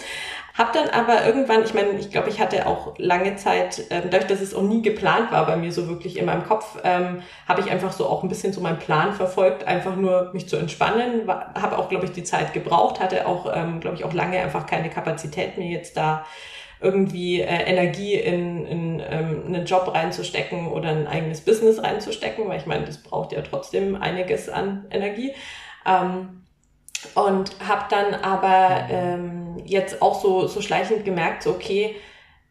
[0.56, 4.28] Hab dann aber irgendwann, ich meine, ich glaube, ich hatte auch lange Zeit, ähm, dadurch,
[4.28, 7.60] dass es auch nie geplant war bei mir so wirklich in meinem Kopf, ähm, habe
[7.60, 11.26] ich einfach so auch ein bisschen so meinen Plan verfolgt, einfach nur mich zu entspannen.
[11.28, 14.66] Habe auch, glaube ich, die Zeit gebraucht, hatte auch, ähm, glaube ich, auch lange einfach
[14.66, 16.24] keine Kapazität mir jetzt da
[16.80, 22.58] irgendwie äh, Energie in, in ähm, einen Job reinzustecken oder ein eigenes Business reinzustecken, weil
[22.58, 25.34] ich meine, das braucht ja trotzdem einiges an Energie.
[25.84, 26.42] Ähm,
[27.14, 31.96] und habe dann aber ähm, jetzt auch so, so schleichend gemerkt, so okay,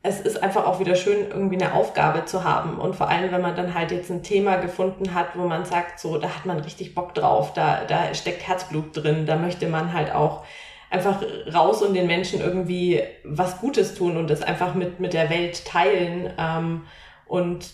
[0.06, 2.78] es ist einfach auch wieder schön, irgendwie eine Aufgabe zu haben.
[2.78, 5.99] Und vor allem, wenn man dann halt jetzt ein Thema gefunden hat, wo man sagt,
[5.99, 9.93] so, da hat man richtig Bock drauf, da, da steckt Herzblut drin, da möchte man
[9.93, 10.43] halt auch
[10.89, 11.24] einfach
[11.54, 15.66] raus und den Menschen irgendwie was Gutes tun und das einfach mit, mit der Welt
[15.66, 16.32] teilen.
[16.38, 16.82] Ähm,
[17.26, 17.66] und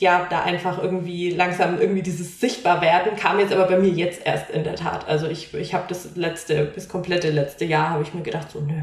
[0.00, 4.48] ja, da einfach irgendwie langsam irgendwie dieses Sichtbarwerden kam jetzt aber bei mir jetzt erst
[4.50, 5.08] in der Tat.
[5.08, 8.60] Also ich, ich habe das letzte, bis komplette letzte Jahr habe ich mir gedacht, so,
[8.60, 8.82] nö,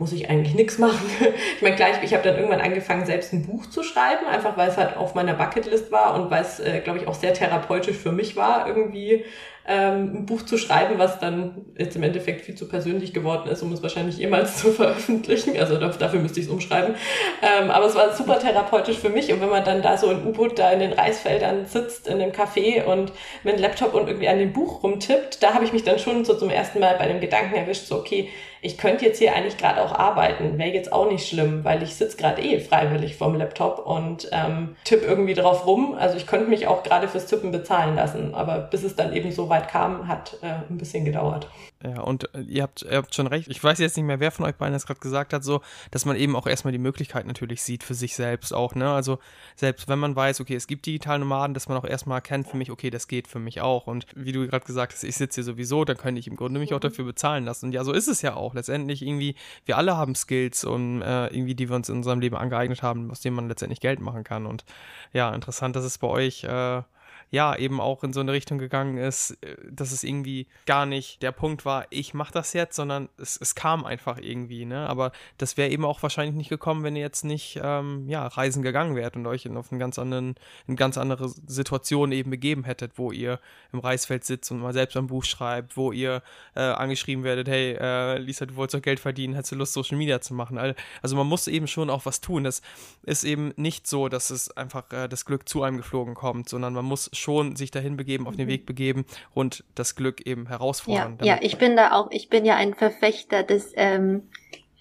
[0.00, 0.98] muss ich eigentlich nichts machen.
[1.56, 4.70] Ich meine, gleich, ich habe dann irgendwann angefangen, selbst ein Buch zu schreiben, einfach weil
[4.70, 7.96] es halt auf meiner Bucketlist war und weil es, äh, glaube ich, auch sehr therapeutisch
[7.96, 9.24] für mich war, irgendwie
[9.68, 13.62] ähm, ein Buch zu schreiben, was dann jetzt im Endeffekt viel zu persönlich geworden ist,
[13.62, 15.56] um es wahrscheinlich jemals zu veröffentlichen.
[15.58, 16.94] Also dafür müsste ich es umschreiben.
[17.42, 19.32] Ähm, aber es war super therapeutisch für mich.
[19.32, 22.32] Und wenn man dann da so in U-Boot da in den Reisfeldern sitzt, in dem
[22.32, 23.12] Café und
[23.44, 26.24] mit dem Laptop und irgendwie an dem Buch rumtippt, da habe ich mich dann schon
[26.24, 28.30] so zum ersten Mal bei dem Gedanken erwischt, so okay,
[28.62, 31.94] ich könnte jetzt hier eigentlich gerade auch arbeiten, wäre jetzt auch nicht schlimm, weil ich
[31.94, 35.94] sitze gerade eh freiwillig vorm Laptop und ähm, tippe irgendwie drauf rum.
[35.98, 39.32] Also ich könnte mich auch gerade fürs Tippen bezahlen lassen, aber bis es dann eben
[39.32, 41.48] so weit kam, hat äh, ein bisschen gedauert.
[41.82, 43.48] Ja, und äh, ihr habt, ihr habt schon recht.
[43.48, 46.04] Ich weiß jetzt nicht mehr, wer von euch beiden das gerade gesagt hat, so, dass
[46.04, 48.92] man eben auch erstmal die Möglichkeit natürlich sieht für sich selbst auch, ne?
[48.92, 49.18] Also
[49.56, 52.58] selbst wenn man weiß, okay, es gibt digitale Nomaden, dass man auch erstmal erkennt für
[52.58, 53.86] mich, okay, das geht für mich auch.
[53.86, 56.60] Und wie du gerade gesagt hast, ich sitze hier sowieso, dann könnte ich im Grunde
[56.60, 57.66] mich auch dafür bezahlen lassen.
[57.66, 58.52] Und ja, so ist es ja auch.
[58.52, 62.36] Letztendlich irgendwie, wir alle haben Skills und äh, irgendwie, die wir uns in unserem Leben
[62.36, 64.44] angeeignet haben, aus denen man letztendlich Geld machen kann.
[64.44, 64.66] Und
[65.14, 66.82] ja, interessant, dass es bei euch äh,
[67.30, 71.22] ja eben auch in so eine Richtung gegangen ist, äh, dass es irgendwie gar nicht
[71.22, 74.88] der Punkt war, ich mache das jetzt, sondern es, es kam einfach irgendwie, ne?
[74.88, 78.62] Aber das wäre eben auch wahrscheinlich nicht gekommen, wenn ihr jetzt nicht ähm, ja, reisen
[78.62, 80.34] gegangen wärt und euch in, auf einen ganz anderen,
[80.66, 83.38] in ganz andere Situation eben begeben hättet, wo ihr
[83.72, 86.22] im Reisfeld sitzt und mal selbst ein Buch schreibt, wo ihr
[86.56, 89.96] äh, angeschrieben werdet, hey, äh, Lisa, du wolltest doch Geld verdienen, hättest du Lust, Social
[89.96, 90.58] Media zu machen?
[91.02, 92.44] Also man muss eben schon auch was tun.
[92.44, 92.62] Das
[93.04, 96.74] ist eben nicht so, dass es einfach äh, das Glück zu einem geflogen kommt, sondern
[96.74, 98.50] man muss schon sich dahin begeben, auf den mhm.
[98.50, 101.18] Weg begeben und das Glück eben herausfordern.
[101.20, 104.22] Ja, ja, ich bin da auch, ich bin ja ein Verfechter des ähm,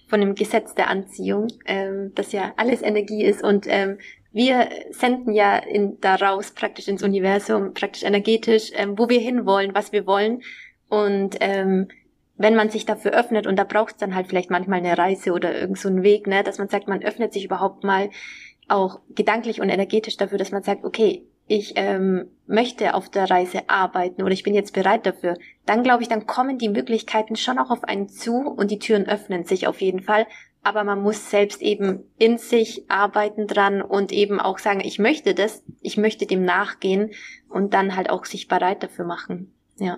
[0.08, 4.00] von dem Gesetz der Anziehung, ähm, dass ja alles Energie ist und ähm,
[4.32, 9.92] wir senden ja in, daraus praktisch ins Universum, praktisch energetisch, ähm, wo wir hinwollen, was
[9.92, 10.44] wir wollen.
[10.88, 11.88] Und ähm,
[12.38, 15.34] wenn man sich dafür öffnet, und da braucht es dann halt vielleicht manchmal eine Reise
[15.34, 18.12] oder irgend so einen Weg, ne, dass man sagt, man öffnet sich überhaupt mal
[18.68, 23.68] auch gedanklich und energetisch dafür, dass man sagt, okay, ich ähm, möchte auf der Reise
[23.70, 25.36] arbeiten oder ich bin jetzt bereit dafür,
[25.66, 29.08] dann glaube ich, dann kommen die Möglichkeiten schon auch auf einen zu und die Türen
[29.08, 30.28] öffnen sich auf jeden Fall.
[30.62, 35.34] Aber man muss selbst eben in sich arbeiten dran und eben auch sagen, ich möchte
[35.34, 37.12] das, ich möchte dem nachgehen
[37.50, 39.52] und dann halt auch sich bereit dafür machen.
[39.78, 39.98] Ja.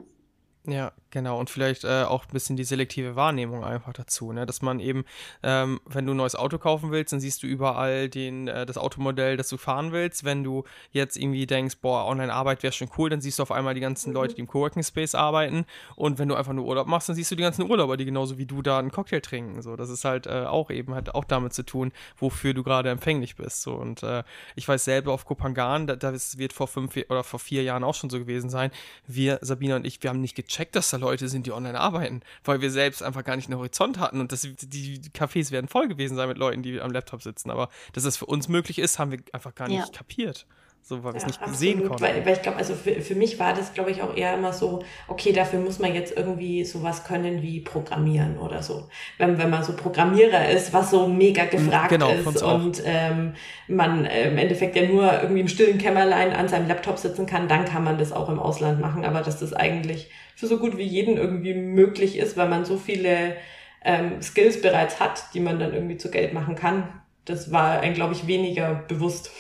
[0.66, 1.40] Ja, genau.
[1.40, 4.46] Und vielleicht äh, auch ein bisschen die selektive Wahrnehmung einfach dazu, ne?
[4.46, 5.06] Dass man eben,
[5.44, 8.78] ähm, wenn du ein neues Auto kaufen willst, dann siehst du überall den, äh, das
[8.78, 10.24] Automodell, das du fahren willst.
[10.24, 13.74] Wenn du jetzt irgendwie denkst, boah, Online-Arbeit wäre schon cool, dann siehst du auf einmal
[13.74, 14.16] die ganzen mhm.
[14.16, 15.66] Leute, die im Coworking Space arbeiten.
[15.96, 18.38] Und wenn du einfach nur Urlaub machst, dann siehst du die ganzen Urlauber, die genauso
[18.38, 19.62] wie du da einen Cocktail trinken.
[19.62, 22.90] So, das ist halt äh, auch eben, hat auch damit zu tun, wofür du gerade
[22.90, 23.62] empfänglich bist.
[23.62, 24.24] So, und äh,
[24.56, 27.96] ich weiß selber auf Kopangan, da, da wird vor fünf oder vor vier Jahren auch
[27.96, 28.72] schon so gewesen sein.
[29.08, 32.22] Wir, Sabina und ich, wir haben nicht gecheckt, dass da Leute sind, die online arbeiten,
[32.44, 35.88] weil wir selbst einfach gar nicht einen Horizont hatten und das, die Cafés werden voll
[35.88, 37.52] gewesen sein mit Leuten, die am Laptop sitzen.
[37.52, 39.92] Aber dass das für uns möglich ist, haben wir einfach gar nicht ja.
[39.92, 40.46] kapiert
[40.84, 42.04] so weil wir es nicht absolut, sehen konnten.
[42.04, 44.52] Weil, weil ich glaube, also für, für mich war das, glaube ich, auch eher immer
[44.52, 48.90] so, okay, dafür muss man jetzt irgendwie sowas können wie Programmieren oder so.
[49.18, 53.34] Wenn, wenn man so Programmierer ist, was so mega mhm, gefragt genau, ist und ähm,
[53.68, 57.48] man äh, im Endeffekt ja nur irgendwie im stillen Kämmerlein an seinem Laptop sitzen kann,
[57.48, 59.06] dann kann man das auch im Ausland machen.
[59.06, 62.78] Aber dass das eigentlich für so gut wie jeden irgendwie möglich ist, weil man so
[62.78, 63.36] viele
[63.84, 66.88] ähm, Skills bereits hat, die man dann irgendwie zu Geld machen kann,
[67.26, 69.32] das war ein, glaube ich, weniger bewusst.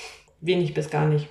[0.42, 1.30] Wenig bis gar nicht.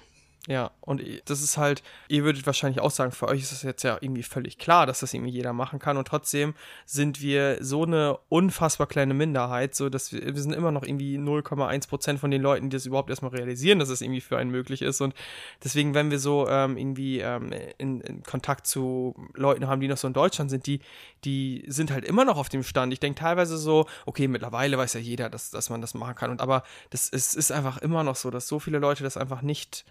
[0.51, 3.85] Ja, und das ist halt, ihr würdet wahrscheinlich auch sagen, für euch ist das jetzt
[3.85, 5.97] ja irgendwie völlig klar, dass das irgendwie jeder machen kann.
[5.97, 6.55] Und trotzdem
[6.87, 11.19] sind wir so eine unfassbar kleine Minderheit, so dass wir, wir sind immer noch irgendwie
[11.19, 14.51] 0,1 Prozent von den Leuten, die das überhaupt erstmal realisieren, dass es irgendwie für einen
[14.51, 15.01] möglich ist.
[15.01, 15.15] Und
[15.63, 19.99] deswegen, wenn wir so ähm, irgendwie ähm, in, in, Kontakt zu Leuten haben, die noch
[19.99, 20.81] so in Deutschland sind, die,
[21.25, 22.93] die sind halt immer noch auf dem Stand.
[22.93, 26.33] Ich denke teilweise so, okay, mittlerweile weiß ja jeder, dass, dass man das machen kann.
[26.33, 29.43] Und aber das ist, ist einfach immer noch so, dass so viele Leute das einfach
[29.43, 29.85] nicht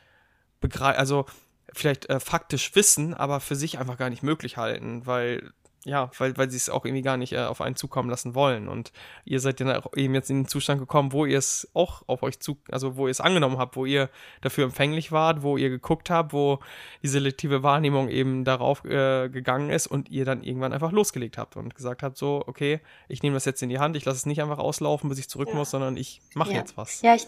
[0.60, 1.26] begreifen, also
[1.74, 5.52] vielleicht äh, faktisch wissen, aber für sich einfach gar nicht möglich halten, weil
[5.86, 8.68] ja, weil, weil sie es auch irgendwie gar nicht äh, auf einen zukommen lassen wollen.
[8.68, 8.92] Und
[9.24, 12.22] ihr seid dann auch eben jetzt in den Zustand gekommen, wo ihr es auch auf
[12.22, 14.10] euch zu, also wo ihr es angenommen habt, wo ihr
[14.42, 16.60] dafür empfänglich wart, wo ihr geguckt habt, wo
[17.02, 21.56] die selektive Wahrnehmung eben darauf äh, gegangen ist und ihr dann irgendwann einfach losgelegt habt
[21.56, 24.26] und gesagt habt, so, okay, ich nehme das jetzt in die Hand, ich lasse es
[24.26, 25.56] nicht einfach auslaufen, bis ich zurück ja.
[25.56, 26.58] muss, sondern ich mache ja.
[26.58, 27.02] jetzt was.
[27.02, 27.28] Ja, ich,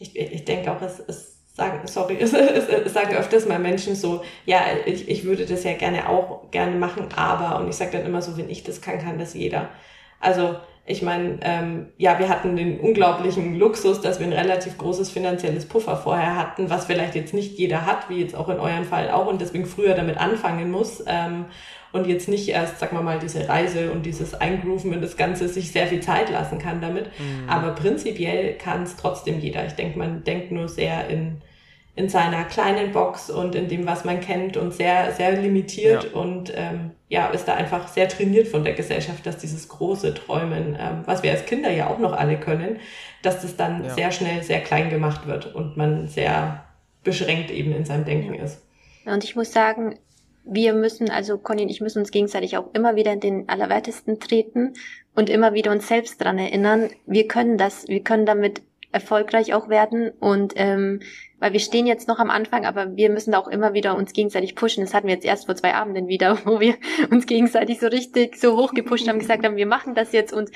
[0.00, 5.08] ich, ich denke auch, es ist sagen, sorry, sagen öfters mal Menschen so, ja, ich,
[5.08, 8.36] ich würde das ja gerne auch gerne machen, aber, und ich sage dann immer so,
[8.36, 9.68] wenn ich das kann, kann das jeder.
[10.20, 15.10] Also ich meine, ähm, ja, wir hatten den unglaublichen Luxus, dass wir ein relativ großes
[15.10, 18.84] finanzielles Puffer vorher hatten, was vielleicht jetzt nicht jeder hat, wie jetzt auch in eurem
[18.84, 21.04] Fall auch, und deswegen früher damit anfangen muss.
[21.06, 21.44] Ähm,
[21.92, 25.48] und jetzt nicht erst, sagen wir mal, diese Reise und dieses Eingrooven in das Ganze
[25.48, 27.06] sich sehr viel Zeit lassen kann damit.
[27.18, 27.48] Mhm.
[27.48, 29.66] Aber prinzipiell kann es trotzdem jeder.
[29.66, 31.42] Ich denke, man denkt nur sehr in,
[31.94, 36.18] in seiner kleinen Box und in dem, was man kennt und sehr, sehr limitiert ja.
[36.18, 40.76] und ähm, ja, ist da einfach sehr trainiert von der Gesellschaft, dass dieses große Träumen,
[40.80, 42.78] ähm, was wir als Kinder ja auch noch alle können,
[43.22, 43.90] dass das dann ja.
[43.90, 46.64] sehr schnell sehr klein gemacht wird und man sehr
[47.04, 48.44] beschränkt eben in seinem Denken ja.
[48.44, 48.62] ist.
[49.04, 49.98] Und ich muss sagen,
[50.44, 54.18] wir müssen, also Conny und ich müssen uns gegenseitig auch immer wieder in den Allerwertesten
[54.18, 54.72] treten
[55.14, 58.62] und immer wieder uns selbst dran erinnern, wir können das, wir können damit
[58.92, 61.00] erfolgreich auch werden und ähm,
[61.38, 64.12] weil wir stehen jetzt noch am Anfang, aber wir müssen da auch immer wieder uns
[64.12, 64.84] gegenseitig pushen.
[64.84, 66.74] Das hatten wir jetzt erst vor zwei Abenden wieder, wo wir
[67.10, 70.50] uns gegenseitig so richtig so hoch gepusht haben, gesagt haben, wir machen das jetzt und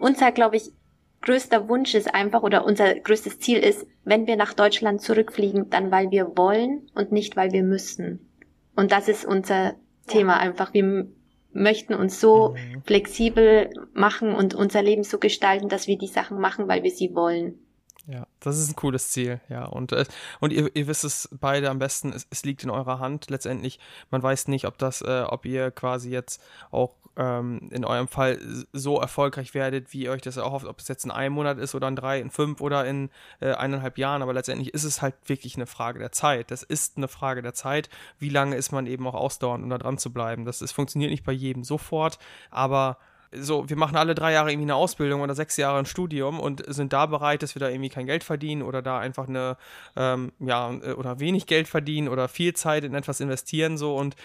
[0.00, 0.72] unser, glaube ich,
[1.22, 5.90] größter Wunsch ist einfach oder unser größtes Ziel ist, wenn wir nach Deutschland zurückfliegen, dann
[5.90, 8.28] weil wir wollen und nicht weil wir müssen.
[8.74, 9.74] Und das ist unser
[10.06, 10.38] Thema ja.
[10.38, 10.72] einfach.
[10.72, 11.08] Wir
[11.52, 12.82] möchten uns so mhm.
[12.82, 17.14] flexibel machen und unser Leben so gestalten, dass wir die Sachen machen, weil wir sie
[17.14, 17.58] wollen.
[18.10, 19.66] Ja, das ist ein cooles Ziel, ja.
[19.66, 20.06] Und, äh,
[20.40, 23.78] und ihr, ihr wisst es beide am besten, es, es, liegt in eurer Hand letztendlich.
[24.10, 28.38] Man weiß nicht, ob das, äh, ob ihr quasi jetzt auch ähm, in eurem Fall
[28.72, 31.74] so erfolgreich werdet, wie ihr euch das erhofft, ob es jetzt in einem Monat ist
[31.74, 33.10] oder in drei, in fünf oder in
[33.40, 34.22] äh, eineinhalb Jahren.
[34.22, 36.50] Aber letztendlich ist es halt wirklich eine Frage der Zeit.
[36.50, 37.90] Das ist eine Frage der Zeit.
[38.18, 40.46] Wie lange ist man eben auch ausdauernd, um da dran zu bleiben?
[40.46, 42.18] Das, das funktioniert nicht bei jedem sofort,
[42.50, 42.96] aber
[43.32, 46.62] so, wir machen alle drei Jahre irgendwie eine Ausbildung oder sechs Jahre ein Studium und
[46.72, 49.56] sind da bereit, dass wir da irgendwie kein Geld verdienen oder da einfach eine,
[49.96, 53.96] ähm, ja, äh, oder wenig Geld verdienen oder viel Zeit in etwas investieren so.
[53.96, 54.16] Und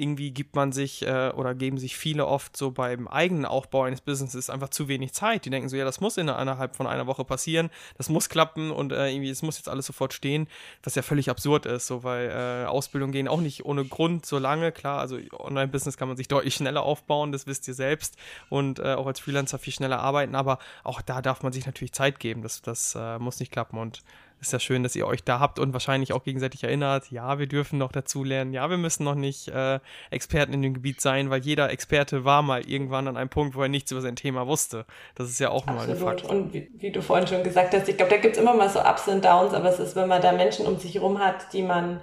[0.00, 4.00] irgendwie gibt man sich äh, oder geben sich viele oft so beim eigenen Aufbau eines
[4.00, 5.44] Businesses einfach zu wenig Zeit.
[5.44, 8.92] Die denken so, ja, das muss innerhalb von einer Woche passieren, das muss klappen und
[8.92, 10.48] äh, irgendwie, es muss jetzt alles sofort stehen,
[10.82, 14.38] was ja völlig absurd ist, so, weil äh, Ausbildungen gehen auch nicht ohne Grund so
[14.38, 18.16] lange, klar, also Online-Business kann man sich deutlich schneller aufbauen, das wisst ihr selbst
[18.48, 21.92] und äh, auch als Freelancer viel schneller arbeiten, aber auch da darf man sich natürlich
[21.92, 24.02] Zeit geben, das, das äh, muss nicht klappen und
[24.40, 27.10] ist ja schön, dass ihr euch da habt und wahrscheinlich auch gegenseitig erinnert.
[27.10, 28.52] Ja, wir dürfen noch dazulernen.
[28.52, 29.80] Ja, wir müssen noch nicht äh,
[30.10, 33.62] Experten in dem Gebiet sein, weil jeder Experte war mal irgendwann an einem Punkt, wo
[33.62, 34.86] er nichts über sein Thema wusste.
[35.14, 36.24] Das ist ja auch mal ein Fakt.
[36.24, 38.70] Und wie, wie, du vorhin schon gesagt hast, ich glaube, da gibt es immer mal
[38.70, 41.52] so Ups und Downs, aber es ist, wenn man da Menschen um sich herum hat,
[41.52, 42.00] die man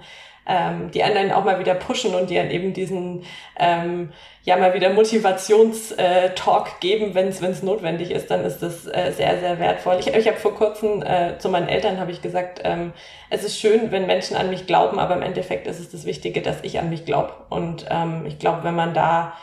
[0.48, 3.24] ähm, die anderen auch mal wieder pushen und die dann eben diesen
[3.58, 4.10] ähm,
[4.44, 9.38] ja mal wieder Motivationstalk äh, geben, wenn es notwendig ist, dann ist das äh, sehr,
[9.38, 9.98] sehr wertvoll.
[10.00, 12.92] Ich, ich habe vor kurzem äh, zu meinen Eltern habe ich gesagt, ähm,
[13.28, 16.40] es ist schön, wenn Menschen an mich glauben, aber im Endeffekt ist es das Wichtige,
[16.40, 17.32] dass ich an mich glaube.
[17.50, 19.34] Und ähm, ich glaube, wenn man da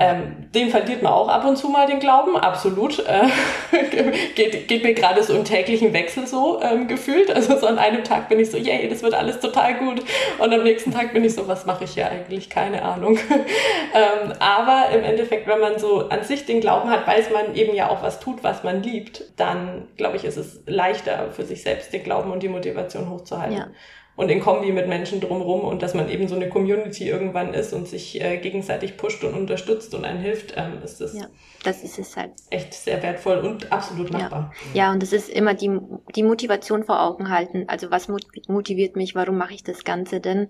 [0.00, 3.00] ähm, den verliert man auch ab und zu mal den Glauben, absolut.
[3.00, 3.28] Äh,
[4.34, 7.30] geht, geht mir gerade so im täglichen Wechsel so ähm, gefühlt.
[7.30, 10.02] Also so an einem Tag bin ich so, yay, das wird alles total gut.
[10.38, 12.48] Und am nächsten Tag bin ich so, was mache ich hier eigentlich?
[12.48, 13.18] Keine Ahnung.
[13.94, 17.74] ähm, aber im Endeffekt, wenn man so an sich den Glauben hat, weiß man eben
[17.74, 21.62] ja auch, was tut, was man liebt, dann glaube ich, ist es leichter für sich
[21.62, 23.58] selbst den Glauben und die Motivation hochzuhalten.
[23.58, 23.66] Ja
[24.20, 27.72] und in Kombi mit Menschen drumherum und dass man eben so eine Community irgendwann ist
[27.72, 31.24] und sich äh, gegenseitig pusht und unterstützt und einen hilft, ähm, ist das, ja,
[31.64, 32.32] das ist es halt.
[32.50, 34.52] echt sehr wertvoll und absolut machbar.
[34.74, 35.70] Ja, ja und das ist immer die,
[36.14, 37.64] die Motivation vor Augen halten.
[37.68, 40.48] Also was motiviert mich, warum mache ich das Ganze denn?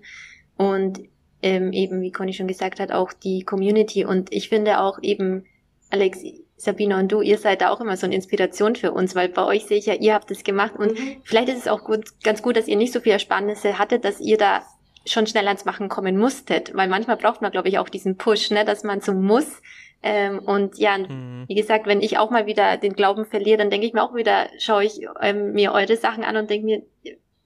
[0.57, 0.99] Und
[1.41, 4.03] ähm, eben, wie Conny schon gesagt hat, auch die Community.
[4.03, 5.45] Und ich finde auch eben,
[5.89, 6.19] Alex,
[6.61, 9.43] Sabine und du, ihr seid da auch immer so eine Inspiration für uns, weil bei
[9.45, 11.17] euch sehe ich ja, ihr habt es gemacht und mhm.
[11.23, 14.19] vielleicht ist es auch gut, ganz gut, dass ihr nicht so viele Ersparnisse hattet, dass
[14.19, 14.61] ihr da
[15.05, 18.51] schon schnell ans Machen kommen musstet, weil manchmal braucht man, glaube ich, auch diesen Push,
[18.51, 19.61] ne, dass man so muss.
[20.03, 21.45] Ähm, und ja, mhm.
[21.47, 24.13] wie gesagt, wenn ich auch mal wieder den Glauben verliere, dann denke ich mir auch
[24.13, 26.83] wieder, schaue ich ähm, mir eure Sachen an und denke mir,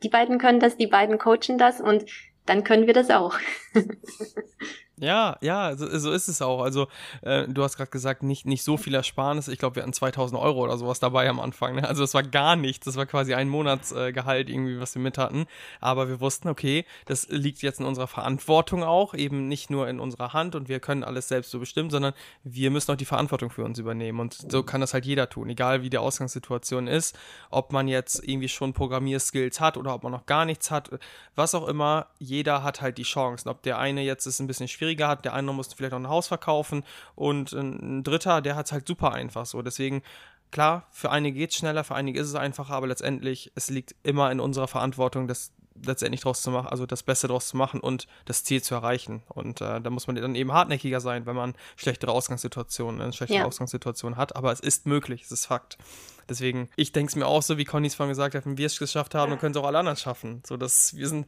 [0.03, 2.05] die beiden können das, die beiden coachen das und
[2.45, 3.37] dann können wir das auch.
[4.97, 6.61] Ja, ja, so, so ist es auch.
[6.61, 6.87] Also,
[7.21, 9.49] äh, du hast gerade gesagt, nicht, nicht so viel Ersparnis.
[9.49, 11.75] Ich glaube, wir hatten 2000 Euro oder sowas dabei am Anfang.
[11.75, 11.87] Ne?
[11.87, 12.85] Also, das war gar nichts.
[12.85, 15.47] Das war quasi ein Monatsgehalt äh, irgendwie, was wir mit hatten.
[15.81, 19.99] Aber wir wussten, okay, das liegt jetzt in unserer Verantwortung auch, eben nicht nur in
[19.99, 22.13] unserer Hand und wir können alles selbst so bestimmen, sondern
[22.43, 24.21] wir müssen auch die Verantwortung für uns übernehmen.
[24.21, 27.17] Und so kann das halt jeder tun, egal wie die Ausgangssituation ist,
[27.49, 30.89] ob man jetzt irgendwie schon Programmierskills hat oder ob man noch gar nichts hat,
[31.35, 32.07] was auch immer.
[32.17, 33.49] Jeder hat halt die Chancen.
[33.49, 35.99] Ob der eine jetzt ist ein bisschen schwierig schwieriger hat, der eine musste vielleicht noch
[35.99, 36.83] ein Haus verkaufen
[37.15, 39.61] und ein dritter, der hat es halt super einfach so.
[39.61, 40.03] Deswegen,
[40.51, 43.95] klar, für einige geht es schneller, für einige ist es einfacher, aber letztendlich, es liegt
[44.03, 45.51] immer in unserer Verantwortung, das
[45.83, 49.23] letztendlich draus zu machen, also das Beste draus zu machen und das Ziel zu erreichen.
[49.27, 53.39] Und äh, da muss man dann eben hartnäckiger sein, wenn man schlechtere Ausgangssituationen, eine schlechtere
[53.39, 53.45] ja.
[53.45, 54.37] Ausgangssituation hat.
[54.37, 55.77] Aber es ist möglich, es ist Fakt.
[56.27, 58.65] Deswegen, ich denke es mir auch so, wie Conny es vorhin gesagt hat, wenn wir
[58.65, 60.41] es geschafft haben, dann können es auch alle anderen schaffen.
[60.45, 61.27] So, dass wir sind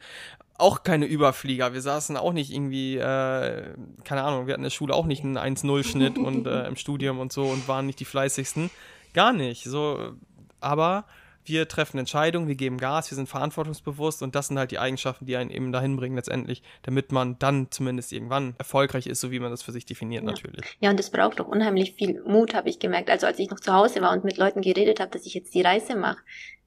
[0.57, 1.73] auch keine Überflieger.
[1.73, 5.23] Wir saßen auch nicht irgendwie, äh, keine Ahnung, wir hatten in der Schule auch nicht
[5.23, 8.71] einen 1-0-Schnitt und äh, im Studium und so und waren nicht die fleißigsten.
[9.13, 9.65] Gar nicht.
[9.65, 10.13] So,
[10.59, 11.05] aber
[11.47, 15.25] wir treffen Entscheidungen, wir geben Gas, wir sind verantwortungsbewusst und das sind halt die Eigenschaften,
[15.25, 19.39] die einen eben dahin bringen letztendlich, damit man dann zumindest irgendwann erfolgreich ist, so wie
[19.39, 20.29] man das für sich definiert ja.
[20.29, 20.77] natürlich.
[20.79, 23.09] Ja, und es braucht auch unheimlich viel Mut, habe ich gemerkt.
[23.09, 25.53] Also als ich noch zu Hause war und mit Leuten geredet habe, dass ich jetzt
[25.53, 26.19] die Reise mache,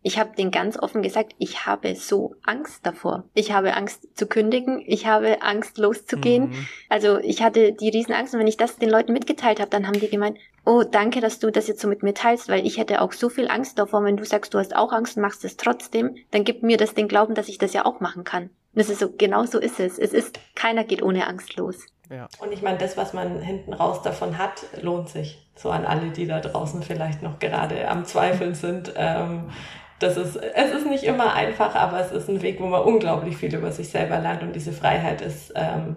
[0.03, 3.25] ich habe den ganz offen gesagt, ich habe so Angst davor.
[3.35, 6.51] Ich habe Angst zu kündigen, ich habe Angst loszugehen.
[6.51, 6.67] Mhm.
[6.89, 10.01] Also ich hatte die Riesenangst und wenn ich das den Leuten mitgeteilt habe, dann haben
[10.01, 10.39] die gemeint,
[10.71, 13.29] oh, danke, dass du das jetzt so mit mir teilst, weil ich hätte auch so
[13.29, 16.45] viel Angst davor, wenn du sagst, du hast auch Angst und machst es trotzdem, dann
[16.45, 18.45] gibt mir das den Glauben, dass ich das ja auch machen kann.
[18.45, 19.99] Und das ist so, genau so ist es.
[19.99, 21.87] Es ist, keiner geht ohne Angst los.
[22.09, 22.29] Ja.
[22.39, 25.45] Und ich meine, das, was man hinten raus davon hat, lohnt sich.
[25.57, 28.93] So an alle, die da draußen vielleicht noch gerade am Zweifeln sind.
[28.97, 29.51] Ähm,
[29.99, 33.37] das ist, es ist nicht immer einfach, aber es ist ein Weg, wo man unglaublich
[33.37, 35.97] viel über sich selber lernt und diese Freiheit ist ähm,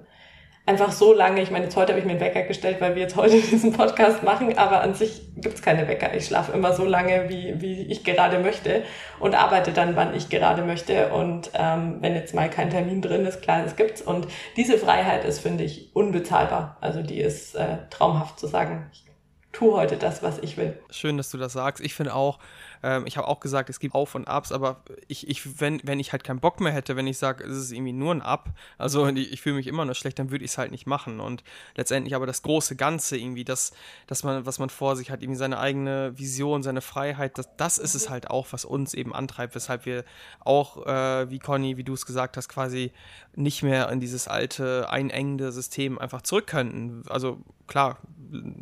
[0.66, 3.02] einfach so lange, ich meine, jetzt heute habe ich mir einen Wecker gestellt, weil wir
[3.02, 6.14] jetzt heute diesen Podcast machen, aber an sich gibt's keine Wecker.
[6.14, 8.84] Ich schlafe immer so lange, wie, wie ich gerade möchte
[9.20, 11.10] und arbeite dann, wann ich gerade möchte.
[11.10, 14.02] Und ähm, wenn jetzt mal kein Termin drin ist, klar, das gibt's.
[14.02, 16.78] Und diese Freiheit ist, finde ich, unbezahlbar.
[16.80, 19.04] Also die ist äh, traumhaft zu sagen, ich
[19.52, 20.78] tue heute das, was ich will.
[20.90, 21.84] Schön, dass du das sagst.
[21.84, 22.40] Ich finde auch,
[22.84, 26.00] ähm, ich habe auch gesagt, es gibt Auf und Abs, aber ich, ich, wenn, wenn
[26.00, 28.50] ich halt keinen Bock mehr hätte, wenn ich sage, es ist irgendwie nur ein Up,
[28.78, 31.20] also ich, ich fühle mich immer nur schlecht, dann würde ich es halt nicht machen.
[31.22, 31.44] Und
[31.76, 33.72] letztendlich aber das große Ganze irgendwie, das,
[34.08, 37.78] dass man, was man vor sich hat, irgendwie seine eigene Vision, seine Freiheit, das, das
[37.78, 40.04] ist es halt auch, was uns eben antreibt, weshalb wir
[40.42, 42.92] auch, äh, wie Conny, wie du es gesagt hast, quasi
[43.36, 47.04] nicht mehr in dieses alte, einengende System einfach zurück könnten.
[47.10, 48.00] Also klar,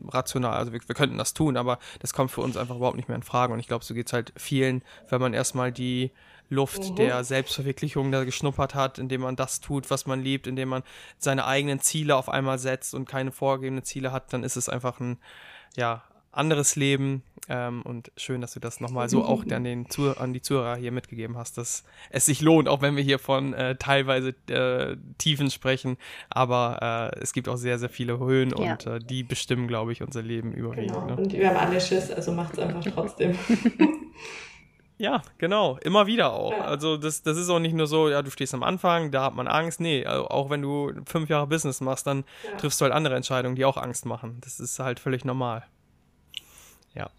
[0.09, 3.07] rational, also wir, wir könnten das tun, aber das kommt für uns einfach überhaupt nicht
[3.07, 3.53] mehr in Frage.
[3.53, 6.11] Und ich glaube, so geht es halt vielen, wenn man erstmal die
[6.49, 6.95] Luft mhm.
[6.97, 10.83] der Selbstverwirklichung da geschnuppert hat, indem man das tut, was man liebt, indem man
[11.17, 14.99] seine eigenen Ziele auf einmal setzt und keine vorgegebenen Ziele hat, dann ist es einfach
[14.99, 15.17] ein,
[15.77, 17.23] ja, anderes Leben.
[17.49, 19.87] Ähm, und schön, dass du das nochmal so auch an, den
[20.17, 23.53] an die Zuhörer hier mitgegeben hast, dass es sich lohnt, auch wenn wir hier von
[23.53, 25.97] äh, teilweise äh, Tiefen sprechen.
[26.29, 28.73] Aber äh, es gibt auch sehr, sehr viele Höhen ja.
[28.73, 30.93] und äh, die bestimmen, glaube ich, unser Leben überwiegend.
[30.93, 31.05] Genau.
[31.07, 31.15] Ne?
[31.17, 33.37] Und wir haben alle Schiss, also macht es einfach trotzdem.
[35.01, 35.79] Ja, genau.
[35.81, 36.53] Immer wieder auch.
[36.61, 39.33] Also das, das ist auch nicht nur so, ja, du stehst am Anfang, da hat
[39.33, 39.79] man Angst.
[39.79, 42.55] Nee, also auch wenn du fünf Jahre Business machst, dann ja.
[42.57, 44.37] triffst du halt andere Entscheidungen, die auch Angst machen.
[44.41, 45.65] Das ist halt völlig normal.
[46.95, 47.09] Ja.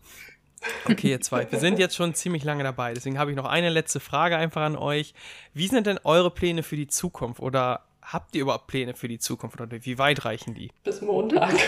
[0.89, 1.51] Okay, ihr zwei.
[1.51, 2.95] Wir sind jetzt schon ziemlich lange dabei.
[2.95, 5.15] Deswegen habe ich noch eine letzte Frage einfach an euch.
[5.55, 7.41] Wie sind denn eure Pläne für die Zukunft?
[7.41, 9.61] Oder habt ihr überhaupt Pläne für die Zukunft?
[9.61, 10.71] Oder wie weit reichen die?
[10.85, 11.53] Bis Montag.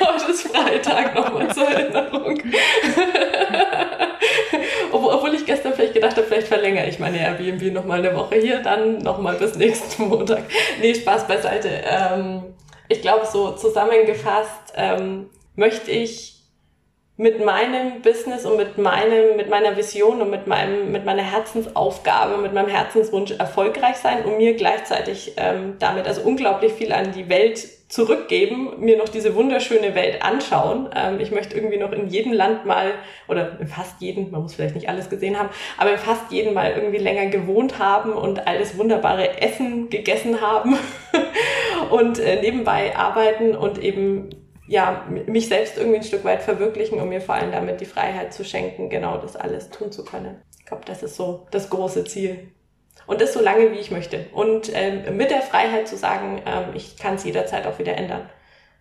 [0.00, 2.42] Heute ist Freitag nochmal zur Erinnerung.
[4.92, 8.60] Obwohl ich gestern vielleicht gedacht habe, vielleicht verlängere ich meine Airbnb nochmal eine Woche hier,
[8.60, 10.42] dann nochmal bis nächsten Montag.
[10.80, 11.68] Nee, Spaß beiseite.
[11.84, 12.42] Ähm,
[12.88, 16.32] ich glaube, so zusammengefasst, ähm, möchte ich
[17.18, 22.38] mit meinem Business und mit meinem, mit meiner Vision und mit meinem, mit meiner Herzensaufgabe,
[22.38, 27.28] mit meinem Herzenswunsch erfolgreich sein und mir gleichzeitig ähm, damit also unglaublich viel an die
[27.28, 30.88] Welt zurückgeben, mir noch diese wunderschöne Welt anschauen.
[30.96, 32.94] Ähm, ich möchte irgendwie noch in jedem Land mal,
[33.28, 36.54] oder in fast jedem, man muss vielleicht nicht alles gesehen haben, aber in fast jedem
[36.54, 40.78] mal irgendwie länger gewohnt haben und alles wunderbare Essen gegessen haben
[41.90, 44.41] und äh, nebenbei arbeiten und eben
[44.72, 48.32] ja, mich selbst irgendwie ein Stück weit verwirklichen und mir vor allem damit die Freiheit
[48.32, 50.40] zu schenken, genau das alles tun zu können.
[50.58, 52.48] Ich glaube, das ist so das große Ziel.
[53.06, 54.26] Und das so lange, wie ich möchte.
[54.32, 58.30] Und ähm, mit der Freiheit zu sagen, ähm, ich kann es jederzeit auch wieder ändern.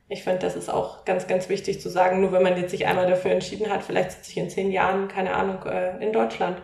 [0.08, 2.86] Ich finde, das ist auch ganz, ganz wichtig zu sagen, nur wenn man jetzt sich
[2.86, 6.62] einmal dafür entschieden hat, vielleicht sitze ich in zehn Jahren, keine Ahnung, äh, in Deutschland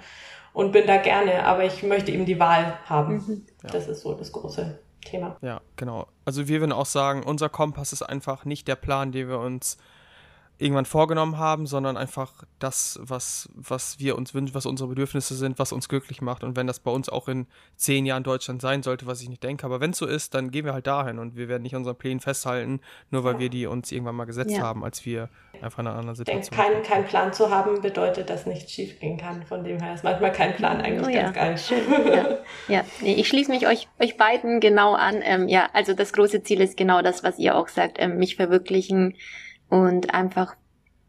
[0.53, 3.15] und bin da gerne, aber ich möchte eben die Wahl haben.
[3.15, 3.45] Mhm.
[3.63, 3.71] Ja.
[3.73, 4.79] Das ist so das große
[5.09, 5.37] Thema.
[5.41, 6.07] Ja, genau.
[6.25, 9.77] Also wir würden auch sagen, unser Kompass ist einfach nicht der Plan, den wir uns
[10.59, 15.59] irgendwann vorgenommen haben, sondern einfach das, was, was wir uns wünschen, was unsere Bedürfnisse sind,
[15.59, 16.43] was uns glücklich macht.
[16.43, 19.43] Und wenn das bei uns auch in zehn Jahren Deutschland sein sollte, was ich nicht
[19.43, 21.75] denke, aber wenn es so ist, dann gehen wir halt dahin und wir werden nicht
[21.75, 22.81] unseren Plänen festhalten,
[23.11, 24.61] nur weil wir die uns irgendwann mal gesetzt ja.
[24.61, 25.29] haben, als wir
[25.61, 26.57] einfach in einer anderen Situation sind.
[26.57, 29.43] Kein, kein Plan zu haben bedeutet, dass nichts schief gehen kann.
[29.43, 31.43] Von dem her ist manchmal kein Plan eigentlich oh, ganz ja.
[31.43, 31.57] geil.
[31.57, 31.77] Schön.
[32.07, 32.83] Ja, ja.
[33.01, 35.21] Nee, ich schließe mich euch, euch beiden genau an.
[35.23, 38.35] Ähm, ja, also das große Ziel ist genau das, was ihr auch sagt, ähm, mich
[38.35, 39.15] verwirklichen,
[39.69, 40.55] und einfach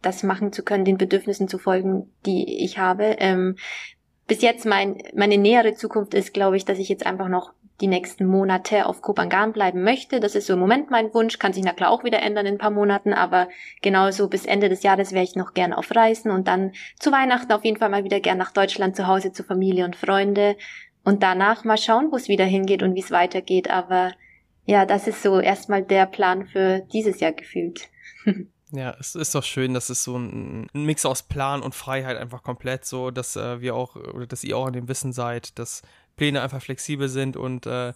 [0.03, 3.17] das machen zu können, den Bedürfnissen zu folgen, die ich habe.
[3.19, 3.57] Ähm,
[4.27, 7.87] bis jetzt mein, meine nähere Zukunft ist, glaube ich, dass ich jetzt einfach noch die
[7.87, 10.21] nächsten Monate auf Kopangan bleiben möchte.
[10.21, 12.55] Das ist so im Moment mein Wunsch, kann sich na klar auch wieder ändern in
[12.55, 13.49] ein paar Monaten, aber
[13.83, 17.53] genauso bis Ende des Jahres wäre ich noch gern auf Reisen und dann zu Weihnachten
[17.53, 20.57] auf jeden Fall mal wieder gern nach Deutschland zu Hause zu Familie und Freunde
[21.05, 23.71] und danach mal schauen, wo es wieder hingeht und wie es weitergeht.
[23.71, 24.13] Aber
[24.67, 27.89] ja, das ist so erstmal der Plan für dieses Jahr gefühlt.
[28.70, 32.43] Ja, es ist doch schön, dass es so ein, Mix aus Plan und Freiheit einfach
[32.43, 35.81] komplett so, dass äh, wir auch, oder dass ihr auch an dem Wissen seid, dass
[36.16, 37.95] Pläne einfach flexibel sind und äh,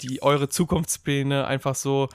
[0.00, 2.08] die eure Zukunftspläne einfach so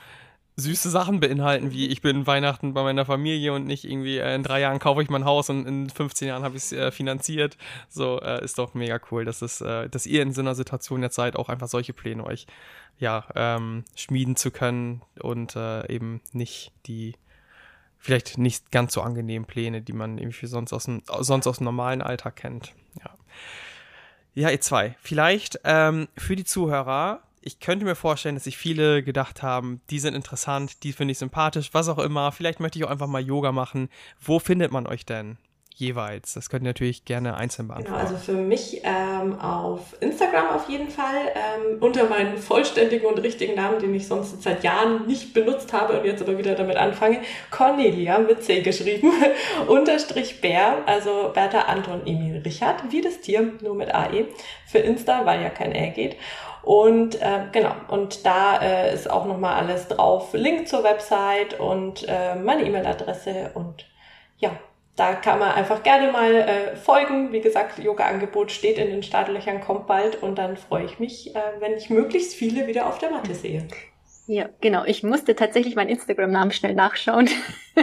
[0.55, 4.43] süße Sachen beinhalten, wie ich bin Weihnachten bei meiner Familie und nicht irgendwie äh, in
[4.43, 7.57] drei Jahren kaufe ich mein Haus und in 15 Jahren habe ich es äh, finanziert.
[7.89, 11.03] So äh, ist doch mega cool, dass es, äh, dass ihr in so einer Situation
[11.03, 12.47] jetzt seid, auch einfach solche Pläne euch
[12.97, 17.13] ja ähm, schmieden zu können und äh, eben nicht die
[17.99, 21.65] vielleicht nicht ganz so angenehmen Pläne, die man irgendwie sonst aus dem, sonst aus dem
[21.65, 22.73] normalen Alltag kennt.
[23.03, 23.13] Ja,
[24.33, 24.95] ja ihr zwei.
[25.01, 29.99] Vielleicht ähm, für die Zuhörer, ich könnte mir vorstellen, dass sich viele gedacht haben, die
[29.99, 32.31] sind interessant, die finde ich sympathisch, was auch immer.
[32.31, 33.89] Vielleicht möchte ich auch einfach mal Yoga machen.
[34.19, 35.37] Wo findet man euch denn?
[35.79, 36.33] Jeweils?
[36.33, 38.01] Das könnt ihr natürlich gerne einzeln Genau, beantworten.
[38.01, 43.55] also für mich ähm, auf Instagram auf jeden Fall ähm, unter meinen vollständigen und richtigen
[43.55, 47.21] Namen, den ich sonst seit Jahren nicht benutzt habe und jetzt aber wieder damit anfange,
[47.51, 49.11] Cornelia mit C geschrieben,
[49.67, 54.25] unterstrich Bär, also Bertha Anton Emil Richard, wie das Tier, nur mit AE,
[54.67, 56.15] für Insta, weil ja kein Ä geht.
[56.61, 62.05] Und äh, genau, und da äh, ist auch nochmal alles drauf, Link zur Website und
[62.07, 63.85] äh, meine E-Mail-Adresse und
[64.37, 64.51] ja,
[64.99, 67.31] da kann man einfach gerne mal äh, folgen.
[67.31, 71.39] Wie gesagt, Yoga-Angebot steht in den Startlöchern, kommt bald und dann freue ich mich, äh,
[71.59, 73.65] wenn ich möglichst viele wieder auf der Matte sehe.
[74.27, 74.83] Ja, genau.
[74.85, 77.29] Ich musste tatsächlich meinen Instagram-Namen schnell nachschauen.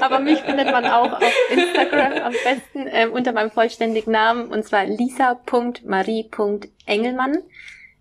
[0.00, 4.64] Aber mich findet man auch auf Instagram am besten ähm, unter meinem vollständigen Namen und
[4.64, 7.38] zwar lisa.marie.engelmann.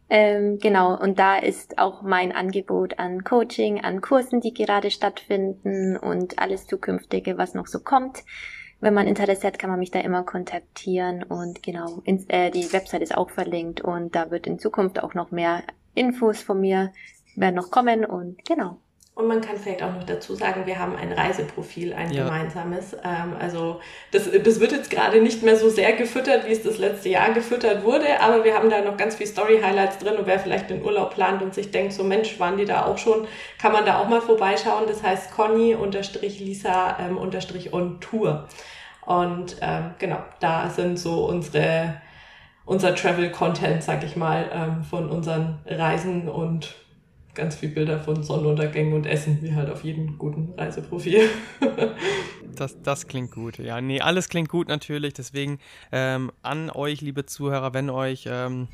[0.09, 5.97] Ähm, genau, und da ist auch mein Angebot an Coaching, an Kursen, die gerade stattfinden
[5.97, 8.23] und alles Zukünftige, was noch so kommt.
[8.81, 12.71] Wenn man Interesse hat, kann man mich da immer kontaktieren und genau, ins, äh, die
[12.73, 15.63] Website ist auch verlinkt und da wird in Zukunft auch noch mehr
[15.93, 16.91] Infos von mir
[17.35, 18.79] werden noch kommen und genau.
[19.19, 22.23] Und man kann vielleicht auch noch dazu sagen, wir haben ein Reiseprofil, ein Ja.
[22.23, 22.93] gemeinsames.
[23.03, 23.81] Ähm, also
[24.11, 27.33] das, das wird jetzt gerade nicht mehr so sehr gefüttert, wie es das letzte Jahr
[27.33, 30.81] gefüttert wurde, aber wir haben da noch ganz viel Story-Highlights drin und wer vielleicht den
[30.85, 33.27] Urlaub plant und sich denkt, so Mensch, waren die da auch schon,
[33.61, 34.85] kann man da auch mal vorbeischauen.
[34.87, 38.47] Das heißt Conny-Lisa ähm, unterstrich on Tour.
[39.05, 41.95] Und ähm, genau, da sind so unsere
[42.65, 46.73] unser Travel-Content, sag ich mal, ähm, von unseren Reisen und
[47.39, 51.21] ganz viel Bilder von Sonnenuntergängen und Essen, wie halt auf jedem guten Reiseprofil.
[52.55, 53.57] Das, das klingt gut.
[53.57, 55.13] Ja, nee, alles klingt gut natürlich.
[55.13, 55.59] Deswegen
[55.93, 58.67] ähm, an euch, liebe Zuhörer, wenn euch ähm,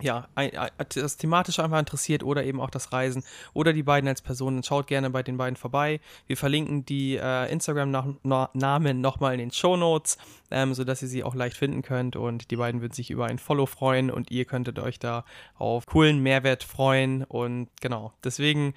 [0.00, 4.08] ja, ein, ein, das thematisch einfach interessiert oder eben auch das Reisen oder die beiden
[4.08, 6.00] als Personen, schaut gerne bei den beiden vorbei.
[6.26, 10.18] Wir verlinken die äh, Instagram-Namen nochmal in den Show Notes,
[10.50, 13.38] ähm, sodass ihr sie auch leicht finden könnt und die beiden würden sich über ein
[13.38, 15.24] Follow freuen und ihr könntet euch da
[15.56, 18.74] auf coolen Mehrwert freuen und genau, deswegen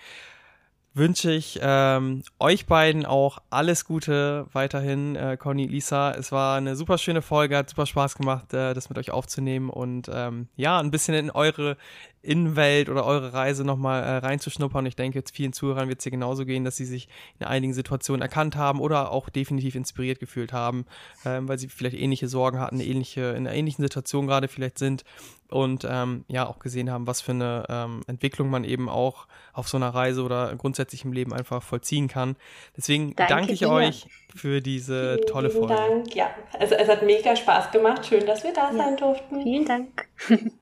[0.94, 6.12] wünsche ich ähm, euch beiden auch alles Gute weiterhin, äh, Conny, Lisa.
[6.12, 9.70] Es war eine super schöne Folge, hat super Spaß gemacht, äh, das mit euch aufzunehmen
[9.70, 11.78] und ähm, ja, ein bisschen in eure
[12.22, 14.86] Innenwelt oder eure Reise nochmal äh, reinzuschnuppern.
[14.86, 17.08] Ich denke, jetzt vielen Zuhörern wird es hier genauso gehen, dass sie sich
[17.40, 20.86] in einigen Situationen erkannt haben oder auch definitiv inspiriert gefühlt haben,
[21.26, 25.04] ähm, weil sie vielleicht ähnliche Sorgen hatten, ähnliche, in einer ähnlichen Situation gerade vielleicht sind
[25.50, 29.68] und ähm, ja auch gesehen haben, was für eine ähm, Entwicklung man eben auch auf
[29.68, 32.38] so einer Reise oder grundsätzlich im Leben einfach vollziehen kann.
[32.78, 33.70] Deswegen Danke danke ich dir.
[33.70, 35.76] euch für diese Vielen tolle Folge.
[35.76, 36.16] Dank.
[36.16, 38.06] Ja, also es hat mega Spaß gemacht.
[38.06, 39.42] Schön, dass wir da sein durften.
[39.44, 40.08] Vielen Dank.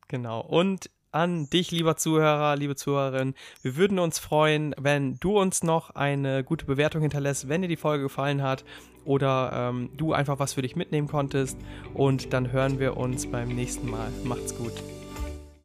[0.07, 0.41] Genau.
[0.41, 5.91] Und an dich, lieber Zuhörer, liebe Zuhörerin, wir würden uns freuen, wenn du uns noch
[5.91, 8.63] eine gute Bewertung hinterlässt, wenn dir die Folge gefallen hat
[9.05, 11.57] oder ähm, du einfach was für dich mitnehmen konntest.
[11.93, 14.09] Und dann hören wir uns beim nächsten Mal.
[14.23, 14.73] Macht's gut.